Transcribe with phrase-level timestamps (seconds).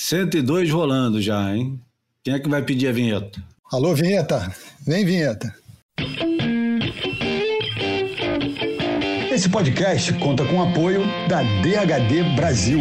[0.00, 1.82] 102 rolando já, hein?
[2.22, 3.42] Quem é que vai pedir a vinheta?
[3.72, 4.54] Alô, vinheta.
[4.86, 5.52] Vem, vinheta.
[9.28, 12.78] Esse podcast conta com o apoio da DHD Brasil.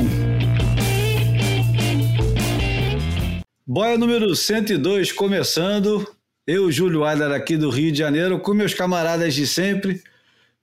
[3.65, 6.07] Boia número 102 começando.
[6.45, 10.03] Eu, Júlio Adler, aqui do Rio de Janeiro, com meus camaradas de sempre.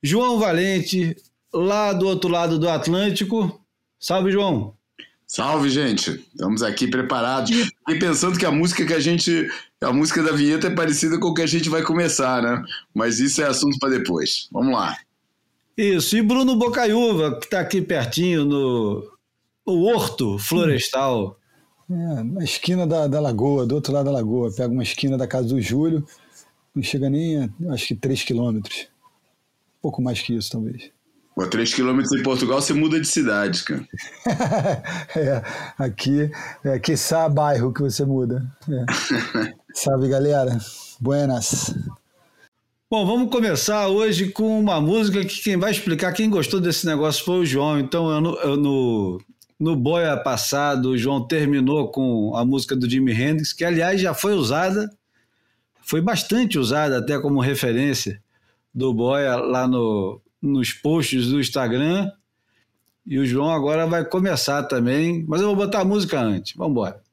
[0.00, 1.16] João Valente,
[1.52, 3.60] lá do outro lado do Atlântico.
[3.98, 4.76] Salve, João.
[5.34, 6.24] Salve, gente.
[6.32, 7.50] Estamos aqui preparados.
[7.88, 9.48] E pensando que a música que a gente.
[9.80, 12.62] A música da vinheta é parecida com o que a gente vai começar, né?
[12.94, 14.48] Mas isso é assunto para depois.
[14.52, 14.96] Vamos lá.
[15.76, 16.16] Isso.
[16.16, 19.12] E Bruno Bocaiúva, que está aqui pertinho no
[19.66, 21.36] o Horto Florestal.
[21.90, 24.52] É, na esquina da, da lagoa, do outro lado da lagoa.
[24.52, 26.06] Pega uma esquina da casa do Júlio,
[26.72, 28.86] não chega nem a, acho que 3 quilômetros.
[29.82, 30.92] pouco mais que isso, talvez.
[31.34, 33.84] Pô, 3 quilômetros em Portugal você muda de cidade, cara.
[35.16, 35.42] é,
[35.76, 36.30] aqui
[36.62, 38.46] é quiçá bairro que você muda.
[38.68, 39.52] É.
[39.74, 40.56] Salve, galera.
[41.00, 41.74] Buenas.
[42.88, 47.24] Bom, vamos começar hoje com uma música que quem vai explicar, quem gostou desse negócio
[47.24, 47.80] foi o João.
[47.80, 49.20] Então, eu no, eu no,
[49.58, 54.14] no Boia passado, o João terminou com a música do Jimi Hendrix, que aliás já
[54.14, 54.88] foi usada,
[55.82, 58.22] foi bastante usada até como referência
[58.72, 62.10] do Boia lá no, nos posts do Instagram.
[63.06, 66.54] E o João agora vai começar também, mas eu vou botar a música antes.
[66.56, 67.03] Vamos embora.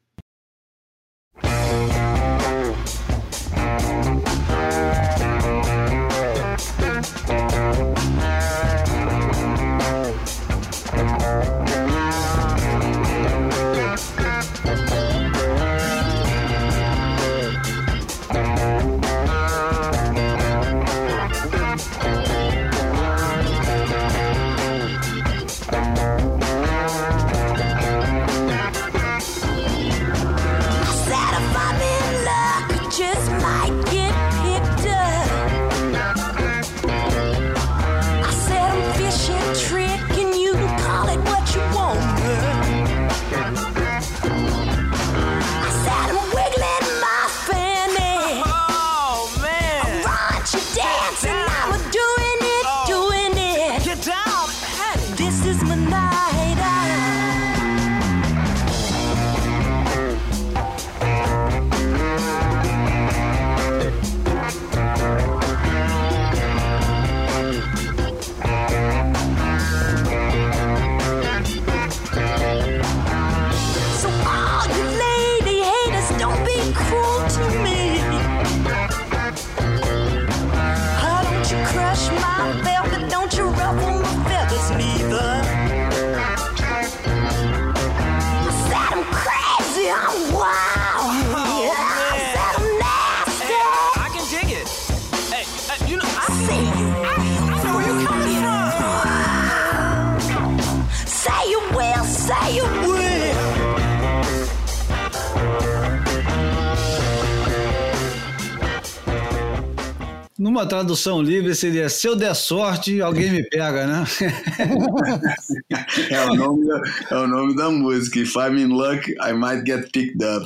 [110.51, 114.03] Numa tradução livre seria: se eu der sorte, alguém me pega, né?
[116.11, 118.19] é, o nome da, é o nome da música.
[118.19, 120.45] If I'm in luck, I might get picked up.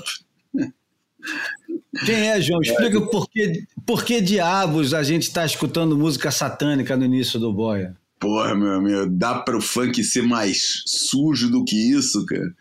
[2.06, 2.62] Quem é, João?
[2.62, 7.52] Explica por que, por que diabos a gente está escutando música satânica no início do
[7.52, 7.98] Boia.
[8.20, 12.54] Porra, meu amigo, dá para o funk ser mais sujo do que isso, cara?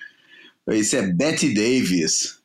[0.78, 2.38] Isso é Betty Davis.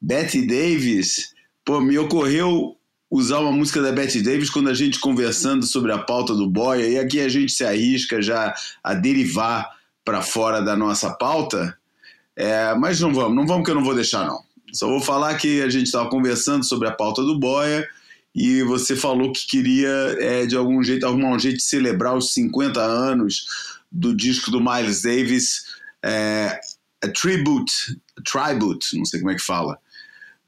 [0.00, 1.34] Betty Davis,
[1.64, 2.76] pô, me ocorreu
[3.16, 6.86] usar uma música da Betty Davis quando a gente conversando sobre a pauta do Boia,
[6.86, 8.54] e aqui a gente se arrisca já
[8.84, 9.70] a derivar
[10.04, 11.76] para fora da nossa pauta,
[12.36, 14.44] é, mas não vamos, não vamos que eu não vou deixar não.
[14.72, 17.88] Só vou falar que a gente estava conversando sobre a pauta do Boia
[18.34, 19.88] e você falou que queria
[20.20, 23.46] é, de algum jeito, arrumar um jeito de celebrar os 50 anos
[23.90, 25.64] do disco do Miles Davis,
[26.04, 26.60] é,
[27.02, 29.78] a tribute, a tribute, não sei como é que fala,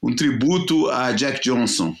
[0.03, 1.95] um tributo a Jack Johnson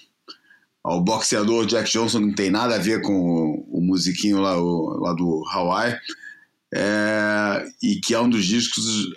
[0.83, 4.99] ao boxeador Jack Johnson, não tem nada a ver com o, o musiquinho lá, o,
[4.99, 5.97] lá do Hawaii,
[6.73, 9.07] é, e que é um dos discos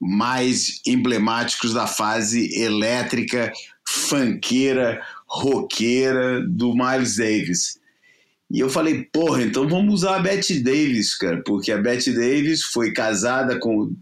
[0.00, 3.52] mais emblemáticos da fase elétrica,
[3.86, 7.78] funkeira, roqueira do Miles Davis.
[8.50, 12.62] E eu falei, porra, então vamos usar a Betty Davis, cara, porque a Betty Davis
[12.62, 13.92] foi casada com,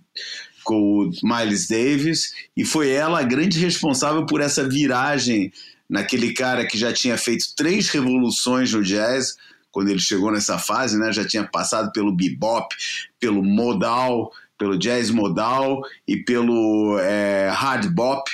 [0.63, 5.53] com o Miles Davis e foi ela a grande responsável por essa viragem
[5.89, 9.37] naquele cara que já tinha feito três revoluções no jazz,
[9.71, 11.13] quando ele chegou nessa fase, né?
[11.13, 12.75] Já tinha passado pelo bebop,
[13.21, 18.31] pelo modal, pelo jazz modal e pelo é, hard bop.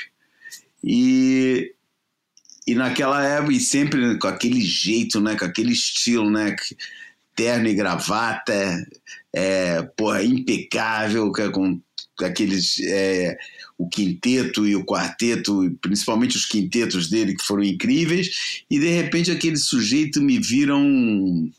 [0.85, 1.75] E,
[2.67, 6.55] e naquela época, e sempre com aquele jeito, né, com aquele estilo, né,
[7.35, 8.87] terno e gravata,
[9.33, 11.81] é, porra, impecável, com
[12.25, 12.79] aqueles.
[12.81, 13.37] É,
[13.83, 19.31] o quinteto e o quarteto, principalmente os quintetos dele que foram incríveis, e de repente
[19.31, 21.51] aquele sujeito me viram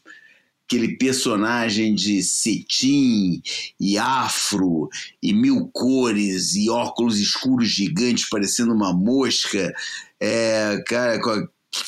[0.65, 3.41] aquele personagem de cetim
[3.79, 4.89] e afro
[5.21, 9.73] e mil cores e óculos escuros gigantes parecendo uma mosca,
[10.19, 11.19] é, cara,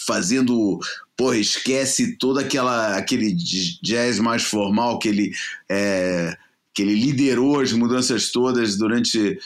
[0.06, 0.80] fazendo
[1.16, 3.34] porra, esquece todo aquela, aquele
[3.82, 5.32] jazz mais formal que ele,
[5.70, 6.36] é,
[6.74, 9.40] que ele liderou as mudanças todas durante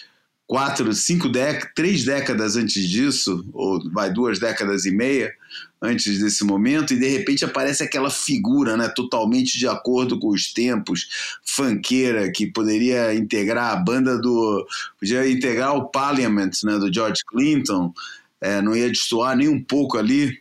[0.50, 5.31] quatro, cinco décadas, três décadas antes disso, ou vai duas décadas e meia
[5.80, 10.51] antes desse momento, e de repente aparece aquela figura, né, totalmente de acordo com os
[10.51, 11.07] tempos,
[11.46, 14.66] fanqueira, que poderia integrar a banda do.
[15.00, 17.94] podia integrar o Parliament, né, do George Clinton,
[18.42, 20.40] é, não ia destoar nem um pouco ali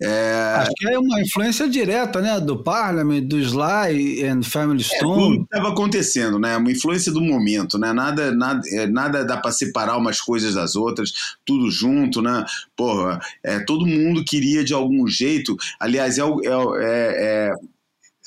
[0.00, 0.56] é...
[0.58, 5.38] Acho que é uma influência direta, né, do Parliament, do Sly and Family é, Stone.
[5.38, 9.52] É, estava acontecendo, né, uma influência do momento, né, nada, nada, é, nada dá para
[9.52, 12.44] separar umas coisas das outras, tudo junto, né,
[12.76, 17.54] porra, é, todo mundo queria de algum jeito, aliás, é o, é, é, é,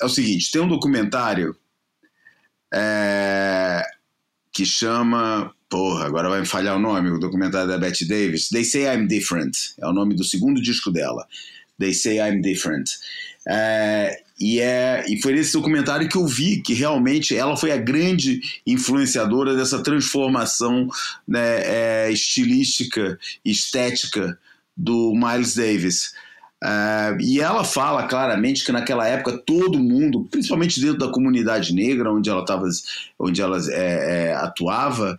[0.00, 1.54] é o seguinte, tem um documentário
[2.72, 3.82] é,
[4.52, 8.48] que chama Porra, agora vai me falhar o nome, o documentário da Bette Davis.
[8.48, 9.54] They Say I'm Different.
[9.78, 11.26] É o nome do segundo disco dela.
[11.78, 12.90] They Say I'm Different.
[13.48, 17.76] É, e, é, e foi nesse documentário que eu vi que realmente ela foi a
[17.76, 20.88] grande influenciadora dessa transformação
[21.26, 24.38] né, é, estilística, estética
[24.76, 26.12] do Miles Davis.
[26.62, 32.12] Uh, e ela fala claramente que naquela época todo mundo, principalmente dentro da comunidade negra
[32.12, 32.68] onde ela, tava,
[33.16, 35.18] onde ela é, é, atuava,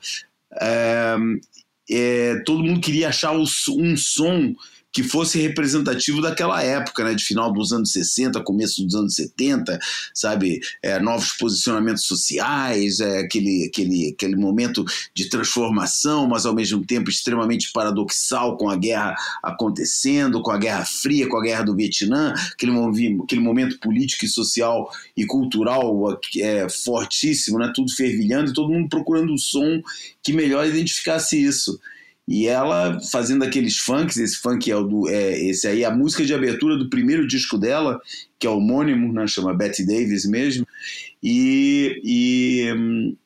[1.89, 4.53] é, todo mundo queria achar um som
[4.91, 9.80] que fosse representativo daquela época, né, de final dos anos 60, começo dos anos 70,
[10.13, 14.83] sabe, é, novos posicionamentos sociais, é, aquele, aquele, aquele momento
[15.13, 20.86] de transformação, mas ao mesmo tempo extremamente paradoxal com a guerra acontecendo, com a Guerra
[20.86, 22.71] Fria, com a Guerra do Vietnã, aquele,
[23.24, 28.89] aquele momento político e social e cultural é, fortíssimo, né, tudo fervilhando e todo mundo
[28.89, 29.81] procurando um som
[30.24, 31.80] que melhor identificasse isso.
[32.31, 35.09] E ela fazendo aqueles funks, esse funk é o do.
[35.09, 37.99] É, esse aí, a música de abertura do primeiro disco dela,
[38.37, 40.63] que é homônimo, né, chama Betty Davis mesmo.
[41.23, 43.17] E, e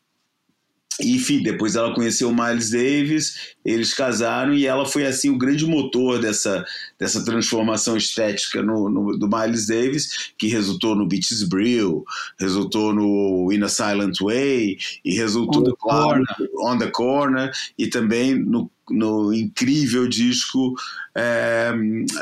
[1.02, 5.66] enfim, depois ela conheceu o Miles Davis, eles casaram e ela foi assim o grande
[5.66, 6.66] motor dessa,
[7.00, 12.04] dessa transformação estética no, no do Miles Davis, que resultou no Beaches Brill,
[12.40, 16.24] resultou no In a Silent Way e resultou on claro,
[16.60, 20.74] on the Corner e também no, no incrível disco
[21.16, 21.74] é,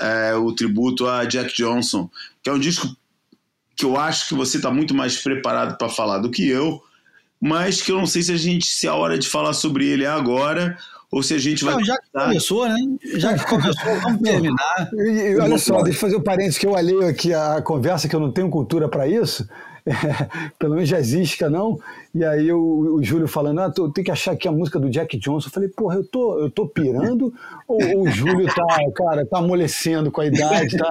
[0.02, 2.10] é, o tributo a Jack Johnson,
[2.42, 2.96] que é um disco
[3.76, 6.82] que eu acho que você está muito mais preparado para falar do que eu
[7.42, 10.04] mas que eu não sei se a gente se a hora de falar sobre ele
[10.04, 10.78] é agora
[11.12, 11.76] ou se a gente vai.
[11.76, 12.76] Não, já que começou, né?
[13.16, 14.90] Já que começou, vamos terminar.
[14.94, 18.08] E, e olha só, deixa eu fazer um parênteses que eu alheio aqui a conversa,
[18.08, 19.48] que eu não tenho cultura para isso.
[19.84, 19.92] É,
[20.60, 21.80] pelo menos jazzística não,
[22.14, 24.92] e aí o, o Júlio falando, ah, tô, tem que achar aqui a música do
[24.92, 25.48] Jack Johnson.
[25.48, 27.34] Eu falei, porra, eu tô, eu tô pirando
[27.72, 30.90] ou, o Júlio tá, cara, tá amolecendo com a idade, tá,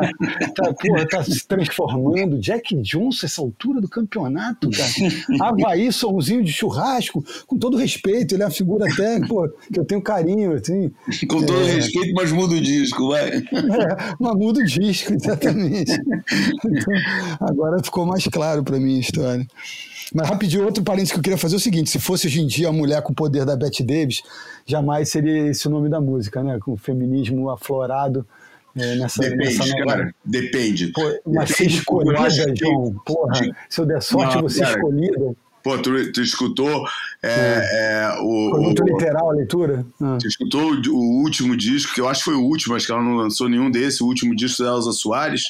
[0.54, 2.38] tá, porra, tá se transformando.
[2.38, 4.90] Jack Johnson, essa altura do campeonato, cara.
[5.40, 9.84] Havaí, somzinho de churrasco, com todo respeito, ele é uma figura até, pô, que eu
[9.84, 10.90] tenho carinho, assim.
[11.28, 11.75] Com todo é...
[11.75, 13.28] respeito, mas muda o disco, vai.
[13.30, 15.92] É, mas muda o disco, exatamente.
[15.92, 16.94] Então,
[17.40, 19.46] agora ficou mais claro para mim a história.
[20.14, 22.47] Mas rapidinho, outro parênteses que eu queria fazer é o seguinte: se fosse hoje em
[22.47, 24.23] dia a mulher com o poder da Bette Davis,
[24.67, 26.59] jamais seria esse o nome da música, né?
[26.61, 28.26] Com o feminismo aflorado.
[28.76, 29.85] É, nessa, depende, nessa nova...
[29.85, 30.88] cara, depende.
[30.88, 33.35] Pô, mas depende, ser escolhida, João, porra,
[33.69, 35.35] se eu der sorte, não, você cara, escolhida.
[35.62, 36.87] Pô, tu, tu escutou
[37.23, 37.69] é, é.
[37.73, 38.50] É, o.
[38.50, 39.85] Foi muito o, literal a leitura?
[40.00, 40.17] Ah.
[40.21, 42.93] Tu escutou o, o, último disco, que eu acho que foi o último, acho que
[42.93, 45.43] ela não lançou nenhum desse, o último disco da Elza Soares.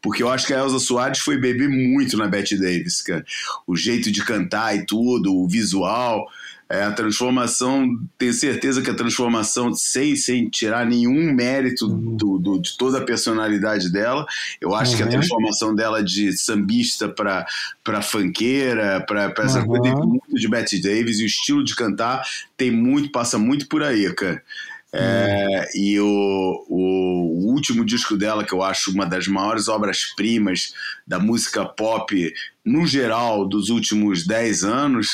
[0.00, 3.24] Porque eu acho que a Elza Soares foi beber muito na Bette Davis, cara.
[3.66, 6.28] O jeito de cantar e tudo, o visual,
[6.68, 7.98] é, a transformação.
[8.16, 12.16] Tenho certeza que a transformação, sem, sem tirar nenhum mérito uhum.
[12.16, 14.26] do, do, de toda a personalidade dela,
[14.60, 14.96] eu acho uhum.
[14.98, 15.12] que a uhum.
[15.12, 19.66] transformação dela de sambista para funkeira, para essa uhum.
[19.66, 22.22] coisa, tem muito de Bette Davis e o estilo de cantar
[22.56, 24.42] tem muito, passa muito por aí, cara.
[24.92, 30.72] É, e o, o, último disco dela, que eu acho uma das maiores obras-primas
[31.06, 32.32] da música pop,
[32.64, 35.08] no geral, dos últimos 10 anos,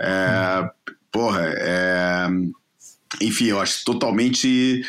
[0.00, 0.68] É,
[1.10, 2.26] porra, é,
[3.20, 4.84] enfim, eu acho totalmente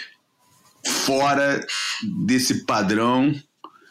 [1.05, 1.65] fora
[2.25, 3.33] desse padrão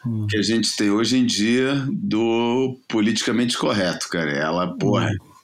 [0.05, 0.27] hum.
[0.29, 4.31] que a gente tem hoje em dia do politicamente correto, cara.
[4.31, 5.34] Ela, porra, hum.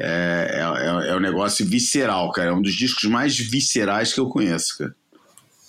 [0.00, 2.50] É, é, é, um negócio visceral, cara.
[2.50, 4.94] É um dos discos mais viscerais que eu conheço, cara.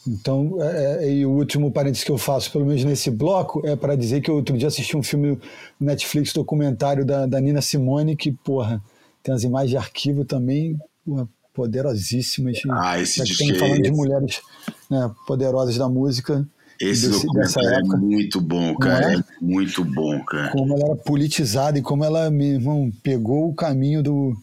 [0.07, 3.75] Então, é, é, e o último parênteses que eu faço, pelo menos nesse bloco, é
[3.75, 5.39] para dizer que eu outro dia assisti um filme
[5.79, 8.81] Netflix documentário da, da Nina Simone, que, porra,
[9.21, 12.57] tem as imagens de arquivo também porra, poderosíssimas.
[12.69, 14.41] Ah, esse disco Estamos falando de mulheres
[14.89, 16.47] né, poderosas da música.
[16.81, 17.95] Esse desse, documentário é época.
[17.95, 19.13] é muito bom, cara.
[19.13, 19.15] É?
[19.17, 19.23] é?
[19.39, 20.51] muito bom, cara.
[20.51, 24.35] Como ela era politizada e como ela, meu irmão, pegou o caminho do,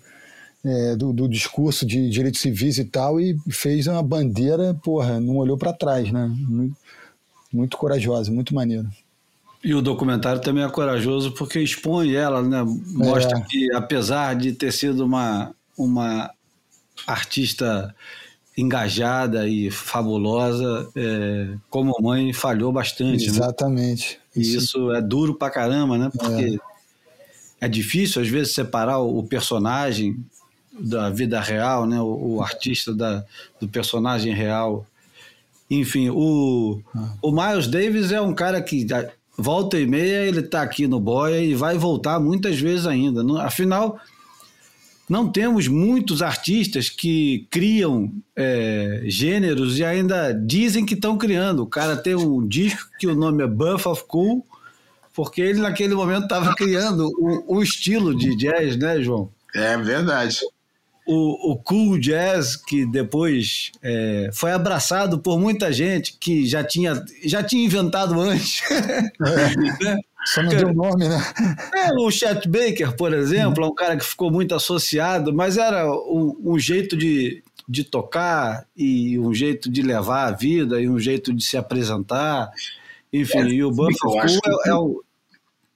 [0.64, 5.36] é, do, do, discurso de direitos civis e tal e fez uma bandeira, porra, não
[5.36, 6.26] olhou para trás, né?
[6.48, 6.76] Muito,
[7.52, 8.88] muito corajosa, muito maneiro.
[9.62, 12.62] E o documentário também é corajoso porque expõe ela, né?
[12.92, 13.42] Mostra é.
[13.42, 16.30] que, apesar de ter sido uma, uma
[17.06, 17.94] artista
[18.58, 23.26] engajada e fabulosa, é, como mãe, falhou bastante.
[23.26, 23.30] Né?
[23.30, 24.14] Exatamente.
[24.14, 24.18] Né?
[24.36, 24.58] E isso...
[24.58, 24.92] isso...
[24.92, 26.10] é duro pra caramba, né?
[26.12, 26.58] Porque
[27.60, 30.16] é, é difícil, às vezes, separar o personagem
[30.76, 32.00] da vida real, né?
[32.00, 33.24] O, o artista da,
[33.60, 34.84] do personagem real.
[35.70, 37.14] Enfim, o, ah.
[37.22, 38.84] o Miles Davis é um cara que
[39.36, 43.22] volta e meia ele está aqui no Boia e vai voltar muitas vezes ainda.
[43.40, 44.00] Afinal,
[45.08, 51.62] não temos muitos artistas que criam é, gêneros e ainda dizem que estão criando.
[51.62, 54.46] O cara tem um disco que o nome é Buff of Cool,
[55.14, 59.30] porque ele naquele momento estava criando o, o estilo de jazz, né, João?
[59.54, 60.40] É verdade
[61.08, 67.02] o, o cool jazz que depois é, foi abraçado por muita gente que já tinha,
[67.24, 68.60] já tinha inventado antes.
[69.20, 69.84] É.
[69.84, 69.98] né?
[70.24, 71.20] Só não deu nome, né?
[71.74, 75.90] É, o Chet Baker, por exemplo, é um cara que ficou muito associado, mas era
[75.90, 80.98] um, um, jeito de, de tocar e um jeito de levar a vida e um
[80.98, 82.50] jeito de se apresentar.
[83.12, 85.02] Enfim, é, e o Buffalo Cool é, é, o,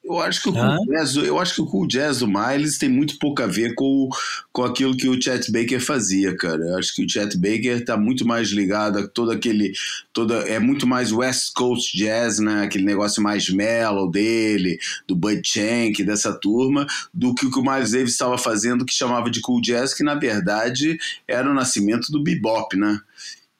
[0.04, 2.88] eu acho que o cool jazz, eu acho que o cool jazz do Miles tem
[2.88, 4.09] muito pouco a ver com,
[4.52, 6.61] com aquilo que o Chet Baker fazia, cara.
[6.61, 9.73] Eu acho que o Chet Baker está muito mais ligado a todo aquele,
[10.12, 12.64] toda é muito mais West Coast jazz, né?
[12.64, 17.62] Aquele negócio mais mellow dele, do Bud Shank, dessa turma, do que o que o
[17.62, 22.11] Miles Davis estava fazendo que chamava de cool jazz, que na verdade era o nascimento
[22.11, 23.00] do bebop, né?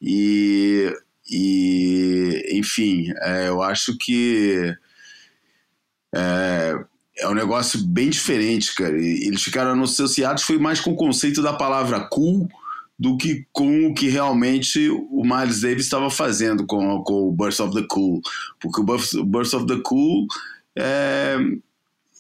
[0.00, 0.92] E,
[1.30, 4.76] e enfim, é, eu acho que
[6.14, 6.78] é,
[7.19, 8.99] é um negócio bem diferente, cara.
[9.00, 12.49] E eles ficaram associados foi mais com o conceito da palavra cool
[12.99, 17.61] do que com o que realmente o Miles Davis estava fazendo com, com o Burst
[17.61, 18.21] of the Cool.
[18.61, 20.26] Porque o Burst of the Cool
[20.78, 21.37] é,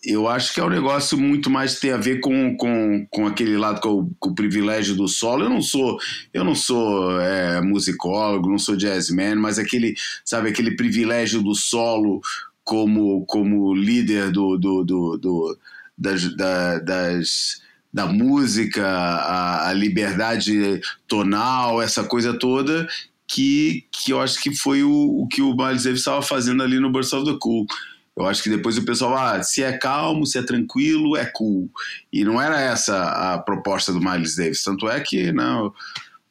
[0.04, 3.56] eu acho que é um negócio muito mais tem a ver com, com, com aquele
[3.56, 5.44] lado com o, com o privilégio do solo.
[5.44, 5.98] Eu não sou
[6.34, 9.94] eu não sou é, musicólogo, não sou jazzman, mas aquele
[10.24, 12.20] sabe aquele privilégio do solo
[12.64, 15.58] como, como líder do, do, do, do
[15.96, 22.88] das, da, das, da música, a, a, liberdade tonal, essa coisa toda,
[23.26, 26.78] que, que eu acho que foi o, o que o Miles Davis estava fazendo ali
[26.78, 27.66] no Burst of the Cool.
[28.14, 31.70] Eu acho que depois o pessoal, ah, se é calmo, se é tranquilo, é cool.
[32.12, 33.04] E não era essa
[33.34, 34.62] a proposta do Miles Davis.
[34.62, 35.72] Tanto é que não,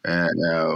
[0.06, 0.76] é, é,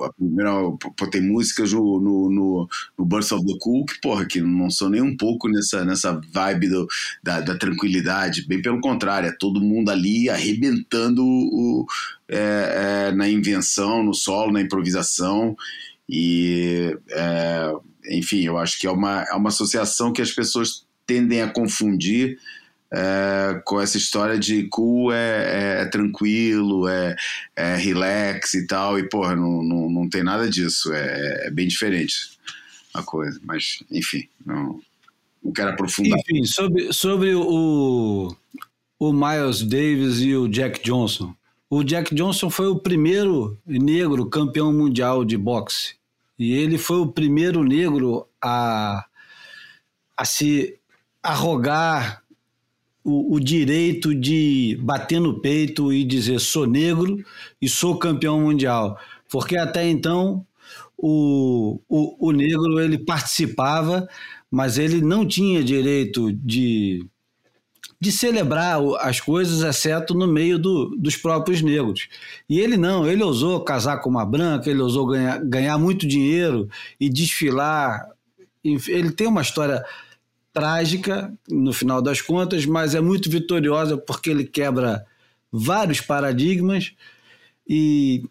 [0.00, 0.50] a primeira,
[0.96, 4.70] pô, tem músicas no, no, no, no Burst of the Cool que, porra, que não
[4.70, 6.86] são nem um pouco nessa, nessa vibe do,
[7.22, 11.86] da, da tranquilidade, bem pelo contrário, é todo mundo ali arrebentando o,
[12.28, 15.56] é, é, na invenção, no solo, na improvisação,
[16.08, 17.72] e é,
[18.10, 22.38] enfim, eu acho que é uma, é uma associação que as pessoas tendem a confundir
[22.94, 27.16] é, com essa história de cool é, é, é tranquilo, é,
[27.56, 31.66] é, relax e tal, e porra, não, não, não tem nada disso, é, é bem
[31.66, 32.38] diferente
[32.94, 34.80] a coisa, mas enfim, não,
[35.42, 36.18] não quero aprofundar.
[36.20, 38.34] Enfim, sobre, sobre o,
[38.98, 41.34] o Miles Davis e o Jack Johnson.
[41.68, 45.96] O Jack Johnson foi o primeiro negro campeão mundial de boxe.
[46.38, 49.04] E ele foi o primeiro negro a,
[50.16, 50.78] a se
[51.22, 52.22] arrogar
[53.04, 57.22] o, o, direito de bater no peito e dizer sou negro
[57.60, 58.98] e sou campeão mundial.
[59.28, 60.46] Porque até então
[60.96, 64.08] o, o, o negro ele participava,
[64.50, 67.04] mas ele não tinha direito de,
[68.00, 72.08] de celebrar as coisas, exceto no meio do, dos próprios negros.
[72.48, 76.68] E ele não, ele ousou casar com uma branca, ele ousou ganhar, ganhar muito dinheiro
[76.98, 78.08] e desfilar.
[78.64, 79.84] Ele tem uma história
[80.54, 85.04] trágica no final das contas, mas é muito vitoriosa porque ele quebra
[85.52, 86.92] vários paradigmas
[87.68, 88.22] e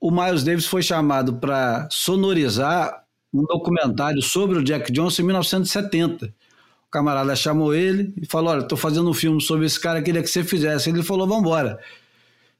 [0.00, 6.26] o Miles Davis foi chamado para sonorizar um documentário sobre o Jack Johnson em 1970.
[6.26, 10.22] O camarada chamou ele e falou: Olha, estou fazendo um filme sobre esse cara, queria
[10.22, 10.88] que você fizesse.
[10.88, 11.78] Ele falou: Vamos embora.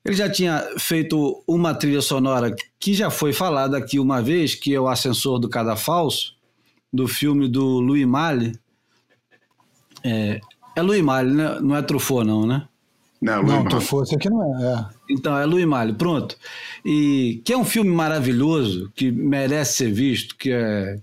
[0.05, 4.75] Ele já tinha feito uma trilha sonora que já foi falada aqui uma vez, que
[4.75, 6.35] é o Ascensor do Cadafalso,
[6.93, 8.59] do filme do Louis Malle.
[10.03, 10.41] É,
[10.75, 11.59] é Louis Malle, né?
[11.61, 12.67] não é Truffaut não, né?
[13.21, 14.75] Não, Louis não Truffaut, isso aqui não é.
[14.75, 14.87] é.
[15.11, 16.37] Então, é Louis Malle, pronto.
[16.85, 20.99] E que é um filme maravilhoso, que merece ser visto, que é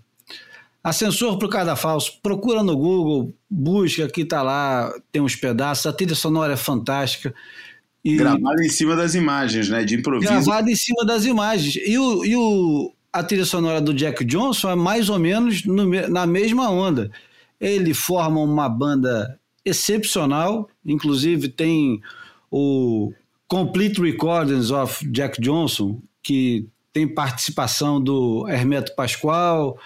[0.88, 5.92] Ascensor para o Cadafalso, procura no Google, busca, aqui está lá, tem uns pedaços, a
[5.92, 7.34] trilha sonora é fantástica.
[8.04, 9.84] E, gravado em cima das imagens, né?
[9.84, 10.32] De improviso.
[10.32, 11.76] Gravado em cima das imagens.
[11.76, 15.86] E, o, e o, a trilha sonora do Jack Johnson é mais ou menos no,
[16.08, 17.10] na mesma onda.
[17.60, 22.02] Ele forma uma banda excepcional, inclusive tem
[22.52, 23.12] o
[23.48, 29.78] Complete Recordings of Jack Johnson, que tem participação do Hermeto Pascoal.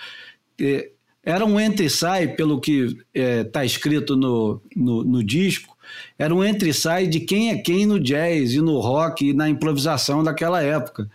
[1.24, 5.78] Era um entre sai, pelo que está é, tá escrito no, no, no disco,
[6.18, 9.50] era um entre sai de quem é quem no jazz e no rock e na
[9.50, 11.10] improvisação daquela época.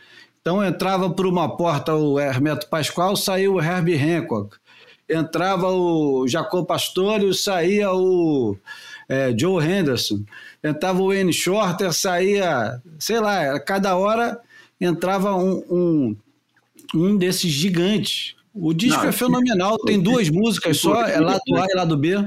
[0.47, 4.57] Então entrava por uma porta o Hermeto Pascoal, saiu o Herbie Hancock.
[5.09, 8.57] Entrava o Jacob Pastore, saía o
[9.09, 10.23] é, Joe Henderson.
[10.63, 11.33] Entrava o N.
[11.33, 14.41] Shorter, saía, sei lá, cada hora
[14.81, 16.17] entrava um, um,
[16.95, 18.37] um desses gigantes.
[18.55, 22.25] O disco Não, é fenomenal, tem duas músicas só, é lado A e lado B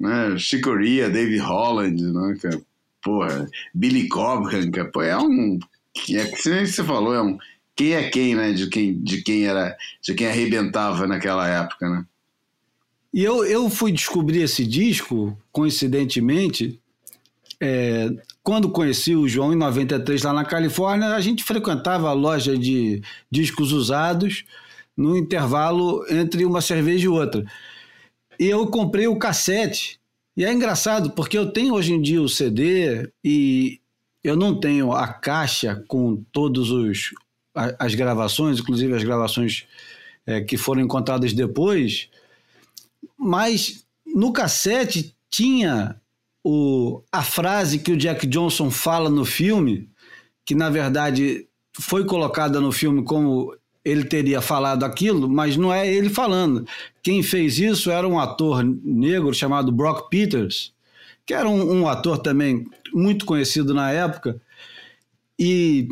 [0.00, 0.38] né?
[0.38, 2.58] Chicoria, Dave Holland, né, cara?
[3.02, 4.90] Porra, Billy Cobham, cara.
[4.90, 5.58] Pô, é um.
[6.10, 7.38] É que você falou, é um.
[7.74, 8.52] Quem é quem, né?
[8.52, 9.76] De quem, de quem era.
[10.02, 12.04] De quem arrebentava naquela época, né?
[13.12, 16.78] E eu, eu fui descobrir esse disco, coincidentemente,
[17.60, 18.10] é,
[18.42, 23.02] quando conheci o João em 93 lá na Califórnia, a gente frequentava a loja de
[23.30, 24.44] discos usados
[24.96, 27.44] no intervalo entre uma cerveja e outra.
[28.38, 29.98] E eu comprei o cassete.
[30.36, 33.80] E é engraçado, porque eu tenho hoje em dia o CD e
[34.22, 37.12] eu não tenho a caixa com todos os
[37.54, 39.66] as gravações, inclusive as gravações
[40.24, 42.08] é, que foram encontradas depois,
[43.18, 46.00] mas no cassete tinha
[46.44, 49.88] o, a frase que o Jack Johnson fala no filme,
[50.44, 51.46] que na verdade
[51.80, 56.66] foi colocada no filme como ele teria falado aquilo, mas não é ele falando.
[57.02, 60.72] Quem fez isso era um ator negro chamado Brock Peters,
[61.24, 64.40] que era um, um ator também muito conhecido na época.
[65.38, 65.88] E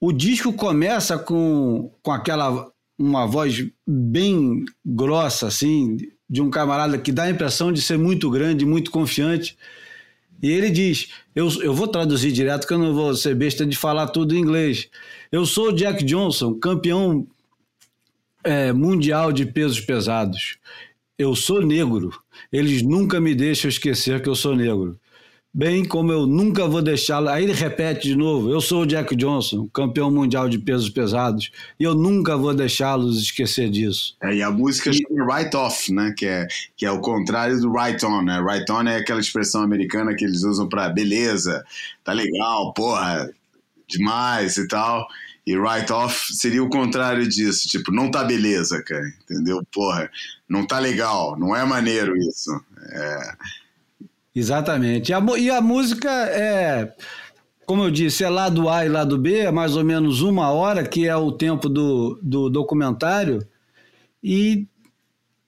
[0.00, 5.96] o disco começa com, com aquela uma voz bem grossa, assim,
[6.28, 9.56] de um camarada que dá a impressão de ser muito grande, muito confiante.
[10.42, 13.76] E ele diz: eu, eu vou traduzir direto, que eu não vou ser besta de
[13.76, 14.88] falar tudo em inglês.
[15.32, 17.26] Eu sou o Jack Johnson, campeão
[18.44, 20.58] é, mundial de pesos pesados.
[21.18, 22.10] Eu sou negro.
[22.52, 24.98] Eles nunca me deixam esquecer que eu sou negro.
[25.52, 27.28] Bem como eu nunca vou deixá-lo.
[27.28, 31.50] Aí ele repete de novo: Eu sou o Jack Johnson, campeão mundial de pesos pesados,
[31.78, 34.16] e eu nunca vou deixá-los esquecer disso.
[34.22, 34.94] É, e a música e...
[34.94, 36.14] chama Right Off, né?
[36.16, 38.40] Que é, que é o contrário do Right On, né?
[38.40, 41.64] Right On é aquela expressão americana que eles usam para beleza,
[42.04, 43.28] tá legal, porra,
[43.88, 45.04] demais e tal.
[45.44, 49.66] E write off seria o contrário disso, tipo, não tá beleza, cara, entendeu?
[49.72, 50.08] Porra,
[50.48, 52.52] não tá legal, não é maneiro isso.
[52.92, 53.32] É...
[54.34, 55.10] Exatamente.
[55.10, 56.94] E a, e a música é,
[57.70, 60.84] como eu disse, é lado A e lado B, é mais ou menos uma hora,
[60.84, 63.46] que é o tempo do, do documentário.
[64.20, 64.66] E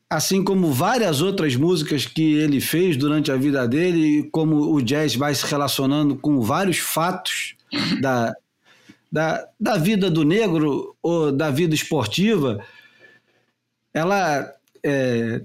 [0.09, 5.17] assim como várias outras músicas que ele fez durante a vida dele, como o jazz
[5.17, 7.57] vai se relacionando com vários fatos
[8.01, 8.33] da,
[9.11, 12.65] da, da vida do negro ou da vida esportiva,
[13.93, 14.49] ela
[14.81, 15.43] é,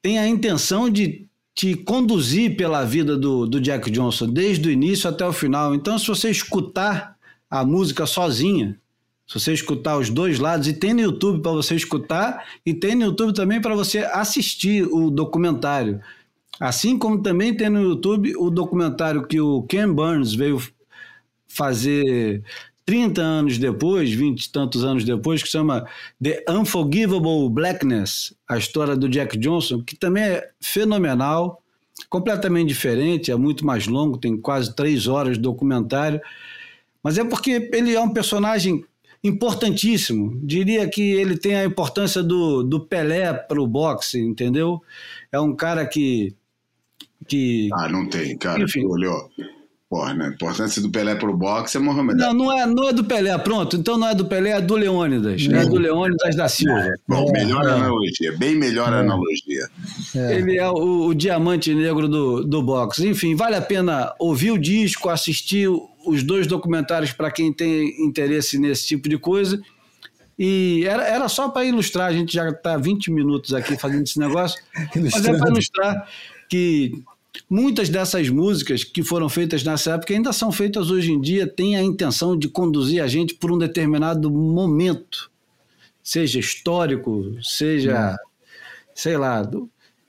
[0.00, 5.08] tem a intenção de te conduzir pela vida do, do Jack Johnson, desde o início
[5.08, 5.74] até o final.
[5.74, 7.16] Então, se você escutar
[7.50, 8.78] a música sozinha,
[9.26, 12.94] se você escutar os dois lados, e tem no YouTube para você escutar, e tem
[12.94, 16.00] no YouTube também para você assistir o documentário.
[16.60, 20.62] Assim como também tem no YouTube o documentário que o Ken Burns veio
[21.48, 22.42] fazer
[22.84, 25.86] 30 anos depois, 20 e tantos anos depois, que chama
[26.22, 31.62] The Unforgivable Blackness, a história do Jack Johnson, que também é fenomenal,
[32.08, 36.20] completamente diferente, é muito mais longo, tem quase três horas de documentário,
[37.02, 38.84] mas é porque ele é um personagem
[39.22, 40.40] importantíssimo.
[40.42, 44.80] Diria que ele tem a importância do, do Pelé para o boxe, entendeu?
[45.30, 46.34] É um cara que.
[47.26, 48.62] que ah, não tem, cara.
[48.62, 49.30] Enfim, olhou
[49.92, 50.24] Porra, né?
[50.24, 53.36] A importância do Pelé pro boxe é Mohamed Não, não é, não é do Pelé,
[53.36, 53.76] pronto.
[53.76, 55.46] Então não é do Pelé, é do Leônidas.
[55.46, 56.94] É, é do Leônidas da Silva.
[57.06, 57.72] Bom, melhor é.
[57.72, 59.00] analogia, bem melhor é.
[59.00, 59.68] analogia.
[60.16, 60.36] É.
[60.36, 63.06] Ele é o, o, diamante negro do, do boxe.
[63.06, 65.68] Enfim, vale a pena ouvir o disco, assistir
[66.06, 69.60] os dois documentários para quem tem interesse nesse tipo de coisa.
[70.38, 74.18] E era, era só para ilustrar, a gente já está 20 minutos aqui fazendo esse
[74.18, 74.58] negócio,
[74.96, 76.08] mas é para ilustrar
[76.48, 77.02] que
[77.48, 81.76] Muitas dessas músicas que foram feitas nessa época ainda são feitas hoje em dia, têm
[81.76, 85.30] a intenção de conduzir a gente por um determinado momento,
[86.02, 88.18] seja histórico, seja,
[88.94, 89.48] sei lá.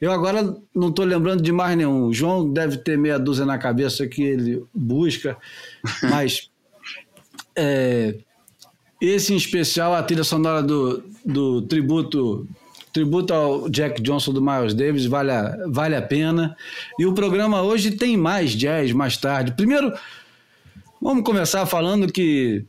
[0.01, 2.07] Eu agora não estou lembrando de mais nenhum.
[2.07, 5.37] O João deve ter meia dúzia na cabeça que ele busca,
[6.09, 6.49] mas
[7.55, 8.15] é,
[8.99, 12.47] esse em especial, a trilha sonora do, do tributo
[12.93, 16.55] tributo ao Jack Johnson do Miles Davis, vale a, vale a pena.
[16.99, 19.53] E o programa hoje tem mais jazz mais tarde.
[19.53, 19.91] Primeiro,
[21.01, 22.63] vamos começar falando que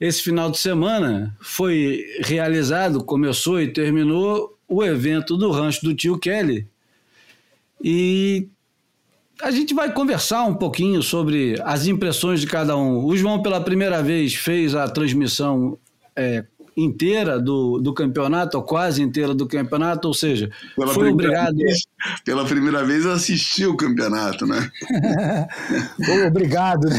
[0.00, 6.18] esse final de semana foi realizado, começou e terminou o evento do rancho do tio
[6.18, 6.66] Kelly.
[7.84, 8.48] E
[9.42, 13.04] a gente vai conversar um pouquinho sobre as impressões de cada um.
[13.04, 15.78] O João, pela primeira vez, fez a transmissão
[16.16, 16.44] é,
[16.84, 21.56] inteira do, do campeonato, ou quase inteira do campeonato, ou seja, pela foi obrigado.
[21.56, 21.86] Vez,
[22.24, 24.70] pela primeira vez eu assisti o campeonato, né?
[26.26, 26.96] obrigado, né?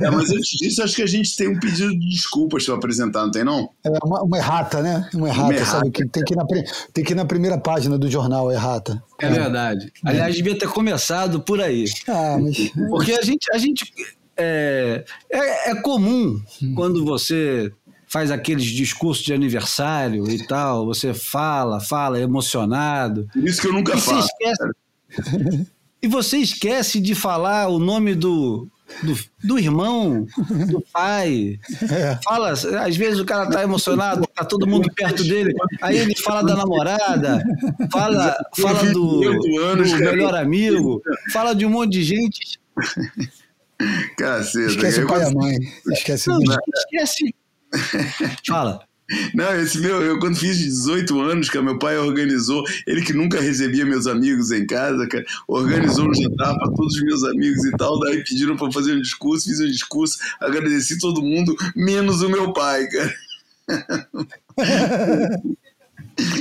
[0.00, 3.24] É, mas antes disso, acho que a gente tem um pedido de desculpas para apresentar,
[3.24, 3.68] não tem, não?
[3.84, 5.08] É uma, uma errata, né?
[5.14, 5.70] Uma errata, uma errata.
[5.70, 5.90] sabe?
[5.90, 6.44] Que tem, que ir na,
[6.92, 9.02] tem que ir na primeira página do jornal, errata.
[9.20, 9.92] É, é verdade.
[10.04, 11.84] Aliás, devia ter começado por aí.
[12.08, 12.70] Ah, mas...
[12.88, 13.46] Porque a gente.
[13.52, 13.92] A gente
[14.36, 16.74] é, é, é comum hum.
[16.74, 17.72] quando você
[18.14, 23.28] faz aqueles discursos de aniversário e tal, você fala, fala emocionado.
[23.34, 24.28] Isso que eu nunca faço.
[24.28, 25.66] Esquece,
[26.00, 28.68] e você esquece de falar o nome do,
[29.02, 30.28] do, do, irmão,
[30.70, 31.58] do pai.
[31.90, 32.16] É.
[32.22, 36.44] Fala, às vezes o cara tá emocionado, tá todo mundo perto dele, aí ele fala
[36.44, 37.42] da namorada,
[37.90, 42.60] fala, fala do, do melhor amigo, fala de um monte de gente.
[44.16, 45.56] Caceta, esquece o pai e a mãe.
[45.90, 46.38] Esquece, não,
[46.76, 47.34] esquece
[48.46, 48.80] Fala.
[49.34, 53.38] Não, esse meu, eu quando fiz 18 anos, cara, meu pai organizou, ele que nunca
[53.38, 57.70] recebia meus amigos em casa, cara, organizou um jantar para todos os meus amigos e
[57.72, 62.30] tal, daí pediram para fazer um discurso, fiz um discurso, agradeci todo mundo, menos o
[62.30, 63.14] meu pai, cara.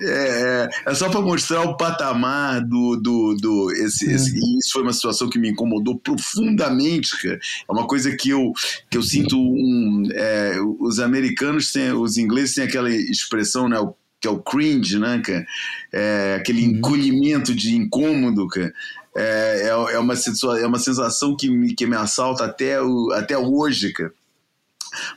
[0.00, 2.96] É, é, só para mostrar o patamar do.
[2.96, 7.38] do, do esse, esse, isso foi uma situação que me incomodou profundamente, cara.
[7.68, 8.52] É uma coisa que eu,
[8.90, 9.36] que eu sinto.
[9.38, 13.76] Um, é, os americanos têm, os ingleses têm aquela expressão, né?
[14.20, 15.46] que é o cringe, né, cara?
[15.92, 16.76] É, aquele uhum.
[16.76, 18.72] encolhimento de incômodo, cara.
[19.16, 23.36] É, é, é, uma, é uma sensação que me, que me assalta até, o, até
[23.36, 24.12] hoje, cara.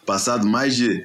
[0.05, 1.03] Passado mais de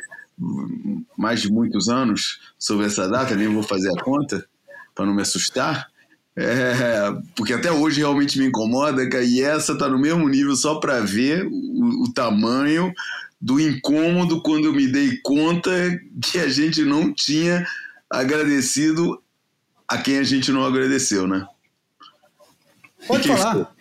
[1.16, 4.46] mais de muitos anos sobre essa data, nem vou fazer a conta
[4.94, 5.88] para não me assustar.
[6.38, 11.00] É, porque até hoje realmente me incomoda, e essa tá no mesmo nível só para
[11.00, 12.92] ver o, o, tamanho
[13.40, 15.70] do incômodo quando eu me dei conta
[16.22, 17.66] que a gente não tinha
[18.10, 19.18] agradecido
[19.88, 21.46] a quem a gente não agradeceu, né?
[23.06, 23.74] Pode falar.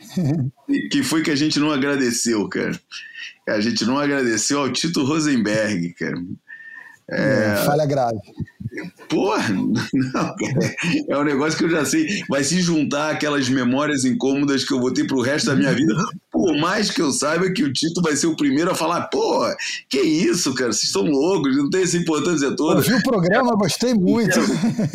[0.66, 2.80] Foi, que foi que a gente não agradeceu, cara?
[3.50, 6.24] A gente não agradeceu ao Tito Rosenberg, cara.
[7.10, 7.56] É...
[7.66, 8.20] Falha grave.
[9.08, 10.36] Porra, não,
[11.10, 12.08] é um negócio que eu já sei.
[12.28, 15.94] Vai se juntar aquelas memórias incômodas que eu vou ter pro resto da minha vida.
[16.32, 19.46] Por mais que eu saiba que o Tito vai ser o primeiro a falar, pô,
[19.88, 22.82] que isso, cara, vocês estão loucos, não tem essa importância toda.
[22.82, 24.40] Eu vi o programa, gostei muito.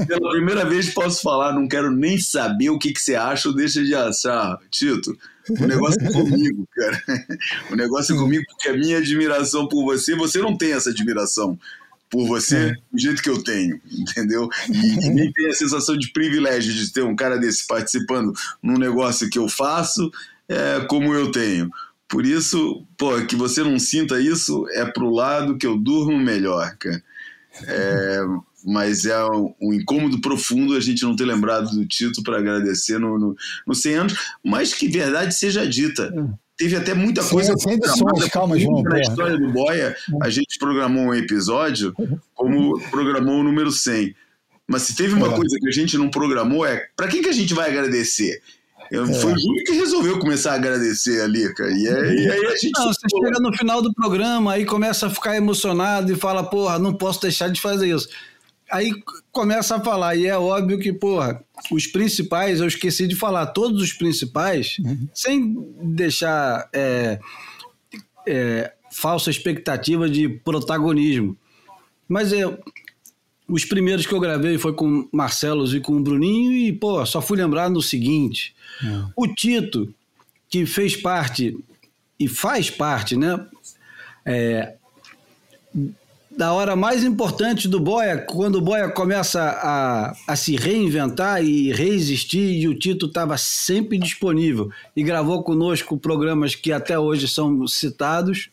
[0.07, 3.55] Pela primeira vez posso falar, não quero nem saber o que, que você acha ou
[3.55, 5.17] deixa de achar, Tito.
[5.59, 7.03] O negócio é comigo, cara.
[7.71, 11.59] O negócio é comigo porque a minha admiração por você, você não tem essa admiração
[12.11, 12.73] por você é.
[12.93, 14.49] do jeito que eu tenho, entendeu?
[14.69, 19.31] E nem tem a sensação de privilégio de ter um cara desse participando num negócio
[19.31, 20.11] que eu faço,
[20.49, 21.71] é, como eu tenho.
[22.09, 26.77] Por isso, pô, que você não sinta isso é pro lado que eu durmo melhor,
[26.77, 27.03] cara.
[27.65, 28.21] É,
[28.67, 32.99] mas é um, um, incômodo profundo a gente não ter lembrado do Tito para agradecer
[32.99, 36.13] no, no, no 100 anos, mas que verdade seja dita.
[36.61, 37.57] Teve até muita coisa.
[37.57, 38.83] Sem edições, calma, João.
[38.83, 41.95] Na história do Boia, a gente programou um episódio
[42.35, 44.15] como programou o número 100.
[44.69, 45.35] Mas se teve uma é.
[45.35, 48.43] coisa que a gente não programou, é para quem que a gente vai agradecer?
[48.93, 49.07] Eu, é.
[49.07, 51.71] Foi o Júlio que resolveu começar a agradecer ali, cara.
[51.71, 52.73] E, aí, e aí a gente.
[52.77, 56.79] Não, você chega no final do programa, aí começa a ficar emocionado e fala, porra,
[56.79, 58.07] não posso deixar de fazer isso.
[58.71, 58.93] Aí
[59.33, 63.83] começa a falar, e é óbvio que, porra, os principais, eu esqueci de falar, todos
[63.83, 65.09] os principais, uhum.
[65.13, 67.19] sem deixar é,
[68.27, 71.37] é, falsa expectativa de protagonismo.
[72.09, 72.45] Mas é,
[73.49, 77.21] os primeiros que eu gravei foi com Marcelos e com o Bruninho, e, pô, só
[77.21, 79.05] fui lembrar no seguinte: é.
[79.17, 79.93] o Tito,
[80.49, 81.57] que fez parte
[82.19, 83.47] e faz parte, né?
[84.25, 84.75] É,
[86.31, 91.73] da hora mais importante do Boia, quando o Boia começa a, a se reinventar e
[91.73, 97.67] reexistir, e o Tito estava sempre disponível e gravou conosco programas que até hoje são
[97.67, 98.49] citados.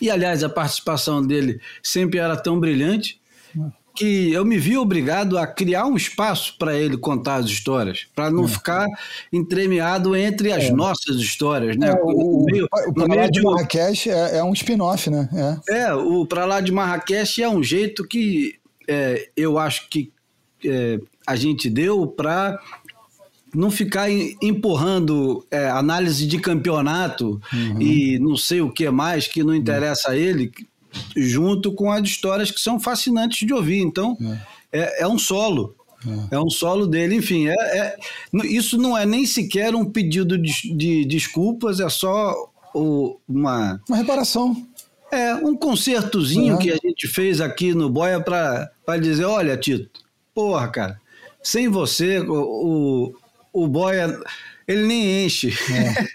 [0.00, 3.20] E, aliás, a participação dele sempre era tão brilhante
[4.00, 8.30] que eu me vi obrigado a criar um espaço para ele contar as histórias, para
[8.30, 8.48] não é.
[8.48, 8.86] ficar
[9.30, 10.72] entremeado entre as é.
[10.72, 11.90] nossas histórias, né?
[11.90, 15.28] É, o, meio, o, Pra Lá de Marrakech é, é um spin-off, né?
[15.68, 18.54] É, é o Pra Lá de Marrakech é um jeito que
[18.88, 20.10] é, eu acho que
[21.26, 22.58] a gente deu para
[23.54, 27.82] não ficar empurrando é, análise de campeonato uhum.
[27.82, 30.52] e não sei o que mais que não interessa a ele,
[31.16, 33.80] junto com as histórias que são fascinantes de ouvir.
[33.80, 34.16] Então,
[34.72, 35.74] é, é, é um solo.
[36.30, 36.36] É.
[36.36, 36.40] é.
[36.40, 37.48] um solo dele, enfim.
[37.48, 37.96] É, é,
[38.44, 42.34] isso não é nem sequer um pedido de, de desculpas, é só
[42.74, 43.80] o, uma.
[43.88, 44.66] Uma reparação.
[45.12, 50.00] É, um concertozinho que a gente fez aqui no Boia para dizer: olha, Tito,
[50.32, 51.00] porra, cara,
[51.42, 53.12] sem você, o,
[53.52, 54.18] o, o Boia.
[54.68, 55.52] Ele nem enche.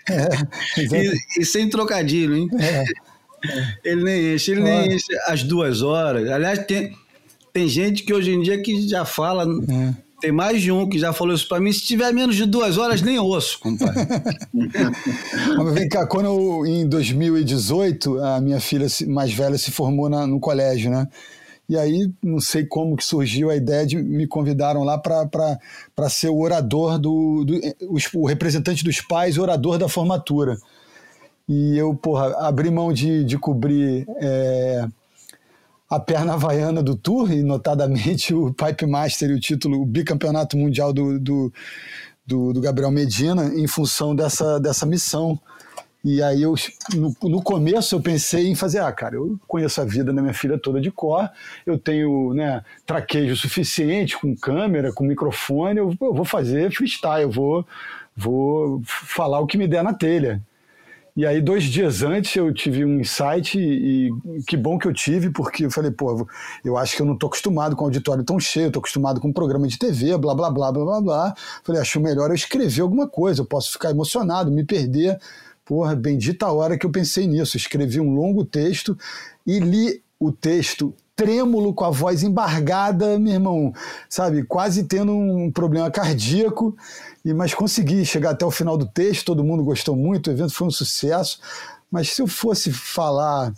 [0.07, 2.47] É, e, e, sem trocadilho, hein?
[2.57, 2.85] É.
[3.83, 6.29] Ele nem enche, ele nem enche as duas horas.
[6.29, 6.95] Aliás, tem,
[7.53, 9.43] tem gente que hoje em dia que já fala.
[9.43, 10.05] É.
[10.21, 11.71] Tem mais de um que já falou isso para mim.
[11.71, 14.07] Se tiver menos de duas horas, nem osso, compadre.
[15.57, 20.25] Mas vem cá, quando eu, em 2018, a minha filha mais velha se formou na,
[20.25, 21.07] no colégio, né?
[21.67, 26.29] E aí, não sei como que surgiu a ideia de me convidaram lá para ser
[26.29, 30.57] o orador do, do o, o representante dos pais, o orador da formatura.
[31.47, 34.87] E eu, porra, abri mão de, de cobrir é,
[35.89, 40.57] a perna havaiana do Tour, e notadamente o Pipe Master e o título, o bicampeonato
[40.57, 41.53] mundial do, do,
[42.25, 45.39] do, do Gabriel Medina, em função dessa, dessa missão.
[46.03, 46.53] E aí eu
[46.93, 50.35] no, no, começo eu pensei em fazer, ah, cara, eu conheço a vida da minha
[50.35, 51.27] filha toda de cor,
[51.65, 57.31] eu tenho, né, traquejo suficiente com câmera, com microfone, eu, eu vou fazer freestyle, eu
[57.31, 57.65] vou
[58.15, 60.41] vou falar o que me der na telha.
[61.17, 64.91] E aí, dois dias antes, eu tive um insight e, e que bom que eu
[64.91, 66.27] tive, porque eu falei, pô,
[66.61, 69.33] eu acho que eu não tô acostumado com auditório tão cheio, tô acostumado com um
[69.33, 71.35] programa de TV, blá, blá, blá, blá, blá, blá.
[71.63, 75.17] Falei, acho melhor eu escrever alguma coisa, eu posso ficar emocionado, me perder.
[75.63, 77.55] Porra, bendita a hora que eu pensei nisso.
[77.55, 78.97] Escrevi um longo texto
[79.47, 83.73] e li o texto trêmulo, com a voz embargada, meu irmão,
[84.09, 86.75] sabe, quase tendo um problema cardíaco,
[87.23, 90.53] e mas consegui chegar até o final do texto, todo mundo gostou muito, o evento
[90.53, 91.39] foi um sucesso,
[91.89, 93.53] mas se eu fosse falar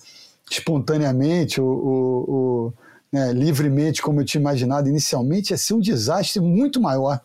[0.50, 2.74] espontaneamente ou,
[3.12, 7.20] né, livremente, como eu tinha imaginado inicialmente, ia ser um desastre muito maior.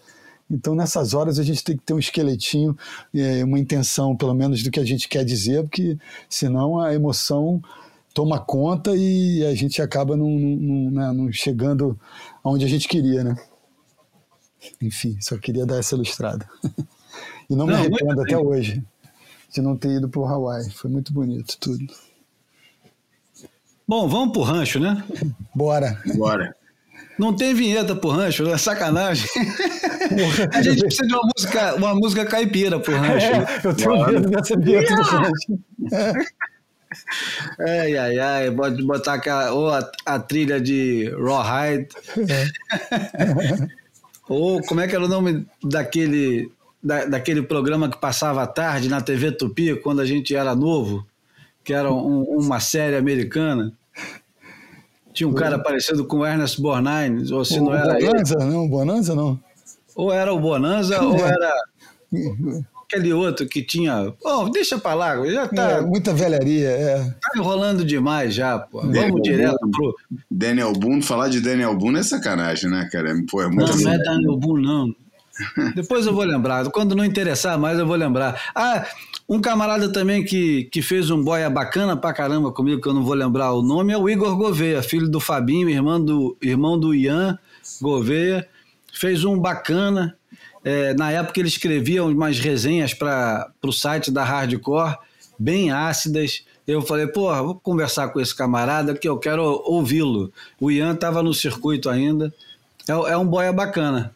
[0.50, 2.76] Então, nessas horas, a gente tem que ter um esqueletinho,
[3.14, 5.96] é, uma intenção, pelo menos, do que a gente quer dizer, porque
[6.28, 7.62] senão a emoção
[8.12, 11.98] toma conta e a gente acaba não, não, né, não chegando
[12.42, 13.36] aonde a gente queria, né?
[14.80, 16.48] Enfim, só queria dar essa ilustrada.
[17.48, 18.82] e não, não me arrependo até hoje
[19.52, 20.70] de não ter ido para o Hawaii.
[20.70, 21.84] Foi muito bonito tudo.
[23.86, 25.02] Bom, vamos pro rancho, né?
[25.54, 26.00] Bora.
[26.16, 26.56] Bora.
[27.18, 29.28] Não tem vinheta pro rancho, é sacanagem.
[30.52, 33.26] a gente precisa de uma música, uma música caipira pro rancho.
[33.26, 35.58] É, eu tenho medo dessa vinheta do rancho.
[37.58, 41.88] Ai, ai, ai, pode botar aquela, ou a, a trilha de Rawhide.
[42.28, 43.68] É.
[44.28, 46.50] ou como é que era o nome daquele,
[46.82, 51.06] da, daquele programa que passava à tarde na TV Tupi, quando a gente era novo,
[51.64, 53.72] que era um, uma série americana.
[55.12, 58.44] Tinha um cara parecido com o Ernest Borgnine, ou se o não era Bonanza, ele.
[58.44, 59.40] Não, Bonanza não.
[59.94, 61.54] Ou era o Bonanza, ou era
[62.92, 64.12] aquele outro que tinha.
[64.22, 65.70] Bom, deixa pra lá, já tá.
[65.70, 66.98] É, muita velharia, é.
[67.20, 68.80] Tá enrolando demais já, pô.
[68.80, 69.96] Vamos Daniel direto Boone, pro.
[70.30, 73.14] Daniel Boone, falar de Daniel Boone é sacanagem, né, cara?
[73.30, 74.94] Pô, é muito não, não é Daniel Boone, não.
[75.74, 76.68] Depois eu vou lembrar.
[76.70, 78.40] Quando não interessar mais, eu vou lembrar.
[78.54, 78.86] Ah,
[79.28, 83.02] um camarada também que, que fez um boia bacana pra caramba comigo, que eu não
[83.02, 86.94] vou lembrar o nome, é o Igor Gouveia, filho do Fabinho, irmão do, irmão do
[86.94, 87.38] Ian
[87.80, 88.46] Gouveia.
[88.92, 90.14] Fez um bacana.
[90.64, 94.96] É, na época ele escrevia umas resenhas para o site da Hardcore,
[95.38, 96.44] bem ácidas.
[96.66, 100.32] Eu falei, porra, vou conversar com esse camarada que eu quero ouvi-lo.
[100.60, 102.32] O Ian estava no circuito ainda.
[102.88, 104.14] É, é, um boia bacana.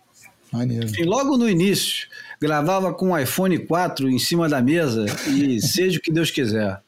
[0.53, 0.89] Maneiro.
[0.97, 2.07] E logo no início,
[2.41, 6.81] gravava com o iPhone 4 em cima da mesa e seja o que Deus quiser.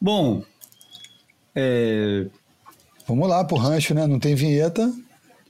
[0.00, 0.44] Bom,
[1.54, 2.26] é...
[3.08, 4.06] vamos lá pro rancho, né?
[4.06, 4.92] Não tem vinheta.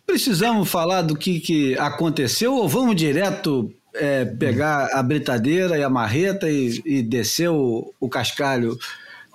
[0.06, 5.88] Precisamos falar do que, que aconteceu ou vamos direto é, pegar a britadeira e a
[5.88, 8.78] marreta e, e descer o, o cascalho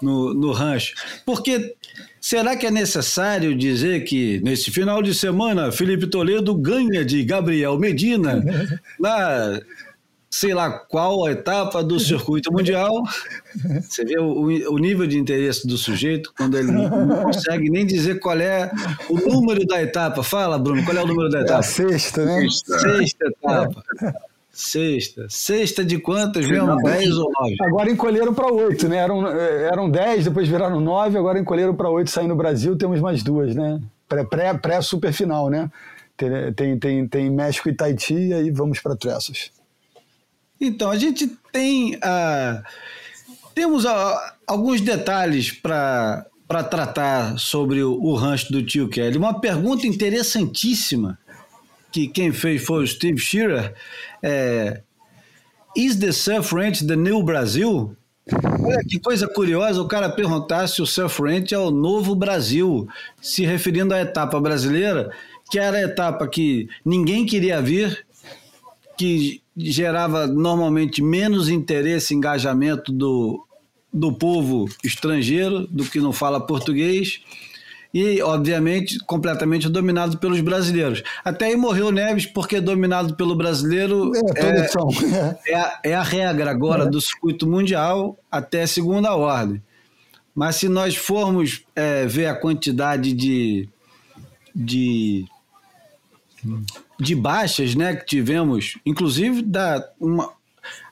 [0.02, 0.94] no, no rancho?
[1.26, 1.76] Porque
[2.22, 7.78] será que é necessário dizer que nesse final de semana Felipe Toledo ganha de Gabriel
[7.80, 8.44] Medina
[9.00, 9.60] na
[10.30, 12.92] sei lá qual etapa do circuito mundial.
[13.82, 18.20] Você vê o, o, nível de interesse do sujeito quando ele não consegue nem dizer
[18.20, 18.72] qual é
[19.10, 20.22] o número da etapa.
[20.22, 21.56] Fala, Bruno, qual é o número da etapa?
[21.56, 22.48] É a sexta, né?
[22.50, 23.84] Sexta etapa.
[24.52, 25.26] Sexta.
[25.30, 26.76] Sexta de quantas mesmo?
[26.84, 27.56] Dez ou nove?
[27.62, 28.98] Agora encolheram para oito, né?
[28.98, 32.12] Eram, eram dez, depois viraram nove, agora encolheram para oito.
[32.12, 33.82] Saindo no Brasil, temos mais duas, né?
[34.62, 35.72] Pré-super final, né?
[36.18, 39.52] Tem, tem, tem, tem México e Tahiti, e aí vamos para Tressas.
[40.60, 41.96] Então, a gente tem.
[41.96, 42.64] Uh,
[43.54, 43.90] temos uh,
[44.48, 46.26] alguns detalhes para
[46.70, 49.18] tratar sobre o, o rancho do tio Kelly.
[49.18, 51.18] Uma pergunta interessantíssima
[51.92, 53.74] que quem fez foi o Steve Shearer.
[54.22, 54.82] É,
[55.76, 57.96] Is the Surf Ranch the new Brasil?
[58.64, 62.88] Olha que coisa curiosa o cara perguntar se o Surf Ranch é o novo Brasil,
[63.22, 65.12] se referindo à etapa brasileira,
[65.50, 68.06] que era a etapa que ninguém queria vir,
[68.98, 73.46] que gerava normalmente menos interesse e engajamento do,
[73.94, 77.22] do povo estrangeiro, do que não fala português,
[77.94, 81.02] e, obviamente, completamente dominado pelos brasileiros.
[81.26, 86.52] Até aí morreu Neves, porque dominado pelo brasileiro é, é, é, a, é a, regra
[86.52, 86.90] agora é.
[86.90, 89.62] do circuito mundial até segunda ordem.
[90.36, 93.68] Mas se nós formos é, ver a quantidade de,
[94.56, 95.26] de
[97.00, 100.32] de baixas né, que tivemos, inclusive da uma,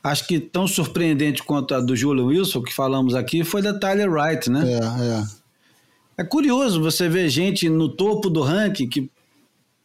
[0.03, 4.09] acho que tão surpreendente quanto a do Julian Wilson, que falamos aqui, foi da Tyler
[4.09, 4.63] Wright, né?
[4.71, 5.23] É, é.
[6.19, 9.09] É curioso você ver gente no topo do ranking que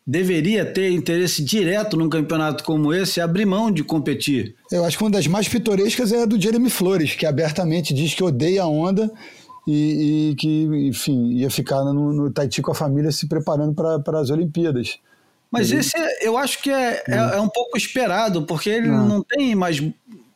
[0.07, 4.55] deveria ter interesse direto num campeonato como esse e abrir mão de competir.
[4.71, 8.15] Eu acho que uma das mais pitorescas é a do Jeremy Flores, que abertamente diz
[8.15, 9.13] que odeia a onda
[9.67, 14.21] e, e que, enfim, ia ficar no, no Tahiti com a família se preparando para
[14.21, 14.99] as Olimpíadas.
[15.53, 15.81] Mas ele...
[15.81, 19.07] esse é, eu acho que é, é, é, um pouco esperado, porque ele não.
[19.07, 19.81] não tem mais.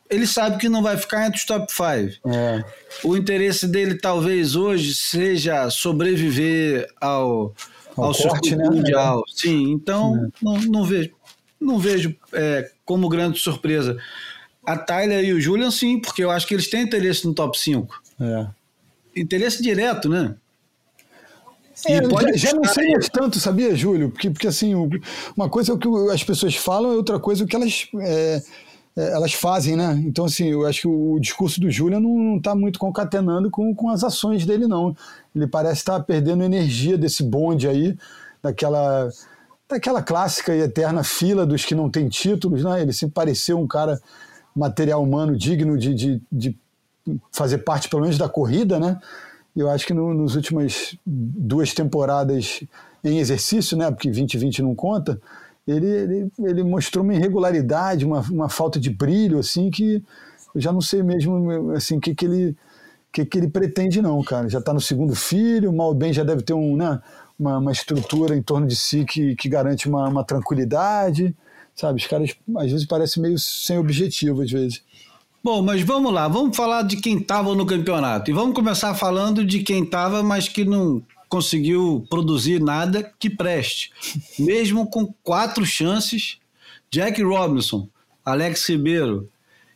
[0.09, 2.29] Ele sabe que não vai ficar entre os top 5.
[2.33, 2.63] É.
[3.03, 7.53] O interesse dele, talvez, hoje, seja sobreviver ao,
[7.97, 8.69] ao, ao corte, né?
[8.69, 9.19] mundial.
[9.27, 9.31] É.
[9.35, 11.11] Sim, então não, não vejo,
[11.59, 13.97] não vejo é, como grande surpresa.
[14.63, 17.57] A Tyler e o Julian, sim, porque eu acho que eles têm interesse no top
[17.57, 18.01] 5.
[18.21, 18.47] É.
[19.15, 20.35] Interesse direto, né?
[21.87, 24.09] É, já, já, não sei mais tanto, sabia, Júlio?
[24.09, 24.73] Porque, porque assim,
[25.35, 27.87] uma coisa é o que as pessoas falam, e outra coisa é o que elas,
[27.99, 28.41] é,
[28.95, 30.01] é, elas fazem, né?
[30.05, 33.89] Então, assim, eu acho que o discurso do Júlio não está muito concatenando com, com
[33.89, 34.95] as ações dele, não.
[35.35, 37.95] Ele parece estar tá perdendo energia desse bonde aí,
[38.41, 39.09] daquela,
[39.69, 42.81] daquela clássica e eterna fila dos que não têm títulos, né?
[42.81, 44.01] Ele sempre pareceu um cara
[44.55, 46.57] material humano digno de, de, de
[47.31, 48.99] fazer parte, pelo menos, da corrida, né?
[49.59, 52.63] Eu acho que no, nos últimas duas temporadas
[53.03, 55.19] em exercício, né, porque 2020 não conta,
[55.67, 60.03] ele, ele, ele mostrou uma irregularidade, uma, uma falta de brilho, assim, que
[60.55, 62.55] eu já não sei mesmo assim, o que, que, ele,
[63.11, 64.47] que, que ele pretende, não, cara.
[64.47, 67.01] Já está no segundo filho, mal bem já deve ter um, né,
[67.37, 71.35] uma, uma estrutura em torno de si que, que garante uma, uma tranquilidade,
[71.75, 71.99] sabe?
[71.99, 74.83] Os caras às vezes parecem meio sem objetivo, às vezes.
[75.47, 78.29] Bom, mas vamos lá, vamos falar de quem estava no campeonato.
[78.29, 83.93] E vamos começar falando de quem estava, mas que não conseguiu produzir nada que preste.
[84.37, 86.37] Mesmo com quatro chances,
[86.91, 87.87] Jack Robinson,
[88.25, 89.29] Alex Ribeiro,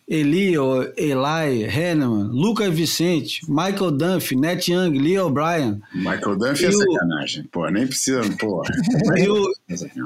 [0.06, 0.56] Eli,
[0.98, 5.82] Eli, Henneman, Lucas Vicente, Michael Dunphy, Net Young, Lee O'Brien.
[5.96, 7.44] Michael Dunphy é sacanagem.
[7.50, 8.62] Pô, nem precisa, pô.
[9.16, 9.54] e o,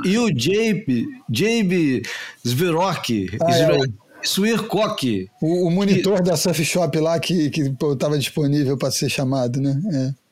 [0.05, 2.03] e o JB, JB
[2.47, 4.04] Zverok, ah, é.
[4.25, 5.29] Swircock.
[5.41, 7.51] O, o monitor da Surf Shop lá que
[7.91, 9.81] estava disponível para ser chamado, né?
[9.93, 10.25] É.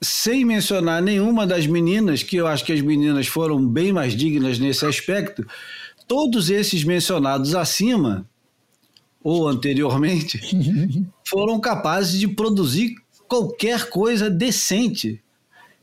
[0.00, 4.58] Sem mencionar nenhuma das meninas, que eu acho que as meninas foram bem mais dignas
[4.58, 5.46] nesse aspecto,
[6.06, 8.24] todos esses mencionados acima,
[9.22, 10.40] ou anteriormente,
[11.24, 12.94] foram capazes de produzir
[13.26, 15.20] qualquer coisa decente.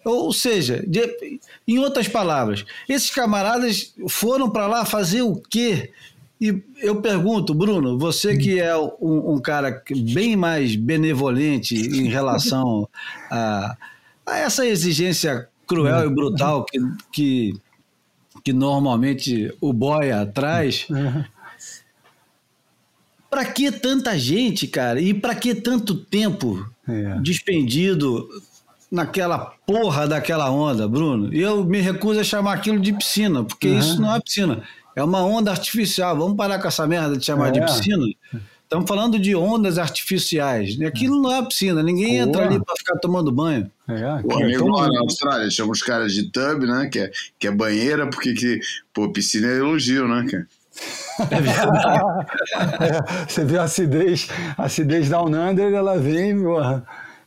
[0.03, 5.91] Ou seja, de, em outras palavras, esses camaradas foram para lá fazer o quê?
[6.40, 9.82] E eu pergunto, Bruno, você que é um, um cara
[10.14, 12.90] bem mais benevolente em relação
[13.32, 13.78] a,
[14.26, 16.80] a essa exigência cruel e brutal que,
[17.12, 17.62] que,
[18.44, 20.88] que normalmente o boia traz.
[23.30, 25.00] Para que tanta gente, cara?
[25.00, 27.20] E para que tanto tempo é.
[27.22, 28.28] despendido
[28.92, 31.34] naquela porra daquela onda, Bruno?
[31.34, 34.64] Eu me recuso a chamar aquilo de piscina, porque isso não é piscina.
[34.96, 36.18] É uma onda artificial.
[36.18, 37.52] Vamos parar com essa merda de chamar é.
[37.52, 38.06] de piscina.
[38.64, 40.80] Estamos falando de ondas artificiais.
[40.82, 43.70] Aquilo não é piscina, ninguém entra ali para ficar tomando banho.
[43.88, 46.89] É, o amigo lá na Austrália chama os caras de tub, né?
[46.91, 48.60] Que é, que é banheira, porque que,
[48.91, 50.48] pô, piscina é elogio, né, cara?
[51.32, 52.28] É verdade.
[52.82, 54.28] é, você vê a acidez,
[54.58, 56.84] a acidez da Unander, ela vem, porra.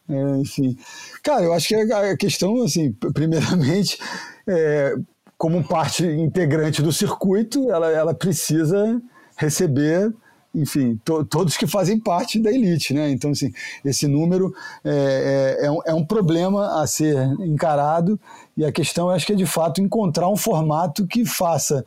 [0.09, 0.77] É, enfim.
[1.23, 3.99] Cara, eu acho que a questão, assim, primeiramente,
[4.47, 4.95] é,
[5.39, 9.01] como parte integrante do circuito, ela, ela precisa
[9.37, 10.13] receber
[10.55, 13.11] enfim, to, todos que fazem parte da elite, né?
[13.11, 13.53] Então, assim,
[13.85, 14.53] esse número
[14.85, 18.19] é, é, é, um, é, um, problema a ser encarado
[18.57, 21.85] e a questão, acho que é de fato encontrar um formato que faça,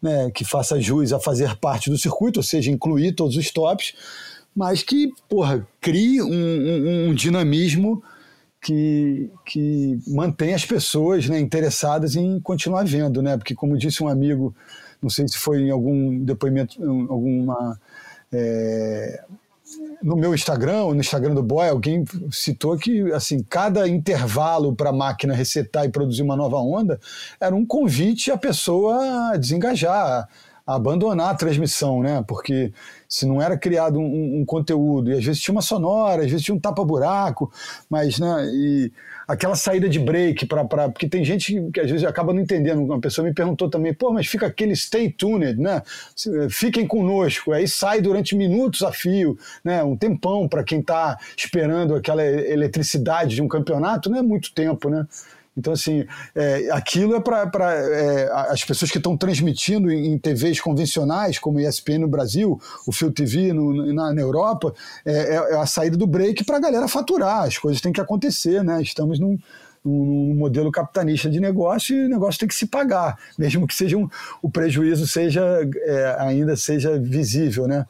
[0.00, 3.94] né, que faça jus a fazer parte do circuito, ou seja, incluir todos os tops,
[4.54, 8.02] mas que, porra, crie um, um, um dinamismo
[8.62, 13.36] que, que mantém as pessoas né, interessadas em continuar vendo, né?
[13.36, 14.54] Porque, como disse um amigo,
[15.02, 17.78] não sei se foi em algum depoimento, alguma.
[18.32, 19.24] É,
[20.02, 24.92] no meu Instagram, no Instagram do Boy, alguém citou que assim cada intervalo para a
[24.92, 27.00] máquina resetar e produzir uma nova onda
[27.40, 30.28] era um convite à pessoa a desengajar,
[30.66, 32.24] abandonar a transmissão, né?
[32.26, 32.72] Porque
[33.08, 36.44] se não era criado um, um, conteúdo, e às vezes tinha uma sonora, às vezes
[36.44, 37.52] tinha um tapa-buraco,
[37.90, 38.92] mas, né, e
[39.26, 42.82] aquela saída de break, para porque tem gente que, às vezes acaba não entendendo.
[42.82, 45.82] Uma pessoa me perguntou também, pô, mas fica aquele stay tuned, né?
[46.50, 49.82] Fiquem conosco, aí sai durante minutos a fio, né?
[49.82, 54.88] Um tempão para quem está esperando aquela eletricidade de um campeonato, não é muito tempo,
[54.88, 55.06] né?
[55.56, 60.60] Então, assim, é, aquilo é para é, as pessoas que estão transmitindo em, em, TVs
[60.60, 64.74] convencionais, como ESPN no Brasil, o Fio TV no, na, na, Europa,
[65.04, 67.44] é, é, é, a saída do break para a galera faturar.
[67.44, 68.80] As coisas têm que acontecer, né?
[68.80, 69.38] Estamos num,
[69.84, 73.98] num modelo capitalista de negócio e o negócio tem que se pagar, mesmo que seja
[73.98, 74.08] um,
[74.40, 75.42] o prejuízo seja
[75.82, 77.84] é, ainda seja visível, né?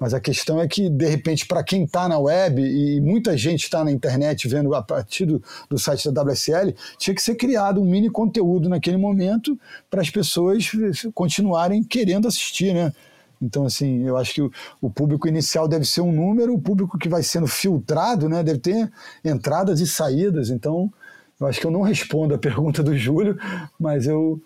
[0.00, 3.64] Mas a questão é que, de repente, para quem está na web e muita gente
[3.64, 7.82] está na internet vendo a partir do, do, site da WSL, tinha que ser criado
[7.82, 9.58] um mini conteúdo naquele momento
[9.90, 10.72] para as pessoas
[11.12, 12.94] continuarem querendo assistir, né?
[13.42, 17.08] Então, assim, eu acho que o, público inicial deve ser um número, o público que
[17.08, 18.90] vai sendo filtrado, né, deve ter
[19.24, 20.50] entradas e saídas.
[20.50, 20.92] Então,
[21.38, 23.38] eu acho que eu não respondo a pergunta do Júlio,
[23.78, 24.40] mas eu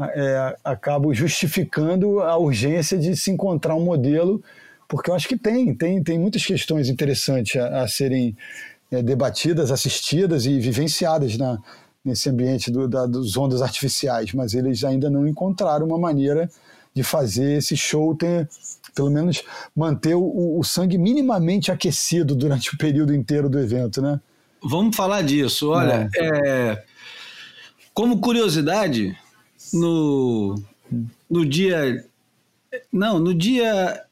[0.00, 4.42] é, acabo justificando a urgência de se encontrar um modelo
[4.88, 8.34] porque eu acho que tem, tem, tem muitas questões interessantes a, a serem
[8.90, 11.58] é, debatidas, assistidas e vivenciadas na,
[12.04, 16.50] nesse ambiente do, da, dos ondas artificiais, mas eles ainda não encontraram uma maneira
[16.94, 18.48] de fazer esse show ter,
[18.94, 19.42] pelo menos
[19.76, 24.18] manter o, o sangue minimamente aquecido durante o período inteiro do evento, né?
[24.62, 25.70] Vamos falar disso.
[25.70, 26.48] Olha, é.
[26.48, 26.84] É,
[27.94, 29.16] como curiosidade,
[29.72, 30.60] no,
[31.30, 32.04] no dia.
[32.92, 34.04] Não, no dia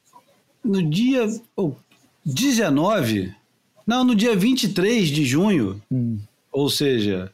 [0.66, 1.72] no dia oh,
[2.24, 3.34] 19,
[3.86, 6.18] não, no dia 23 de junho, hum.
[6.50, 7.30] ou seja,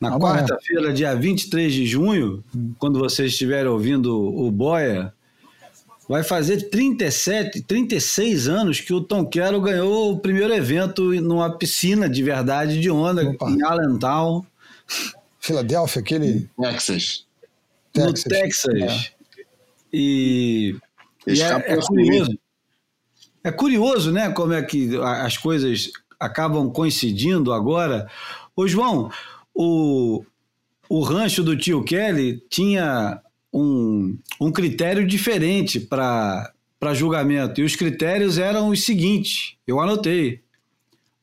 [0.00, 2.74] na quarta-feira, dia 23 de junho, hum.
[2.78, 5.14] quando vocês estiverem ouvindo o Boia,
[6.08, 12.08] vai fazer 37, 36 anos que o Tom Quero ganhou o primeiro evento numa piscina
[12.08, 13.48] de verdade de onda Opa.
[13.48, 14.44] em Allentown.
[15.38, 16.50] Filadélfia, aquele.
[16.60, 17.24] Texas.
[17.94, 18.24] No Texas.
[18.24, 18.82] Texas.
[18.82, 19.16] É.
[19.92, 20.76] E,
[21.26, 22.36] e é, é curioso.
[23.46, 28.10] É curioso, né, como é que as coisas acabam coincidindo agora.
[28.56, 29.08] Ô, João,
[29.54, 30.24] o,
[30.88, 33.22] o rancho do tio Kelly tinha
[33.52, 36.52] um, um critério diferente para
[36.92, 37.60] julgamento.
[37.60, 40.42] E os critérios eram os seguintes: eu anotei.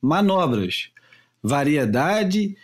[0.00, 0.88] Manobras,
[1.42, 2.56] variedade,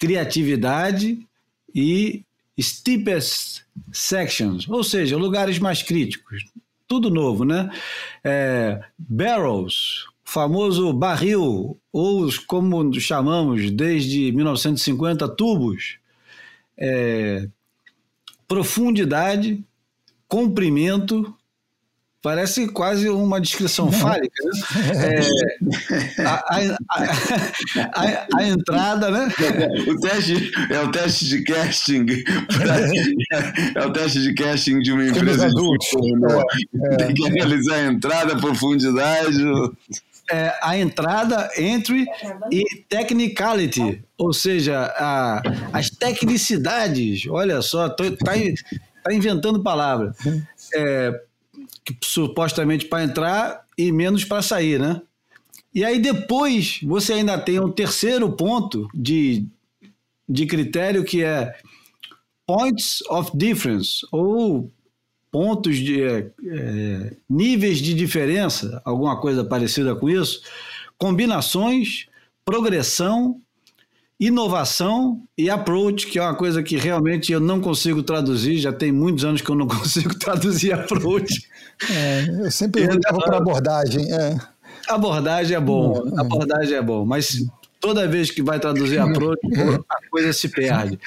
[0.00, 1.24] criatividade
[1.72, 2.24] e
[2.60, 6.42] steepest sections, ou seja, lugares mais críticos
[6.88, 7.70] tudo novo, né?
[8.24, 15.98] É, barrels, famoso barril, ou como chamamos desde 1950, tubos.
[16.78, 17.48] É,
[18.48, 19.64] profundidade,
[20.28, 21.35] comprimento,
[22.26, 25.20] Parece quase uma descrição fálica, né?
[26.18, 27.06] É, a, a,
[27.94, 29.28] a, a, entrada, né?
[29.86, 32.04] O teste é o teste de casting.
[33.76, 35.86] é o teste de casting de uma empresa adultos.
[35.92, 36.42] Né?
[36.90, 36.96] É.
[36.96, 39.44] Tem que realizar a entrada, a profundidade.
[40.28, 42.06] É, a entrada, entry
[42.50, 47.28] e technicality, ou seja, a, as tecnicidades.
[47.28, 48.32] Olha só, tô, tá,
[49.04, 50.12] tá inventando palavra.
[50.74, 51.25] É,
[51.84, 55.00] que, supostamente para entrar e menos para sair, né?
[55.74, 59.46] E aí depois você ainda tem um terceiro ponto de,
[60.28, 61.54] de critério que é
[62.46, 64.70] points of difference, ou
[65.30, 70.40] pontos de é, é, níveis de diferença, alguma coisa parecida com isso,
[70.96, 72.06] combinações,
[72.44, 73.40] progressão,
[74.18, 78.90] inovação e approach, que é uma coisa que realmente eu não consigo traduzir, já tem
[78.90, 81.48] muitos anos que eu não consigo traduzir approach.
[81.90, 84.10] É, eu sempre levo para abordagem.
[84.12, 84.36] É.
[84.88, 86.20] Abordagem é bom, é.
[86.20, 87.44] abordagem é bom, mas
[87.80, 89.40] toda vez que vai traduzir approach,
[89.88, 90.98] a coisa se perde.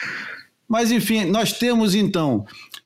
[0.67, 2.45] Mas enfim, nós temos então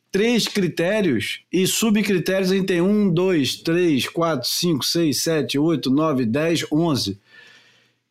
[0.09, 5.89] três critérios e subcritérios a gente tem um, dois, três, quatro, cinco, seis, sete, oito,
[5.89, 7.19] nove, dez, onze.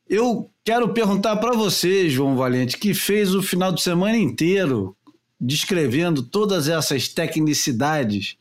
[0.07, 4.97] Eu quero perguntar para você, João Valente, que fez o final de semana inteiro
[5.41, 8.37] descrevendo todas essas tecnicidades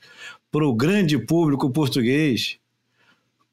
[0.51, 2.57] para o grande público português.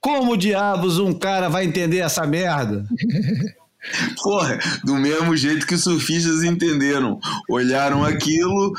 [0.00, 2.86] Como diabos um cara vai entender essa merda?
[4.22, 7.18] Porra, do mesmo jeito que os surfistas entenderam.
[7.48, 8.74] Olharam aquilo,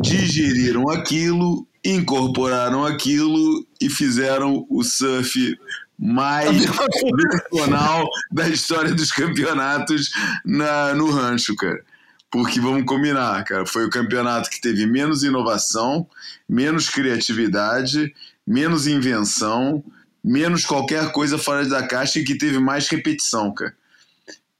[0.00, 5.56] digeriram aquilo, incorporaram aquilo e fizeram o surf
[5.98, 10.10] mais profissional da história dos campeonatos
[10.44, 11.82] na, no rancho, cara.
[12.30, 16.08] Porque vamos combinar, cara, foi o campeonato que teve menos inovação,
[16.48, 18.12] menos criatividade,
[18.44, 19.84] menos invenção,
[20.22, 23.74] menos qualquer coisa fora da caixa e que teve mais repetição, cara.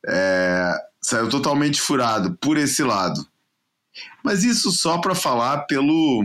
[0.07, 3.27] É, saiu totalmente furado por esse lado.
[4.23, 6.23] Mas isso só para falar pelo,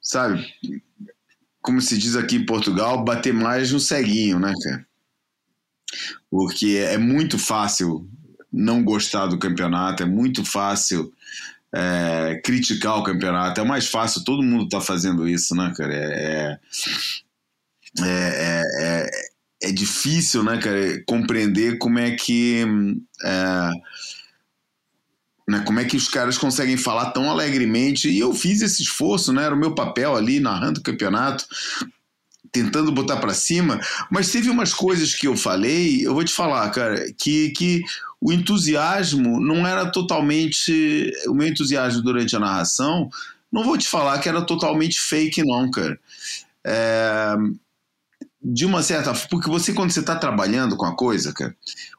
[0.00, 0.46] sabe,
[1.68, 4.86] como se diz aqui em Portugal, bater mais no ceguinho, né, cara?
[6.30, 8.08] Porque é muito fácil
[8.50, 11.12] não gostar do campeonato, é muito fácil
[11.70, 15.94] é, criticar o campeonato, é mais fácil, todo mundo está fazendo isso, né, cara?
[15.94, 16.58] É,
[18.00, 19.10] é, é, é,
[19.64, 22.64] é, difícil, né, cara, compreender como é que.
[25.48, 28.10] Né, como é que os caras conseguem falar tão alegremente?
[28.10, 29.44] E eu fiz esse esforço, né?
[29.44, 31.46] Era o meu papel ali narrando o campeonato,
[32.52, 33.80] tentando botar para cima,
[34.10, 37.82] mas teve umas coisas que eu falei, eu vou te falar, cara, que, que
[38.20, 41.12] o entusiasmo não era totalmente.
[41.28, 43.08] O meu entusiasmo durante a narração,
[43.50, 45.98] não vou te falar que era totalmente fake, não, cara.
[46.66, 47.36] É,
[48.40, 51.54] de uma certa porque você quando você está trabalhando com a coisa, cara,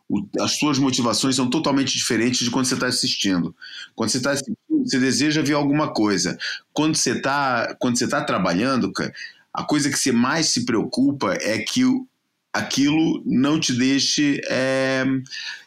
[0.07, 3.55] o, as suas motivações são totalmente diferentes de quando você está assistindo.
[3.95, 6.37] Quando você está assistindo, você deseja ver alguma coisa.
[6.73, 9.13] Quando você está quando você tá trabalhando, cara,
[9.53, 12.07] a coisa que você mais se preocupa é que o,
[12.53, 15.05] aquilo não te deixe é,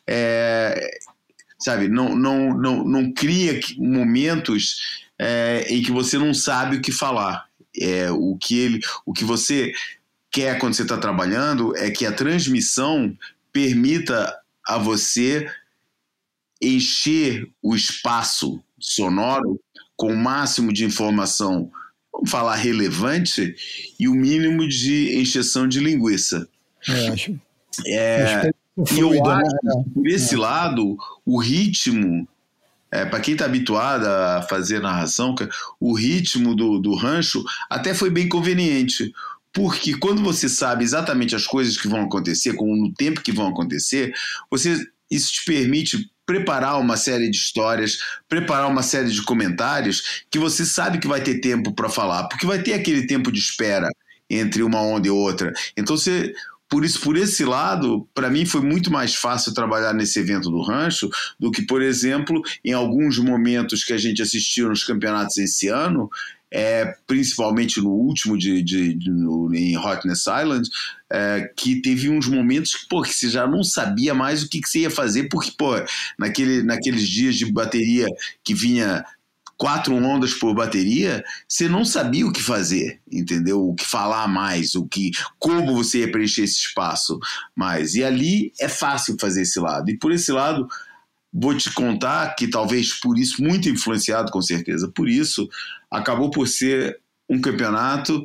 [0.06, 0.98] é,
[1.58, 6.92] sabe, não, não, não, não cria momentos é, em que você não sabe o que
[6.92, 7.46] falar.
[7.80, 9.72] É, o, que ele, o que você
[10.32, 13.14] quer quando você está trabalhando é que a transmissão
[13.52, 14.34] permita
[14.66, 15.46] a você
[16.60, 19.60] encher o espaço sonoro
[19.96, 21.70] com o máximo de informação,
[22.12, 23.54] vamos falar relevante,
[24.00, 26.48] e o mínimo de encheção de linguiça.
[26.88, 27.40] É, acho.
[27.86, 28.50] É,
[28.92, 29.20] e eu né?
[29.20, 30.38] acho, por esse é.
[30.38, 32.26] lado, o ritmo,
[32.90, 35.34] é, para quem está habituado a fazer narração,
[35.78, 39.12] o ritmo do, do rancho até foi bem conveniente.
[39.52, 43.48] Porque quando você sabe exatamente as coisas que vão acontecer, com no tempo que vão
[43.48, 44.12] acontecer,
[44.50, 44.78] você
[45.10, 47.98] isso te permite preparar uma série de histórias,
[48.28, 52.46] preparar uma série de comentários que você sabe que vai ter tempo para falar, porque
[52.46, 53.90] vai ter aquele tempo de espera
[54.30, 55.52] entre uma onda e outra.
[55.76, 56.32] Então você
[56.72, 60.62] por isso, por esse lado, para mim foi muito mais fácil trabalhar nesse evento do
[60.62, 65.68] rancho do que, por exemplo, em alguns momentos que a gente assistiu nos campeonatos esse
[65.68, 66.08] ano,
[66.52, 70.68] é, principalmente no último de, de, de no, em Hotness Island,
[71.10, 74.60] é, que teve uns momentos que, pô, que você já não sabia mais o que,
[74.60, 75.72] que você ia fazer, porque, pô,
[76.18, 78.06] naquele, naqueles dias de bateria
[78.44, 79.02] que vinha
[79.56, 83.66] quatro ondas por bateria, você não sabia o que fazer, entendeu?
[83.68, 87.18] O que falar mais, o que, como você ia preencher esse espaço
[87.56, 87.94] mais.
[87.94, 89.90] E ali é fácil fazer esse lado.
[89.90, 90.66] E por esse lado,
[91.32, 95.48] vou te contar que talvez por isso, muito influenciado com certeza por isso,
[95.92, 98.24] acabou por ser um campeonato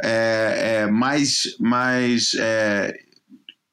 [0.00, 1.56] é, é, mais.
[1.58, 3.00] mais é,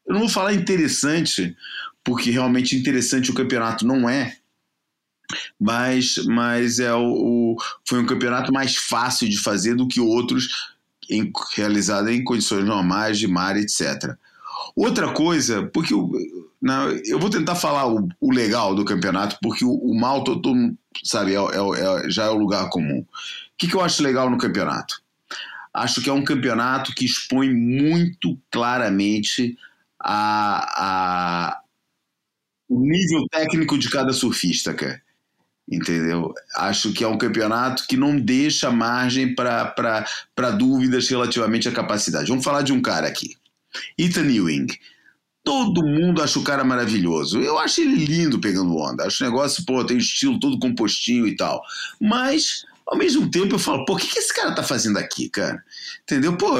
[0.05, 1.55] eu não vou falar interessante,
[2.03, 4.35] porque realmente interessante o campeonato não é,
[5.59, 10.73] mas, mas é o, o, foi um campeonato mais fácil de fazer do que outros
[11.09, 14.17] em, realizado em condições normais de mar, etc.
[14.75, 16.11] Outra coisa, porque eu,
[17.05, 20.77] eu vou tentar falar o, o, legal do campeonato, porque o, o mal, todo, todo,
[21.03, 22.99] sabe, é, é, é, já é o lugar comum.
[22.99, 23.05] O
[23.57, 25.01] que, que eu acho legal no campeonato?
[25.73, 29.57] Acho que é um campeonato que expõe muito claramente
[29.99, 31.61] a, a,
[32.69, 35.01] o nível técnico de cada surfista, cara
[35.69, 36.33] entendeu?
[36.57, 42.27] Acho que é um campeonato que não deixa margem para dúvidas relativamente à capacidade.
[42.27, 43.37] Vamos falar de um cara aqui,
[43.97, 44.67] Ethan Ewing.
[45.43, 47.41] Todo mundo acha o cara maravilhoso.
[47.41, 49.05] Eu acho ele lindo pegando onda.
[49.05, 51.61] Acho o negócio, pô, tem estilo todo compostinho e tal.
[51.99, 55.29] Mas, ao mesmo tempo, eu falo, pô, o que, que esse cara tá fazendo aqui,
[55.29, 55.61] cara?
[56.03, 56.37] Entendeu?
[56.37, 56.55] Pô,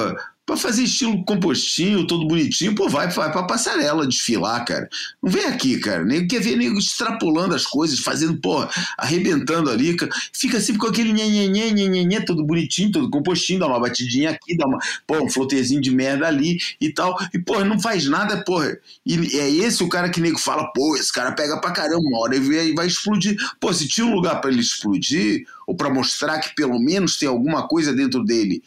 [0.46, 4.90] Pra fazer estilo compostinho, todo bonitinho, pô, vai, vai pra passarela desfilar, cara.
[5.22, 6.04] Não vem aqui, cara.
[6.04, 8.68] Nem quer ver nego extrapolando as coisas, fazendo, pô,
[8.98, 9.96] arrebentando ali.
[10.34, 14.68] Fica sempre com aquele nhenhenhê, nhenhenhê, todo bonitinho, todo compostinho, dá uma batidinha aqui, dá
[14.68, 17.18] uma, pô, um flotezinho de merda ali e tal.
[17.34, 18.62] E, pô, não faz nada, pô.
[19.06, 22.20] E é esse o cara que nego fala, pô, esse cara pega pra caramba, uma
[22.20, 23.38] hora ele vai explodir.
[23.62, 27.30] Pô, se tinha um lugar para ele explodir, ou para mostrar que pelo menos tem
[27.30, 28.62] alguma coisa dentro dele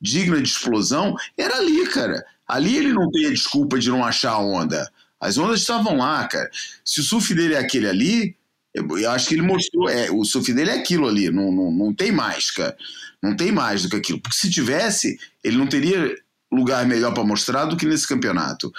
[0.00, 2.24] digna de explosão, era ali, cara.
[2.46, 4.90] Ali ele não tem a desculpa de não achar a onda.
[5.20, 6.50] As ondas estavam lá, cara.
[6.84, 8.36] Se o surf dele é aquele ali,
[8.72, 9.88] eu, acho que ele mostrou.
[9.88, 12.76] É, o surf dele é aquilo ali, não, não, não tem mais, cara.
[13.22, 14.20] Não tem mais do que aquilo.
[14.20, 16.16] Porque se tivesse, ele não teria
[16.52, 18.72] lugar melhor para mostrar do que nesse campeonato.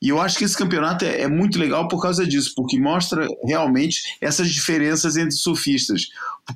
[0.00, 3.26] E eu acho que esse campeonato é, é, muito legal por causa disso, porque mostra
[3.44, 6.08] realmente essas diferenças entre surfistas.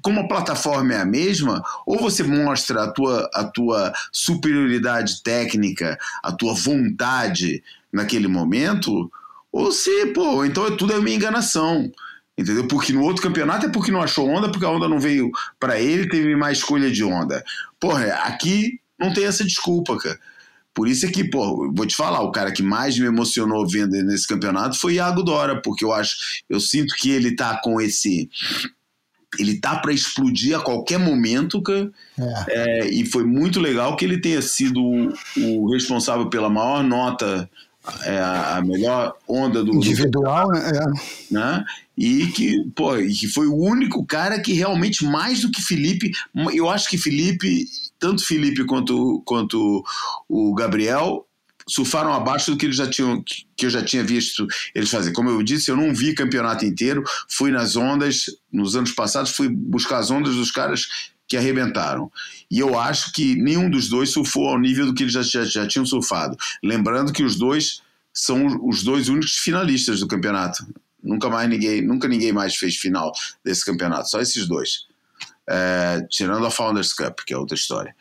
[0.03, 5.99] Como a plataforma é a mesma, ou você mostra a tua, a tua superioridade técnica,
[6.23, 7.63] a tua vontade
[7.93, 9.11] naquele momento,
[9.53, 11.93] ou você, pô, então é tudo é uma enganação.
[12.37, 12.67] Entendeu?
[12.67, 15.79] Porque no outro campeonato é porque não achou onda, porque a onda não veio para
[15.81, 17.45] ele, teve mais escolha de onda.
[17.79, 20.19] Porra, aqui não tem essa desculpa, cara.
[20.75, 23.93] Por isso é que, pô, vou te falar, o cara que mais me emocionou vendo
[24.03, 26.17] nesse campeonato foi Iago Dora, porque eu acho,
[26.51, 28.29] eu sinto que ele tá com esse
[29.39, 31.91] ele tá para explodir a qualquer momento, cara.
[32.19, 32.45] É.
[32.49, 34.81] É, e foi muito legal que ele tenha sido
[35.37, 37.49] o, responsável pela maior nota,
[38.05, 40.71] é, a melhor onda do individual, do, né?
[40.71, 41.35] É.
[41.35, 41.65] né?
[41.97, 46.11] E que, pô, e que foi o único cara que realmente mais do que Felipe,
[46.53, 47.67] eu acho que Felipe
[47.99, 49.83] tanto Felipe quanto, quanto
[50.29, 51.27] o Gabriel
[51.67, 53.23] surfaram abaixo do que eles já tinham
[53.57, 55.13] que eu já tinha visto eles fazer.
[55.13, 59.49] Como eu disse, eu não vi campeonato inteiro, fui nas ondas nos anos passados, fui
[59.49, 62.11] buscar as ondas dos caras que arrebentaram.
[62.51, 65.45] E eu acho que nenhum dos dois surfou ao nível do que eles já, já,
[65.45, 66.37] já tinham surfado.
[66.63, 67.81] Lembrando que os dois
[68.13, 70.65] são os dois únicos finalistas do campeonato.
[71.03, 73.13] Nunca mais ninguém, nunca ninguém mais fez final
[73.45, 74.87] desse campeonato, só esses dois.
[75.49, 77.95] É, tirando a Founders Cup, que é outra história.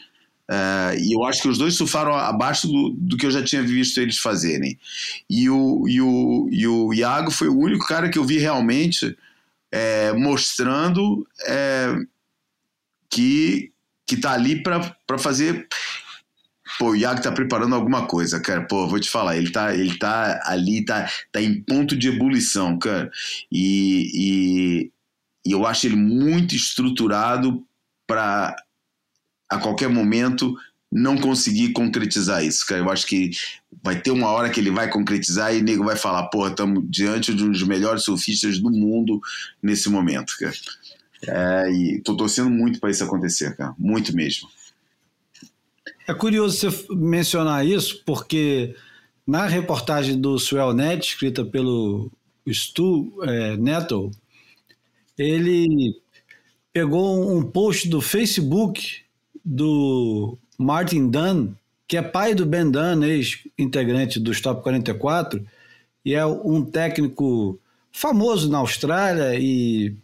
[0.48, 3.64] É, e eu acho que os dois surfaram abaixo do, do, que eu já tinha
[3.64, 4.78] visto eles fazerem.
[5.30, 9.18] E o, e, o, e o Iago foi o único cara que eu vi realmente
[9.72, 11.96] é, mostrando é,
[13.14, 13.72] que,
[14.08, 15.68] que tá ali para fazer.
[16.80, 18.66] Pô, o Iago tá preparando alguma coisa, cara.
[18.66, 22.80] Pô, vou te falar, ele tá, ele tá ali, tá, tá em ponto de ebulição,
[22.80, 23.12] cara.
[23.52, 24.92] E, e,
[25.46, 27.64] e eu acho ele muito estruturado
[28.08, 28.56] para
[29.48, 30.56] a qualquer momento
[30.92, 32.82] não conseguir concretizar isso, cara.
[32.82, 33.32] Eu acho que
[33.84, 36.84] vai ter uma hora que ele vai concretizar e o nego vai falar, pô, estamos
[36.88, 39.20] diante de um dos melhores surfistas do mundo
[39.62, 40.54] nesse momento, cara.
[41.28, 43.74] É, e tô torcendo muito para isso acontecer, cara.
[43.78, 44.50] Muito mesmo.
[46.08, 48.76] É curioso você mencionar isso, porque
[49.26, 52.12] na reportagem do Swellnet, escrita pelo
[52.48, 54.12] Stu é, Nettle,
[55.18, 55.96] ele
[56.74, 59.02] pegou um post do Facebook
[59.46, 61.54] do Martin Dunn,
[61.88, 65.46] que é pai do Ben Dunn, ex-integrante do Top 44,
[66.04, 67.60] e é um técnico
[67.92, 69.96] famoso na Austrália e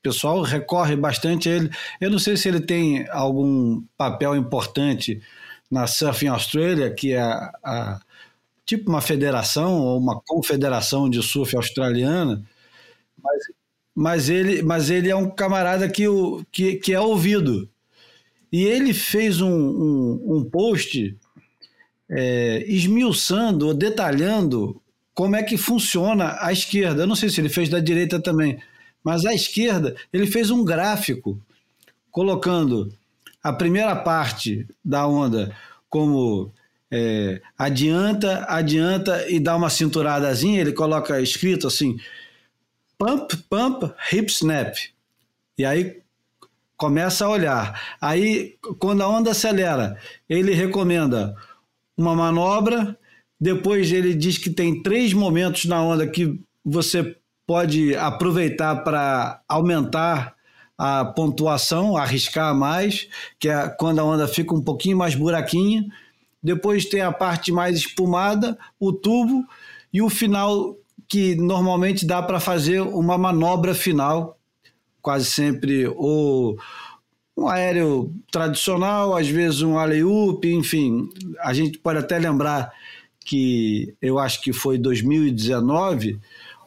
[0.00, 1.70] o pessoal recorre bastante a ele.
[2.00, 5.20] Eu não sei se ele tem algum papel importante
[5.70, 8.00] na Surfing Australia, que é a, a
[8.66, 12.42] tipo uma federação ou uma confederação de surf australiana,
[13.22, 13.60] mas
[13.94, 17.68] mas ele, mas ele é um camarada que, o, que, que é ouvido.
[18.50, 21.16] E ele fez um, um, um post
[22.08, 24.80] é, esmiuçando ou detalhando
[25.12, 27.02] como é que funciona a esquerda.
[27.02, 28.58] Eu não sei se ele fez da direita também,
[29.02, 31.40] mas a esquerda, ele fez um gráfico
[32.10, 32.92] colocando
[33.42, 35.54] a primeira parte da onda
[35.88, 36.52] como
[36.90, 41.98] é, adianta, adianta e dá uma cinturadazinha, ele coloca escrito assim,
[42.98, 44.76] pump, pump, hip snap.
[45.56, 46.00] E aí
[46.76, 47.96] começa a olhar.
[48.00, 49.98] Aí, quando a onda acelera,
[50.28, 51.36] ele recomenda
[51.96, 52.98] uma manobra,
[53.38, 57.16] depois ele diz que tem três momentos na onda que você
[57.50, 60.36] pode aproveitar para aumentar
[60.78, 63.08] a pontuação, arriscar mais,
[63.40, 65.84] que é quando a onda fica um pouquinho mais buraquinha.
[66.40, 69.44] Depois tem a parte mais espumada, o tubo
[69.92, 70.76] e o final
[71.08, 74.38] que normalmente dá para fazer uma manobra final,
[75.02, 76.56] quase sempre ou
[77.36, 81.08] um aéreo tradicional, às vezes um alley-oop, enfim,
[81.40, 82.70] a gente pode até lembrar
[83.24, 86.20] que eu acho que foi 2019,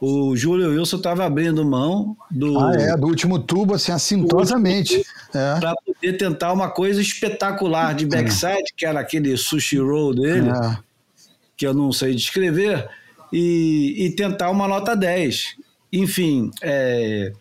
[0.06, 2.60] o Júlio Wilson estava abrindo mão do.
[2.60, 5.02] Ah, é, do último tubo, assim, assintosamente.
[5.34, 5.60] É.
[5.62, 8.76] Para poder tentar uma coisa espetacular de backside, é.
[8.76, 10.78] que era aquele sushi roll dele, é.
[11.56, 12.86] que eu não sei descrever,
[13.32, 15.56] e, e tentar uma nota 10.
[15.94, 17.32] Enfim, é,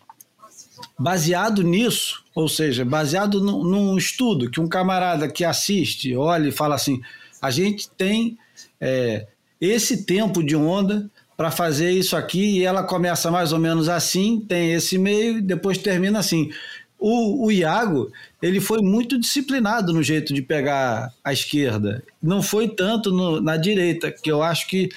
[0.97, 6.51] baseado nisso, ou seja, baseado no, num estudo que um camarada que assiste, olha e
[6.51, 7.01] fala assim:
[7.41, 8.37] a gente tem
[8.79, 9.27] é,
[9.59, 14.39] esse tempo de onda para fazer isso aqui e ela começa mais ou menos assim,
[14.39, 16.51] tem esse meio e depois termina assim.
[16.99, 18.11] O, o Iago,
[18.41, 22.03] ele foi muito disciplinado no jeito de pegar a esquerda.
[22.21, 24.89] Não foi tanto no, na direita, que eu acho que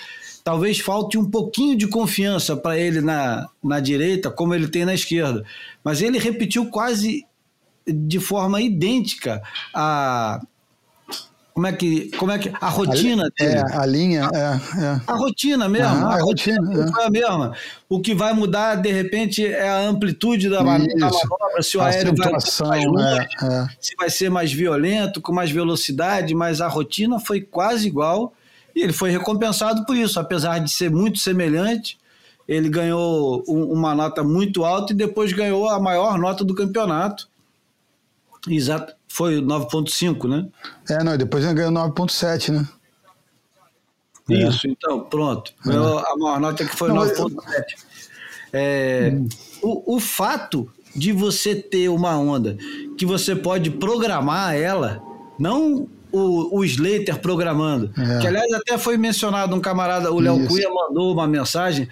[0.45, 4.95] talvez falte um pouquinho de confiança para ele na, na direita, como ele tem na
[4.95, 5.45] esquerda.
[5.83, 7.27] Mas ele repetiu quase
[7.85, 9.43] de forma idêntica
[9.75, 10.41] a,
[11.57, 15.01] como é que como é que a rotina a, dele, é, a linha é, é.
[15.07, 17.07] a rotina mesmo ah, a, rotina, rotina é.
[17.07, 17.57] a mesma
[17.89, 22.15] o que vai mudar de repente é a amplitude da, manobra se o a aéreo
[22.15, 23.69] vai mais longe, é, é.
[23.81, 28.35] se vai ser mais violento com mais velocidade mas a rotina foi quase igual
[28.75, 31.97] e ele foi recompensado por isso apesar de ser muito semelhante
[32.47, 37.27] ele ganhou um, uma nota muito alta e depois ganhou a maior nota do campeonato
[38.49, 38.95] Exato.
[39.17, 40.47] Foi 9.5, né?
[40.91, 42.69] É, não, depois ele ganhou 9.7, né?
[44.29, 44.71] Isso, é.
[44.71, 45.55] então, pronto.
[45.67, 45.71] É.
[45.71, 47.33] A maior nota que foi 9.7.
[48.53, 49.27] É, hum.
[49.63, 52.59] o, o fato de você ter uma onda
[52.99, 55.03] que você pode programar ela,
[55.39, 58.19] não o, o Slater programando, é.
[58.19, 61.89] que aliás até foi mencionado um camarada, o Léo Cunha mandou uma mensagem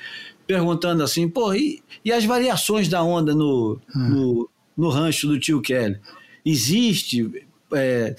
[0.47, 4.09] perguntando assim, pô, e, e as variações da onda no, hum.
[4.09, 5.99] no, no rancho do tio Kelly?
[6.45, 7.47] Existe.
[7.73, 8.15] É,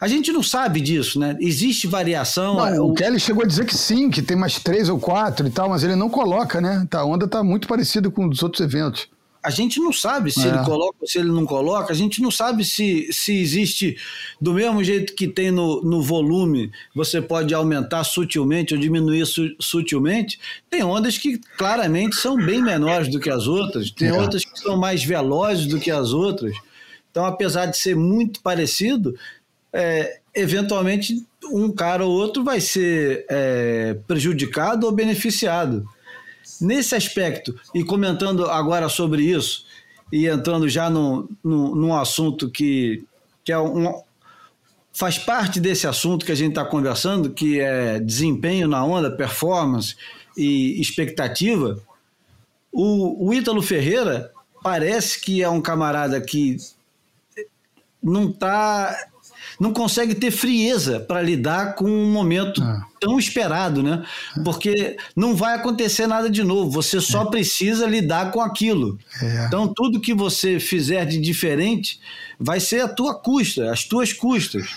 [0.00, 1.36] a gente não sabe disso, né?
[1.40, 2.56] Existe variação.
[2.56, 5.46] Não, é, o, Kelly chegou a dizer que sim, que tem mais três ou quatro
[5.46, 6.86] e tal, mas ele não coloca, né?
[6.88, 9.08] Tá, a onda está muito parecida com os outros eventos.
[9.42, 10.48] A gente não sabe se é.
[10.48, 13.96] ele coloca ou se ele não coloca, a gente não sabe se, se existe,
[14.40, 19.48] do mesmo jeito que tem no, no volume, você pode aumentar sutilmente ou diminuir su,
[19.60, 20.38] sutilmente.
[20.68, 24.12] Tem ondas que claramente são bem menores do que as outras, tem é.
[24.12, 26.54] outras que são mais velozes do que as outras.
[27.10, 29.14] Então, apesar de ser muito parecido,
[29.72, 35.86] é, eventualmente um cara ou outro vai ser é, prejudicado ou beneficiado.
[36.60, 39.64] Nesse aspecto, e comentando agora sobre isso,
[40.12, 43.04] e entrando já no, no, num assunto que,
[43.44, 44.02] que é um,
[44.92, 49.94] faz parte desse assunto que a gente está conversando, que é desempenho na onda, performance
[50.36, 51.80] e expectativa,
[52.72, 54.32] o, o Ítalo Ferreira
[54.62, 56.56] parece que é um camarada que
[58.08, 58.96] não tá
[59.58, 62.86] não consegue ter frieza para lidar com um momento ah.
[63.00, 64.04] tão esperado, né?
[64.44, 67.30] Porque não vai acontecer nada de novo, você só é.
[67.30, 68.98] precisa lidar com aquilo.
[69.20, 69.46] É.
[69.46, 71.98] Então, tudo que você fizer de diferente
[72.38, 74.68] vai ser a tua custa, as tuas custas.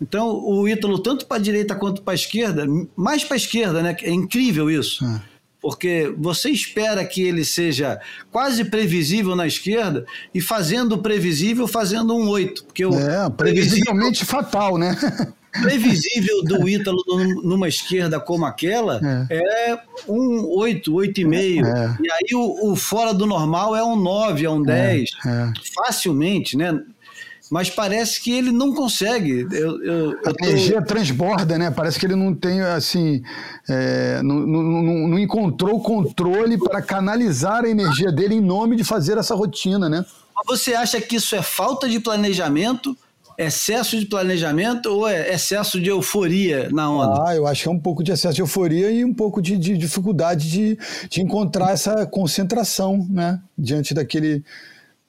[0.00, 2.64] Então, o Ítalo, tanto para a direita quanto para a esquerda,
[2.94, 3.96] mais para a esquerda, né?
[4.02, 5.04] É incrível isso.
[5.04, 5.20] Ah
[5.60, 8.00] porque você espera que ele seja
[8.30, 12.64] quase previsível na esquerda e fazendo previsível, fazendo um 8.
[12.64, 14.96] Porque o é, previsivelmente fatal, né?
[15.60, 17.02] previsível do Ítalo
[17.42, 19.00] numa esquerda como aquela
[19.30, 21.66] é, é um 8, 8,5.
[21.66, 21.96] É.
[22.02, 25.10] E aí o, o, fora do normal é um 9, é um 10.
[25.24, 25.52] É, é.
[25.74, 26.80] Facilmente, né?
[27.50, 29.46] Mas parece que ele não consegue.
[29.50, 30.44] Eu, eu, a tô...
[30.44, 31.70] energia transborda, né?
[31.70, 33.22] Parece que ele não tem, assim,
[33.68, 38.84] é, não, não, não, encontrou o controle para canalizar a energia dele em nome de
[38.84, 40.04] fazer essa rotina, né?
[40.46, 42.96] Você acha que isso é falta de planejamento,
[43.36, 47.24] excesso de planejamento ou é excesso de euforia na onda?
[47.28, 49.56] Ah, eu acho que é um pouco de excesso de euforia e um pouco de,
[49.56, 50.78] de dificuldade de,
[51.08, 53.40] de encontrar essa concentração, né?
[53.56, 54.44] Diante daquele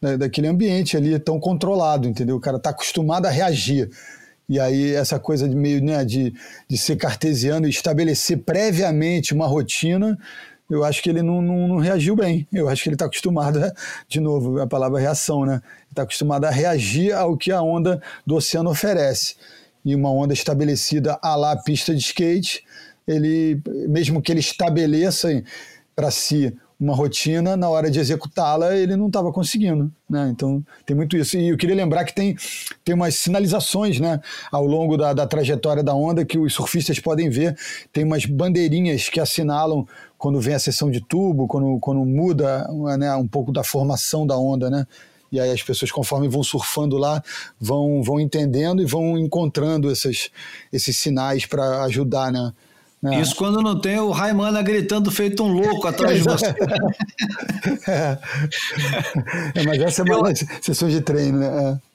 [0.01, 2.37] daquele ambiente ali tão controlado, entendeu?
[2.37, 3.89] O cara está acostumado a reagir.
[4.47, 6.33] E aí essa coisa de meio né, de,
[6.67, 10.17] de ser cartesiano e estabelecer previamente uma rotina,
[10.69, 12.47] eu acho que ele não, não, não reagiu bem.
[12.51, 13.73] Eu acho que ele está acostumado, a,
[14.07, 15.61] de novo, a palavra reação, né?
[15.89, 19.35] Está acostumado a reagir ao que a onda do oceano oferece.
[19.83, 22.63] E uma onda estabelecida a lá pista de skate,
[23.07, 25.43] ele, mesmo que ele estabeleça
[25.95, 29.91] para si uma rotina, na hora de executá-la, ele não estava conseguindo.
[30.09, 30.29] Né?
[30.31, 31.37] Então tem muito isso.
[31.37, 32.37] E eu queria lembrar que tem,
[32.85, 37.29] tem umas sinalizações né, ao longo da, da trajetória da onda que os surfistas podem
[37.29, 37.57] ver.
[37.91, 39.85] Tem umas bandeirinhas que assinalam
[40.17, 42.65] quando vem a sessão de tubo, quando, quando muda
[42.97, 44.69] né, um pouco da formação da onda.
[44.69, 44.87] Né?
[45.31, 47.21] E aí as pessoas, conforme vão surfando lá,
[47.59, 50.29] vão, vão entendendo e vão encontrando esses,
[50.71, 52.53] esses sinais para ajudar né,
[53.05, 53.21] é.
[53.21, 56.47] Isso quando não tem o Raimana gritando feito um louco atrás de você.
[57.87, 58.17] é.
[59.65, 61.79] mas essa é uma sessão de treino, né?
[61.85, 61.89] É.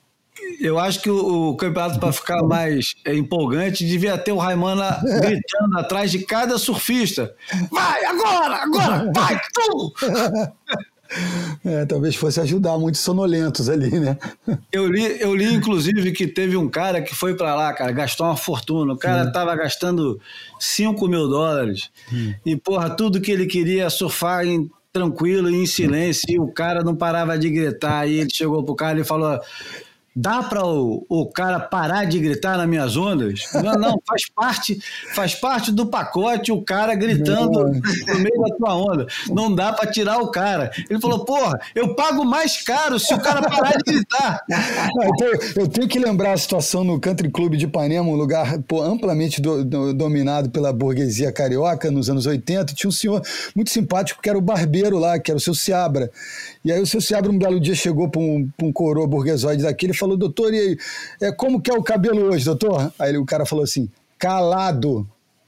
[0.60, 4.98] Eu acho que o, o campeonato, para ficar mais é, empolgante, devia ter o Raimana
[5.20, 7.34] gritando atrás de cada surfista.
[7.70, 9.92] Vai, agora, agora, vai, tu!
[11.64, 14.18] É, talvez fosse ajudar muitos sonolentos ali, né?
[14.70, 18.26] Eu li, eu li, inclusive, que teve um cara que foi para lá, cara, gastou
[18.26, 18.92] uma fortuna.
[18.92, 19.32] O cara hum.
[19.32, 20.20] tava gastando
[20.58, 21.90] 5 mil dólares.
[22.12, 22.34] Hum.
[22.44, 26.24] E, porra, tudo que ele queria surfar em, tranquilo e em silêncio.
[26.28, 28.06] E o cara não parava de gritar.
[28.06, 29.40] E ele chegou pro cara e falou:
[30.16, 33.42] Dá para o, o cara parar de gritar nas minhas ondas?
[33.52, 34.78] Não, não, faz parte,
[35.12, 38.14] faz parte do pacote o cara gritando não.
[38.14, 39.06] no meio da tua onda.
[39.28, 40.70] Não dá para tirar o cara.
[40.88, 44.44] Ele falou: porra, eu pago mais caro se o cara parar de gritar.
[44.48, 48.82] então, eu tenho que lembrar a situação no Country Club de Ipanema, um lugar pô,
[48.82, 52.72] amplamente do, do, dominado pela burguesia carioca nos anos 80.
[52.72, 53.20] Tinha um senhor
[53.54, 56.08] muito simpático que era o barbeiro lá, que era o seu Seabra.
[56.64, 59.92] E aí o seu Seabra um belo dia chegou para um, um coroa burguesoide daquele
[59.92, 60.78] e falou, doutor, e aí,
[61.20, 62.90] é, como que é o cabelo hoje, doutor?
[62.98, 65.06] Aí o cara falou assim, calado.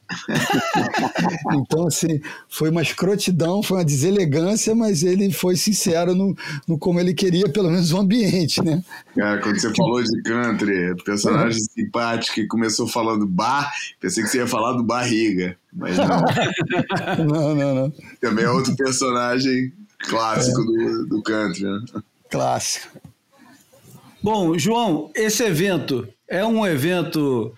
[1.55, 6.37] então, assim, foi uma escrotidão, foi uma deselegância, mas ele foi sincero no,
[6.69, 8.85] no como ele queria, pelo menos, o ambiente, né?
[9.17, 11.67] Cara, quando você falou de country, personagem uhum.
[11.75, 16.23] simpático e começou falando bar, pensei que você ia falar do barriga, mas não.
[17.27, 17.93] não, não, não.
[18.21, 20.65] Também é outro personagem Clássico é.
[20.65, 21.81] do, do country, né?
[22.31, 23.01] Clássico.
[24.23, 27.55] Bom, João, esse evento é um evento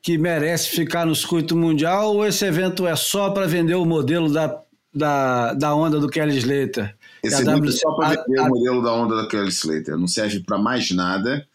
[0.00, 4.32] que merece ficar no circuito mundial ou esse evento é só para vender o modelo
[4.32, 4.62] da,
[4.94, 6.96] da, da onda do Kelly Slater?
[7.22, 10.08] Esse evento é só para vender a, o modelo da onda da Kelly Slater, não
[10.08, 11.46] serve para mais nada.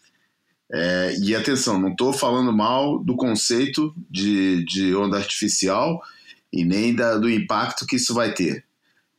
[0.72, 6.02] É, e atenção, não estou falando mal do conceito de, de onda artificial
[6.52, 8.64] e nem da, do impacto que isso vai ter,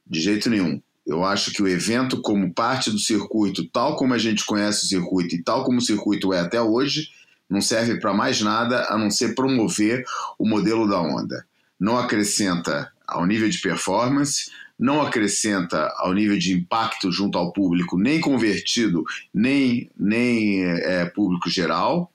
[0.06, 0.80] de jeito nenhum.
[1.06, 4.88] Eu acho que o evento, como parte do circuito, tal como a gente conhece o
[4.88, 7.10] circuito e tal como o circuito é até hoje,
[7.48, 10.04] não serve para mais nada a não ser promover
[10.38, 11.44] o modelo da onda.
[11.78, 17.98] Não acrescenta ao nível de performance, não acrescenta ao nível de impacto junto ao público,
[17.98, 22.10] nem convertido, nem, nem é, público geral.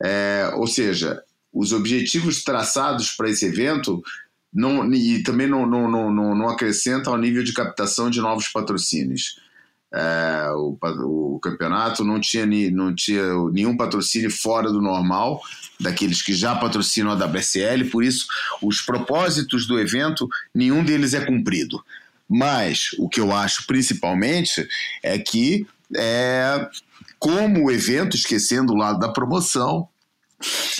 [0.00, 1.22] É, ou seja,
[1.52, 4.02] os objetivos traçados para esse evento
[4.52, 9.36] não, e também não, não, não, não acrescenta ao nível de captação de novos patrocínios.
[9.92, 15.40] É, o, o, campeonato não tinha, não tinha nenhum patrocínio fora do normal,
[15.80, 18.26] daqueles que já patrocinam a WSL, por isso
[18.60, 21.82] os propósitos do evento, nenhum deles é cumprido.
[22.28, 24.66] Mas o que eu acho principalmente
[25.02, 26.68] é que, é,
[27.18, 29.88] como o evento, esquecendo o lado da promoção,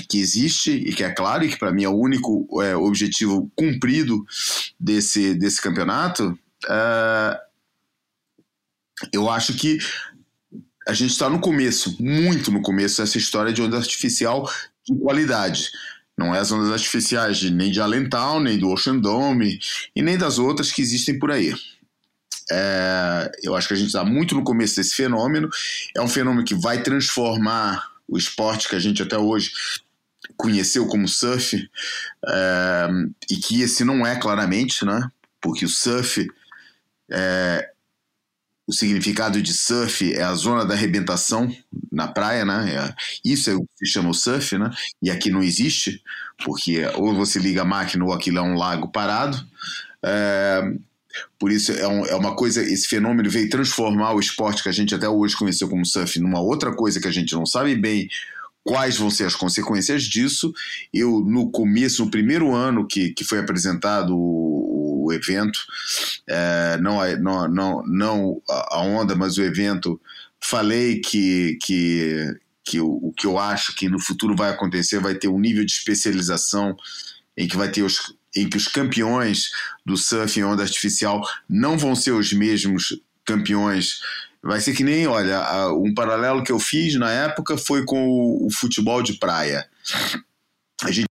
[0.09, 3.51] que existe e que é claro e que para mim é o único é, objetivo
[3.57, 4.25] cumprido
[4.79, 7.39] desse, desse campeonato, uh,
[9.13, 9.79] eu acho que
[10.87, 14.51] a gente está no começo, muito no começo, dessa história de onda artificial
[14.87, 15.71] de qualidade.
[16.17, 19.61] Não é as ondas artificiais nem de Allentown, nem do Ocean Dome
[19.95, 21.55] e nem das outras que existem por aí.
[22.51, 25.49] É, eu acho que a gente está muito no começo desse fenômeno.
[25.95, 29.53] É um fenômeno que vai transformar o esporte que a gente até hoje
[30.37, 31.69] conheceu como surf,
[32.27, 32.89] é,
[33.31, 35.11] e que esse não é claramente, né?
[35.41, 36.27] Porque o surf,
[37.11, 37.71] é,
[38.67, 41.55] o significado de surf é a zona da arrebentação
[41.91, 42.75] na praia, né?
[42.75, 42.95] É,
[43.25, 44.71] isso é o que se chama o surf, né?
[45.03, 46.03] E aqui não existe,
[46.45, 49.39] porque ou você liga a máquina ou aquilo é um lago parado.
[51.39, 54.73] Por isso é, um, é, uma coisa, esse fenômeno veio transformar o esporte que a
[54.73, 58.09] gente até hoje conheceu como surf numa outra coisa que a gente não sabe bem
[58.65, 60.53] quais vão ser as consequências disso.
[60.93, 65.59] Eu, no começo, no primeiro ano que, que foi apresentado o, o evento,
[66.27, 69.99] é, não, não, não, não a onda, mas o evento,
[70.39, 75.15] falei que, que, que eu, o que eu acho que no futuro vai acontecer vai
[75.15, 76.77] ter um nível de especialização
[77.37, 79.51] em que vai ter os em que os campeões
[79.85, 84.01] do surf em onda artificial não vão ser os mesmos campeões.
[84.43, 88.49] Vai ser que nem, olha, um paralelo que eu fiz na época foi com o,
[88.51, 89.69] futebol de praia.
[90.83, 91.09] A gente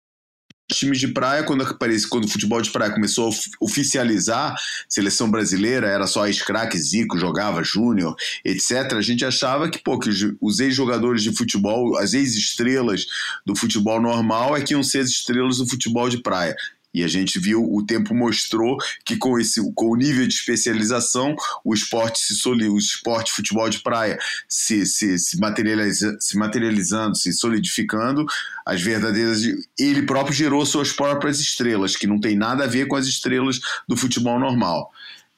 [0.74, 4.56] times de praia, quando aparece, quando o futebol de praia começou a oficializar
[4.88, 8.94] seleção brasileira, era só ex-craque, Zico jogava, Júnior, etc.
[8.94, 10.10] A gente achava que, pô, que
[10.40, 13.06] os ex-jogadores de futebol, as ex-estrelas
[13.46, 16.56] do futebol normal é que iam ser as estrelas do futebol de praia.
[16.94, 21.36] E a gente viu, o tempo mostrou que com, esse, com o nível de especialização,
[21.64, 27.16] o esporte se soli, o esporte futebol de praia se, se, se, materializa, se materializando,
[27.16, 28.26] se solidificando,
[28.66, 29.42] as verdadeiras.
[29.80, 33.60] Ele próprio gerou suas próprias estrelas, que não tem nada a ver com as estrelas
[33.88, 34.92] do futebol normal.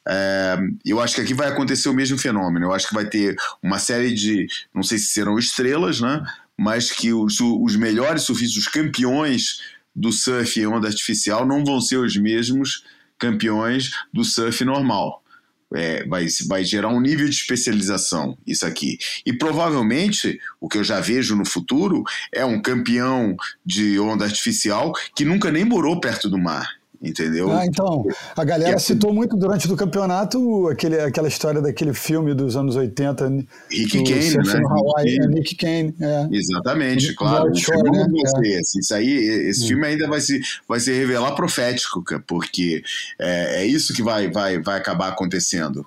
[0.08, 2.66] É, eu acho que aqui vai acontecer o mesmo fenômeno.
[2.66, 6.22] Eu acho que vai ter uma série de, não sei se serão estrelas, né?
[6.58, 9.60] Mas que os, os melhores surfistas, os campeões
[9.96, 12.84] do surf em onda artificial não vão ser os mesmos
[13.18, 15.22] campeões do surf normal.
[15.76, 18.98] É, vai, vai gerar um nível de especialização isso aqui.
[19.26, 23.36] E provavelmente o que eu já vejo no futuro é um campeão
[23.66, 27.52] de onda artificial que nunca nem morou perto do mar entendeu?
[27.52, 32.34] Ah, então, a galera assim, citou muito durante o campeonato aquele, aquela história daquele filme
[32.34, 33.46] dos anos 80.
[33.70, 34.62] Rick Kane, né?
[34.70, 36.28] Hawaii, é, Nick Kane, é.
[36.32, 37.54] Exatamente, claro.
[37.56, 38.06] Shore, né?
[38.46, 38.62] é.
[38.62, 39.12] Isso aí,
[39.50, 39.68] esse hum.
[39.68, 42.82] filme ainda vai se, vai se revelar profético, porque
[43.20, 45.86] é, é isso que vai, vai, vai acabar acontecendo.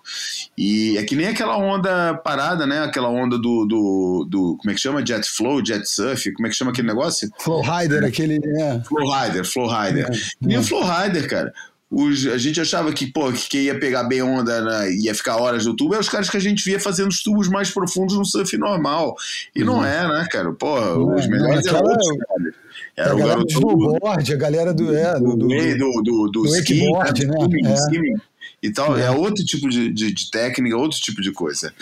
[0.57, 2.81] E é que nem aquela onda parada, né?
[2.81, 5.05] Aquela onda do, do, do como é que chama?
[5.05, 7.31] Jet Flow, Jet Surf, como é que chama aquele negócio?
[7.39, 8.37] Flow Rider, aquele...
[8.61, 8.81] É.
[8.81, 10.11] Flow Rider, Flow Rider.
[10.11, 11.53] É, e o Flow Rider, cara.
[11.89, 15.37] Os, a gente achava que, pô, que quem ia pegar bem onda né, ia ficar
[15.37, 18.17] horas no tubo é os caras que a gente via fazendo os tubos mais profundos
[18.17, 19.15] no surf normal.
[19.55, 19.67] E uhum.
[19.67, 20.53] não é, né, cara?
[20.53, 22.55] Porra, não, os melhores não, eram outros, cara.
[22.97, 24.95] Era o galera do snowboard, a galera do.
[24.97, 26.59] É, do, do, do, do, do, do né?
[26.59, 27.75] Skimming, é.
[27.75, 28.17] skimming
[28.63, 28.99] e tal.
[28.99, 29.05] É.
[29.05, 31.73] é outro tipo de, de, de técnica, outro tipo de coisa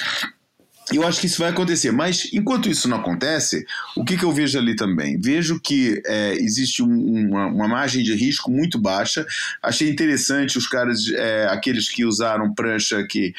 [0.92, 1.90] eu acho que isso vai acontecer.
[1.90, 3.64] Mas enquanto isso não acontece,
[3.96, 5.18] o que, que eu vejo ali também?
[5.18, 9.26] Vejo que é, existe um, uma, uma, margem de risco muito baixa.
[9.62, 13.34] Achei interessante os caras, é, aqueles que usaram prancha que.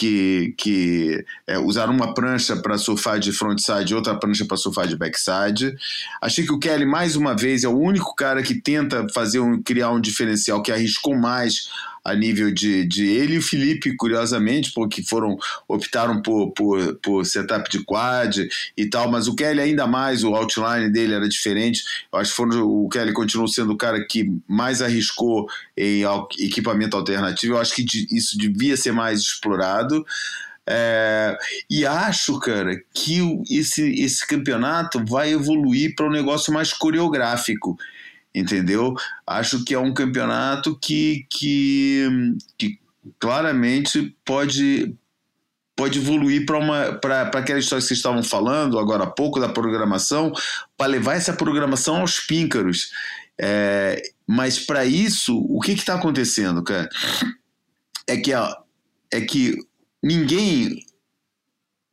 [0.00, 4.86] Que, que é, usaram uma prancha para surfar de frontside e outra prancha para surfar
[4.86, 5.74] de backside.
[6.22, 9.60] Achei que o Kelly, mais uma vez, é o único cara que tenta fazer um,
[9.60, 11.68] criar um diferencial, que arriscou mais
[12.04, 17.24] a nível de, de ele e o Felipe, curiosamente, porque foram optaram por, por, por
[17.24, 18.38] setup de quad
[18.76, 21.82] e tal, mas o Kelly ainda mais, o outline dele era diferente.
[22.12, 26.02] Eu acho que foram, o Kelly continuou sendo o cara que mais arriscou em
[26.38, 27.54] equipamento alternativo.
[27.54, 30.04] Eu acho que isso devia ser mais explorado.
[30.70, 31.38] É,
[31.70, 33.20] e acho, cara, que
[33.50, 37.78] esse, esse campeonato vai evoluir para um negócio mais coreográfico
[38.38, 38.94] entendeu?
[39.26, 42.06] Acho que é um campeonato que, que,
[42.56, 42.78] que
[43.18, 44.94] claramente pode
[45.76, 50.32] pode evoluir para aquela história que vocês estavam falando agora há pouco da programação,
[50.76, 52.90] para levar essa programação aos píncaros.
[53.40, 56.88] É, mas para isso, o que está acontecendo, cara?
[58.08, 59.54] É que, é que
[60.02, 60.84] ninguém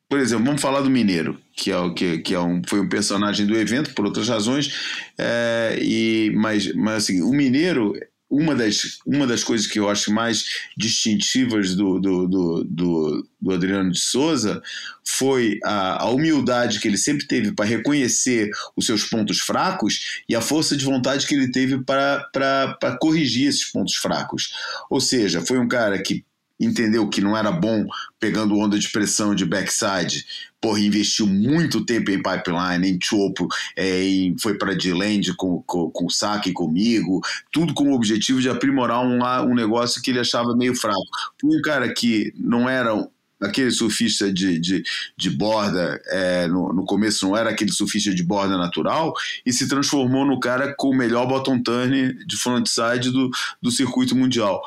[0.09, 3.45] por exemplo, vamos falar do Mineiro, que é que, que é um, foi um personagem
[3.45, 4.73] do evento por outras razões,
[5.17, 7.93] é, e mas, mas assim, o Mineiro
[8.29, 10.45] uma das, uma das coisas que eu acho mais
[10.75, 14.61] distintivas do, do, do, do, do Adriano de Souza
[15.07, 20.35] foi a, a, humildade que ele sempre teve para reconhecer os seus pontos fracos e
[20.35, 24.51] a força de vontade que ele teve para corrigir esses pontos fracos.
[24.89, 26.25] Ou seja, foi um cara que
[26.59, 27.85] entendeu que não era bom
[28.19, 30.25] pegando onda de pressão de backside,
[30.65, 35.91] porra, investiu muito tempo em pipeline, em chopo, é, em, foi para D-Land com, com,
[35.91, 40.19] com o saque comigo, tudo com o objetivo de aprimorar um, um negócio que ele
[40.19, 41.05] achava meio fraco.
[41.43, 42.91] Um cara que não era
[43.39, 44.81] aquele surfista de, de,
[45.15, 49.13] de borda, é, no, no começo não era aquele surfista de borda natural,
[49.45, 53.29] e se transformou no cara com o melhor bottom turn de frontside do,
[53.61, 54.63] do circuito mundial.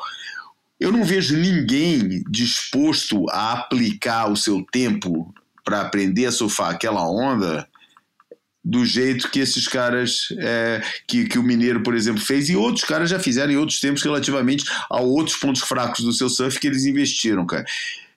[0.79, 5.35] Eu não vejo ninguém disposto a aplicar o seu tempo
[5.69, 7.67] para aprender a surfar aquela onda
[8.65, 12.83] do jeito que esses caras, é, que, que o Mineiro, por exemplo, fez, e outros
[12.83, 16.65] caras já fizeram em outros tempos relativamente a outros pontos fracos do seu surf que
[16.65, 17.63] eles investiram, cara.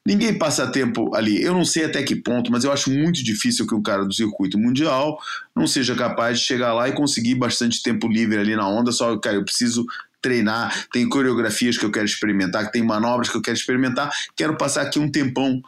[0.04, 1.42] Ninguém passa tempo ali.
[1.42, 4.14] Eu não sei até que ponto, mas eu acho muito difícil que um cara do
[4.14, 5.18] circuito mundial
[5.54, 8.92] não seja capaz de chegar lá e conseguir bastante tempo livre ali na onda.
[8.92, 9.84] Só, cara, eu preciso
[10.22, 14.82] treinar, tem coreografias que eu quero experimentar, tem manobras que eu quero experimentar, quero passar
[14.82, 15.60] aqui um tempão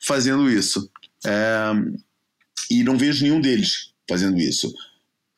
[0.00, 0.90] fazendo isso.
[2.70, 4.72] E não vejo nenhum deles fazendo isso.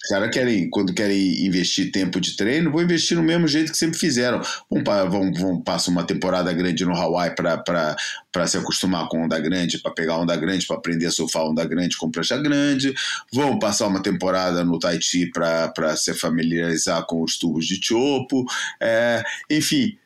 [0.02, 3.76] Os caras querem, quando querem investir tempo de treino, vão investir no mesmo jeito que
[3.76, 4.40] sempre fizeram.
[4.70, 9.78] Vão, vão, vão passar uma temporada grande no Hawaii para se acostumar com onda grande,
[9.78, 12.94] para pegar onda grande, para aprender a surfar onda grande com prancha grande.
[13.30, 18.46] Vão passar uma temporada no Tahiti para se familiarizar com os tubos de chopo.
[18.80, 19.98] É, enfim,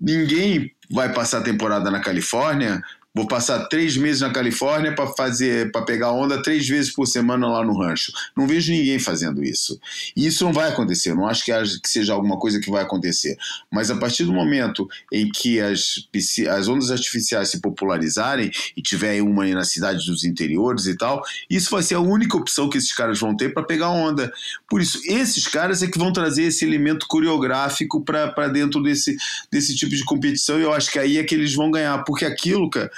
[0.00, 2.80] ninguém vai passar a temporada na Califórnia
[3.12, 7.48] Vou passar três meses na Califórnia para fazer, para pegar onda três vezes por semana
[7.48, 8.12] lá no rancho.
[8.36, 9.80] Não vejo ninguém fazendo isso.
[10.16, 11.12] E isso não vai acontecer.
[11.12, 11.52] Não acho que,
[11.88, 13.36] seja alguma coisa que vai acontecer.
[13.68, 16.06] Mas a partir do momento em que as,
[16.50, 21.20] as ondas artificiais se popularizarem e tiver uma aí na cidade dos interiores e tal,
[21.50, 24.32] isso vai ser a única opção que esses caras vão ter para pegar onda.
[24.68, 29.16] Por isso, esses caras é que vão trazer esse elemento coreográfico para dentro desse,
[29.50, 30.60] desse tipo de competição.
[30.60, 32.88] E eu acho que aí é que eles vão ganhar, porque aquilo, cara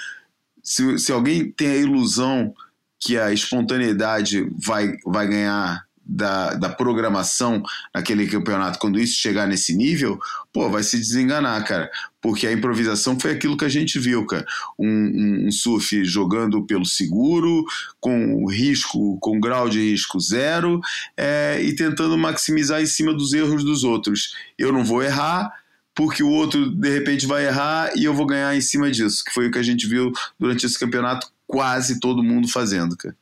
[0.62, 2.54] se, se alguém tem a ilusão
[3.00, 7.62] que a espontaneidade vai, vai ganhar da, da programação
[7.94, 10.18] naquele campeonato, quando isso chegar nesse nível,
[10.52, 11.90] pô, vai se desenganar, cara.
[12.20, 14.44] Porque a improvisação foi aquilo que a gente viu, cara.
[14.78, 17.64] Um, um, um surf jogando pelo seguro,
[18.00, 20.80] com risco, com grau de risco zero,
[21.16, 24.34] é, e tentando maximizar em cima dos erros dos outros.
[24.58, 25.50] Eu não vou errar,
[25.94, 29.32] porque o outro de repente vai errar e eu vou ganhar em cima disso, que
[29.32, 33.16] foi o que a gente viu durante esse campeonato, quase todo mundo fazendo, cara.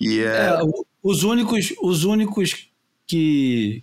[0.00, 0.48] E é...
[0.48, 0.58] é
[1.02, 2.68] os únicos, os únicos
[3.06, 3.82] que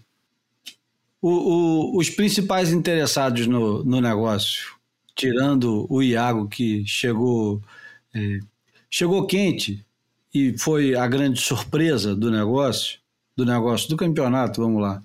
[1.21, 4.75] o, o, os principais interessados no, no negócio,
[5.15, 7.61] tirando o Iago que chegou
[8.13, 8.39] é,
[8.89, 9.83] chegou quente
[10.33, 12.99] e foi a grande surpresa do negócio,
[13.35, 15.01] do negócio do campeonato, vamos lá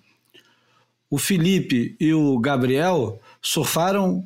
[1.12, 4.24] o Felipe e o Gabriel surfaram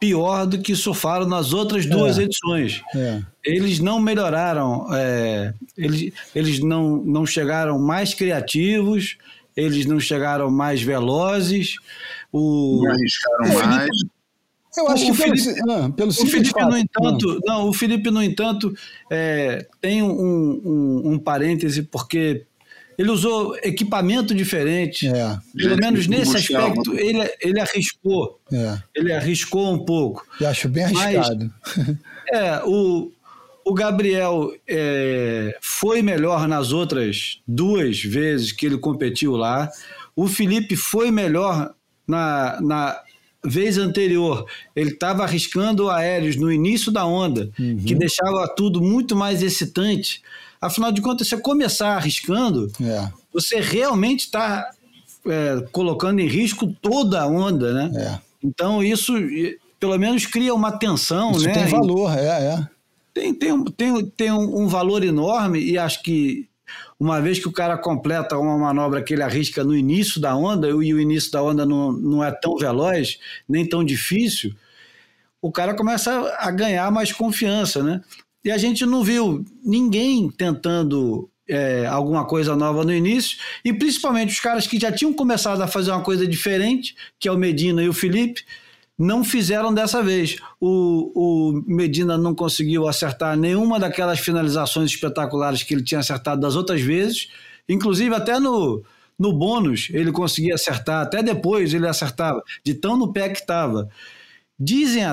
[0.00, 2.82] pior do que surfaram nas outras duas é, edições.
[2.94, 3.22] É.
[3.44, 9.18] Eles não melhoraram, é, eles, eles não, não chegaram mais criativos,
[9.54, 11.76] eles não chegaram mais velozes.
[12.32, 13.90] O, não arriscaram o mais.
[14.76, 17.54] Eu acho o que Felipe, pelo, ah, pelo o Felipe, no entanto, não.
[17.58, 17.68] não.
[17.68, 18.72] o Felipe, no entanto,
[19.10, 22.46] é, tem um, um, um parêntese, porque
[23.00, 25.08] ele usou equipamento diferente.
[25.08, 25.38] É.
[25.56, 28.38] Pelo menos nesse aspecto, ele, ele arriscou.
[28.52, 28.78] É.
[28.94, 30.26] Ele arriscou um pouco.
[30.38, 31.50] Eu acho bem arriscado.
[31.64, 31.96] Mas,
[32.30, 33.10] é, o,
[33.64, 39.70] o Gabriel é, foi melhor nas outras duas vezes que ele competiu lá.
[40.14, 41.72] O Felipe foi melhor
[42.06, 43.00] na, na
[43.42, 44.44] vez anterior.
[44.76, 47.78] Ele estava arriscando aéreos no início da onda, uhum.
[47.78, 50.20] que deixava tudo muito mais excitante.
[50.60, 53.10] Afinal de contas, você começar arriscando, é.
[53.32, 54.70] você realmente está
[55.26, 57.90] é, colocando em risco toda a onda, né?
[57.96, 58.18] É.
[58.44, 59.14] Então isso,
[59.78, 61.52] pelo menos, cria uma tensão, isso né?
[61.52, 62.68] tem valor, é, é.
[63.14, 66.48] Tem, tem, tem, tem um, um valor enorme e acho que
[66.98, 70.68] uma vez que o cara completa uma manobra que ele arrisca no início da onda,
[70.68, 74.54] e o início da onda não, não é tão veloz, nem tão difícil,
[75.40, 78.02] o cara começa a ganhar mais confiança, né?
[78.44, 84.32] E a gente não viu ninguém tentando é, alguma coisa nova no início, e principalmente
[84.32, 87.82] os caras que já tinham começado a fazer uma coisa diferente, que é o Medina
[87.82, 88.44] e o Felipe,
[88.96, 90.36] não fizeram dessa vez.
[90.60, 96.54] O, o Medina não conseguiu acertar nenhuma daquelas finalizações espetaculares que ele tinha acertado das
[96.54, 97.28] outras vezes,
[97.68, 98.84] inclusive até no,
[99.18, 103.88] no bônus ele conseguia acertar, até depois ele acertava, de tão no pé que estava.
[104.58, 105.04] Dizem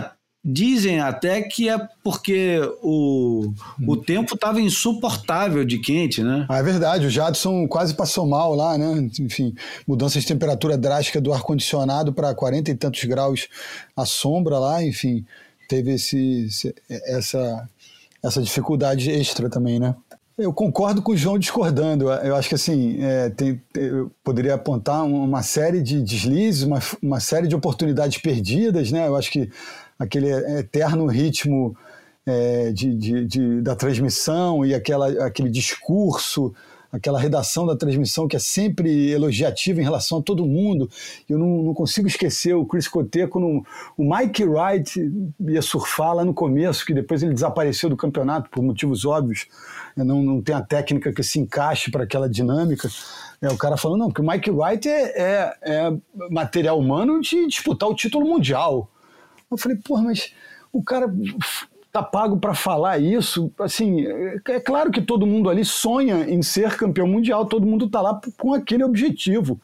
[0.49, 3.51] Dizem até que é porque o,
[3.85, 6.45] o tempo estava insuportável de quente, né?
[6.47, 9.09] Ah, é verdade, o Jadson quase passou mal lá, né?
[9.19, 9.53] Enfim,
[9.85, 13.49] mudança de temperatura drástica do ar-condicionado para 40 e tantos graus
[13.93, 15.25] à sombra lá, enfim,
[15.67, 16.47] teve esse,
[16.89, 17.67] essa,
[18.23, 19.95] essa dificuldade extra também, né?
[20.37, 22.09] Eu concordo com o João discordando.
[22.09, 27.19] Eu acho que assim, é, tem, eu poderia apontar uma série de deslizes, uma, uma
[27.19, 29.09] série de oportunidades perdidas, né?
[29.09, 29.49] Eu acho que
[29.97, 30.29] aquele
[30.59, 31.75] eterno ritmo
[32.25, 36.53] é, de, de, de, da transmissão e aquela, aquele discurso,
[36.91, 40.89] aquela redação da transmissão que é sempre elogiativa em relação a todo mundo.
[41.29, 43.63] Eu não, não consigo esquecer o Chris quando
[43.97, 45.11] o Mike Wright
[45.47, 49.47] ia surfar lá no começo, que depois ele desapareceu do campeonato por motivos óbvios,
[49.95, 52.89] não, não tem a técnica que se encaixe para aquela dinâmica.
[53.41, 55.97] É, o cara falando, não, porque o Mike Wright é, é, é
[56.29, 58.89] material humano de disputar o título mundial.
[59.49, 60.33] Eu falei, porra, mas
[60.71, 61.11] o cara
[61.91, 63.51] tá pago para falar isso.
[63.59, 64.05] Assim,
[64.47, 68.19] é claro que todo mundo ali sonha em ser campeão mundial, todo mundo tá lá
[68.37, 69.59] com aquele objetivo.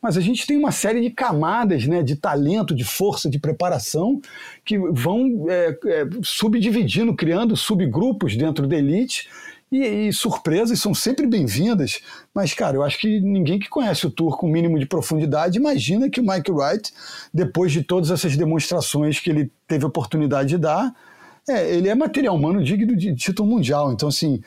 [0.00, 4.20] Mas a gente tem uma série de camadas né, de talento, de força, de preparação
[4.64, 9.28] que vão é, é, subdividindo, criando subgrupos dentro da elite
[9.70, 9.78] E,
[10.08, 12.00] e, surpresas são sempre bem-vindas,
[12.32, 15.58] mas, cara, eu acho que ninguém que conhece o Tour com o mínimo de profundidade
[15.58, 16.92] imagina que o Mike Wright,
[17.34, 20.94] depois de todas essas demonstrações que ele teve a oportunidade de dar,
[21.48, 23.92] é, ele é material humano digno de título mundial.
[23.92, 24.40] Então, assim,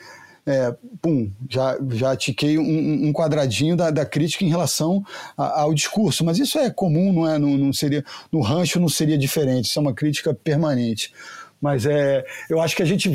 [0.46, 5.04] é, pum, já, já tiquei um, um quadradinho da, da, crítica em relação
[5.36, 6.24] a, ao discurso.
[6.24, 7.38] Mas isso é comum, não é?
[7.38, 11.12] Não, não, seria, no rancho não seria diferente, isso é uma crítica permanente.
[11.60, 13.10] Mas é, eu acho que a gente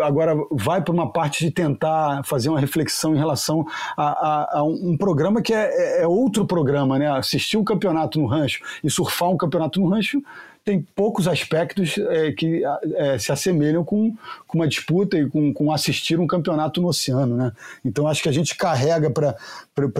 [0.00, 3.66] agora vai para uma parte de tentar fazer uma reflexão em relação
[3.96, 7.10] a, a, a um programa que é, é, é outro programa, né?
[7.10, 10.22] Assistir um campeonato no rancho e surfar um campeonato no rancho
[10.70, 12.62] tem poucos aspectos é, que
[12.94, 14.14] é, se assemelham com,
[14.46, 17.36] com uma disputa e com, com assistir um campeonato no oceano.
[17.36, 17.52] Né?
[17.84, 19.36] Então acho que a gente carrega para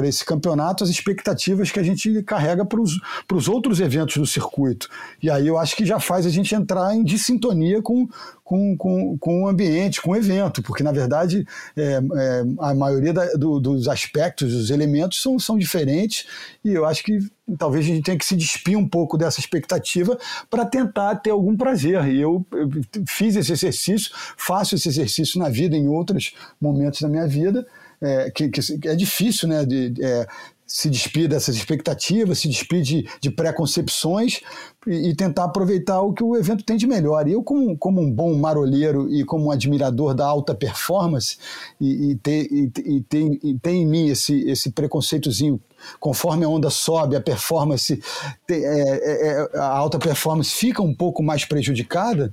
[0.07, 4.89] esse campeonato as expectativas que a gente carrega para os outros eventos do circuito.
[5.21, 8.09] E aí eu acho que já faz a gente entrar em dissintonia com,
[8.51, 11.47] com, com, com o ambiente, com o evento, porque na verdade
[11.77, 16.27] é, é, a maioria da, do, dos aspectos, dos elementos são, são diferentes
[16.64, 17.20] e eu acho que
[17.56, 20.18] talvez a gente tenha que se despir um pouco dessa expectativa
[20.51, 22.05] para tentar ter algum prazer.
[22.06, 22.68] E eu, eu,
[23.06, 27.64] fiz esse exercício, faço esse exercício na vida, em outros momentos da minha vida,
[28.01, 29.64] é, que, que, é difícil, né?
[29.64, 30.27] De, é,
[30.73, 34.41] se despir dessas expectativas, se despir de, de preconcepções
[34.87, 37.27] e, e, tentar aproveitar o que o evento tem de melhor.
[37.27, 41.37] E eu, como, como um bom marolheiro e como um admirador da alta performance,
[41.81, 45.61] e, e, ter, e, e, tem, e tem em mim esse, esse preconceitozinho,
[45.99, 48.01] conforme a onda sobe, a performance,
[48.49, 52.33] é, é, é, a alta performance fica um pouco mais prejudicada.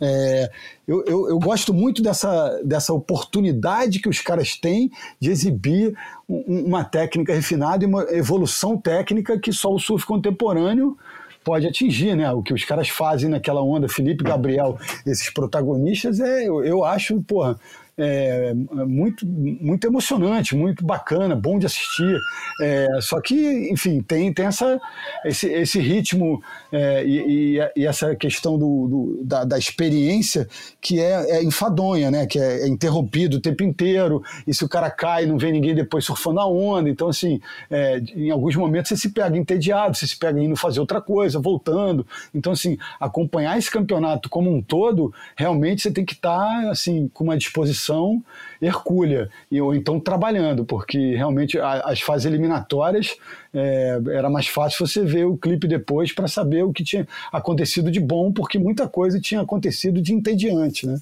[0.00, 0.50] É,
[0.86, 4.90] eu, eu, eu, gosto muito dessa, dessa oportunidade que os caras têm
[5.20, 5.96] de exibir
[6.28, 10.96] um, uma técnica refinada e uma evolução técnica que só o surf contemporâneo
[11.44, 12.30] pode atingir, né?
[12.32, 17.22] O que os caras fazem naquela onda, Felipe Gabriel, esses protagonistas, é, eu, eu acho,
[17.22, 17.56] porra,
[17.98, 22.18] é, muito, muito emocionante, muito bacana, bom de assistir.
[22.60, 24.78] É, só que, enfim, tem, tem essa,
[25.24, 30.46] esse, esse ritmo é, e, e, e, essa questão do, do da, da, experiência
[30.80, 32.26] que é, é, enfadonha, né?
[32.26, 35.74] Que é, é, interrompido o tempo inteiro, e se o cara cai, não vem ninguém
[35.74, 36.90] depois surfando a onda.
[36.90, 37.40] Então, assim,
[37.70, 41.38] é, em alguns momentos você se pega entediado, você se pega indo fazer outra coisa,
[41.38, 42.06] voltando.
[42.34, 47.08] Então, assim, acompanhar esse campeonato como um todo, realmente você tem que estar, tá, assim,
[47.14, 48.22] com uma disposição posição
[48.60, 53.16] hercúlea, e, ou então trabalhando, porque realmente a, as fases eliminatórias
[53.54, 57.90] é, era mais fácil você ver o clipe depois para saber o que tinha acontecido
[57.90, 60.86] de bom, porque muita coisa tinha acontecido de entediante.
[60.86, 60.98] Né?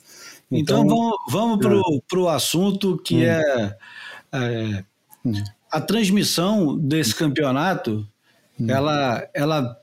[0.50, 2.34] Então, então vamos, vamos para o é.
[2.34, 3.22] assunto que hum.
[3.22, 3.76] é,
[4.32, 4.84] é
[5.24, 5.44] hum.
[5.70, 8.06] a transmissão desse campeonato,
[8.60, 8.66] hum.
[8.68, 9.78] ela, ela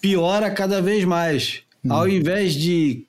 [0.00, 1.62] piora cada vez mais.
[1.84, 1.92] Hum.
[1.92, 3.06] Ao invés de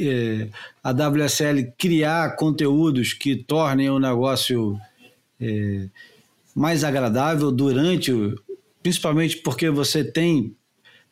[0.00, 0.48] é,
[0.82, 4.78] a WSL criar conteúdos que tornem o negócio
[5.40, 5.86] é,
[6.54, 8.12] mais agradável durante,
[8.82, 10.54] principalmente porque você tem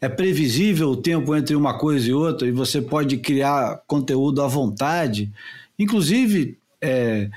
[0.01, 4.47] é previsível o tempo entre uma coisa e outra e você pode criar conteúdo à
[4.47, 5.33] vontade,
[5.77, 7.29] inclusive é,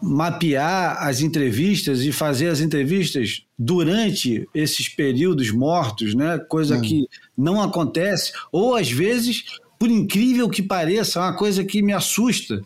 [0.00, 6.38] mapear as entrevistas e fazer as entrevistas durante esses períodos mortos, né?
[6.38, 6.80] Coisa hum.
[6.80, 9.44] que não acontece ou às vezes
[9.78, 12.60] por incrível que pareça, é uma coisa que me assusta.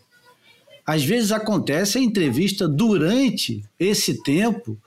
[0.86, 4.78] Às vezes acontece a entrevista durante esse tempo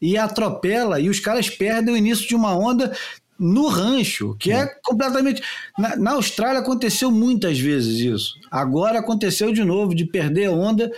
[0.00, 2.96] e atropela, e os caras perdem o início de uma onda
[3.38, 5.42] no rancho, que é completamente.
[5.78, 8.34] Na, na, Austrália aconteceu muitas vezes isso.
[8.50, 10.92] Agora aconteceu de novo, de perder a onda,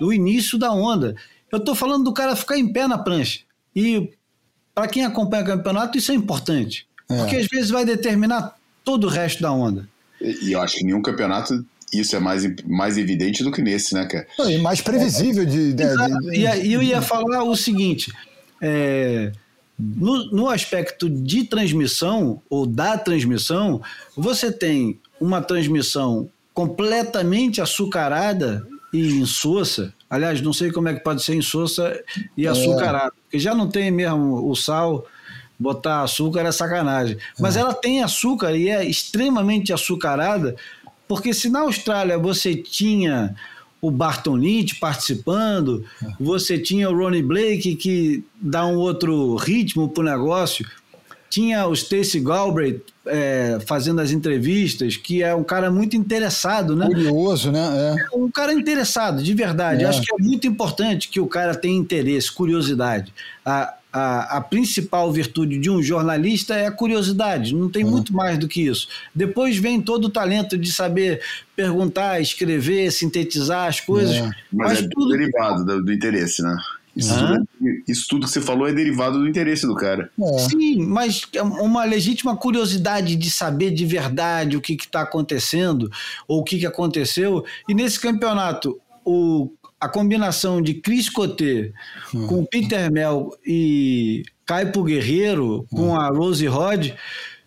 [0.00, 1.16] o início da onda.
[1.50, 3.40] Eu estou falando do cara ficar em pé na prancha.
[3.74, 4.12] E
[4.74, 6.86] para quem acompanha o campeonato, isso é importante.
[7.08, 7.16] É.
[7.16, 9.88] Porque às vezes vai determinar todo o resto da onda.
[10.20, 14.06] E eu acho que nenhum campeonato isso é mais, mais evidente do que nesse, né,
[14.06, 14.26] cara?
[14.50, 15.72] E mais previsível de.
[15.72, 16.36] de, de...
[16.36, 18.12] E eu ia falar o seguinte:
[18.60, 19.32] é,
[19.78, 23.80] no, no aspecto de transmissão, ou da transmissão,
[24.16, 29.94] você tem uma transmissão completamente açucarada e insossa.
[30.10, 31.98] Aliás, não sei como é que pode ser insossa
[32.36, 32.48] e é.
[32.48, 35.06] açucarada, porque já não tem mesmo o sal
[35.58, 37.18] botar açúcar é sacanagem.
[37.38, 37.60] Mas é.
[37.60, 40.54] ela tem açúcar e é extremamente açucarada,
[41.06, 43.34] porque se na Austrália você tinha
[43.80, 46.06] o Barton Lynch participando, é.
[46.20, 50.66] você tinha o Ronnie Blake que dá um outro ritmo pro negócio,
[51.30, 56.86] tinha o Stacey Galbraith é, fazendo as entrevistas, que é um cara muito interessado, né?
[56.86, 57.96] Curioso, né?
[58.12, 58.16] É.
[58.16, 59.84] Um cara interessado, de verdade.
[59.84, 59.86] É.
[59.86, 63.12] Acho que é muito importante que o cara tenha interesse, curiosidade.
[63.44, 67.90] A, a, a, principal virtude de um jornalista é a curiosidade, não tem uhum.
[67.92, 68.88] muito mais do que isso.
[69.14, 71.22] Depois vem todo o talento de saber
[71.56, 74.16] perguntar, escrever, sintetizar as coisas.
[74.16, 74.22] É.
[74.52, 76.56] Mas, mas é tudo derivado do, do interesse, né?
[76.98, 77.48] Isso, tudo,
[77.86, 80.10] isso, tudo, que você falou é derivado do interesse do cara.
[80.20, 80.38] É.
[80.38, 85.88] Sim, mas é uma legítima curiosidade de saber de verdade o que está acontecendo
[86.26, 87.44] ou o que, que aconteceu.
[87.68, 89.48] E nesse campeonato, o
[89.80, 91.72] a combinação de Chris Coté
[92.14, 92.26] hum.
[92.26, 95.94] com Peter Mel e Caipo Guerreiro com hum.
[95.94, 96.90] a Rose Rod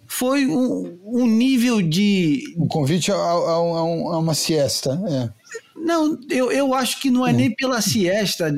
[0.07, 2.43] foi um, um, nível de.
[2.57, 5.01] Um convite a, a, a uma siesta.
[5.07, 5.29] É.
[5.73, 8.53] Não, eu, eu acho que não é, é nem pela siesta,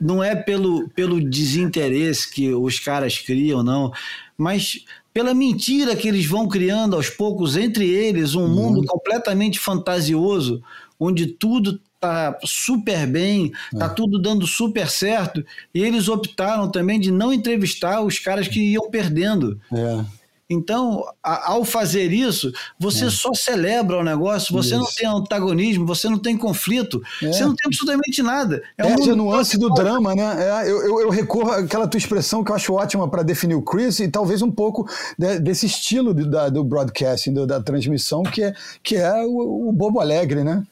[0.00, 3.92] não é pelo, pelo desinteresse que os caras criam, não,
[4.38, 8.48] mas pela mentira que eles vão criando aos poucos entre eles, um uhum.
[8.48, 10.62] mundo completamente fantasioso,
[11.00, 13.88] onde tudo tá super bem, tá é.
[13.88, 18.90] tudo dando super certo, e eles optaram também de não entrevistar os caras que iam
[18.90, 19.60] perdendo.
[19.72, 20.04] É.
[20.48, 23.10] Então, a, ao fazer isso, você é.
[23.10, 24.78] só celebra o negócio, você isso.
[24.78, 27.26] não tem antagonismo, você não tem conflito, é.
[27.26, 28.62] você não tem absolutamente nada.
[28.78, 30.36] É Perde um a nuance do drama, né?
[30.38, 33.62] É, eu, eu, eu, recorro àquela tua expressão que eu acho ótima para definir o
[33.62, 34.88] Chris e talvez um pouco
[35.18, 38.54] de, desse estilo do, da, do broadcasting, do, da transmissão, que é,
[38.84, 40.62] que é o, o bobo alegre, né?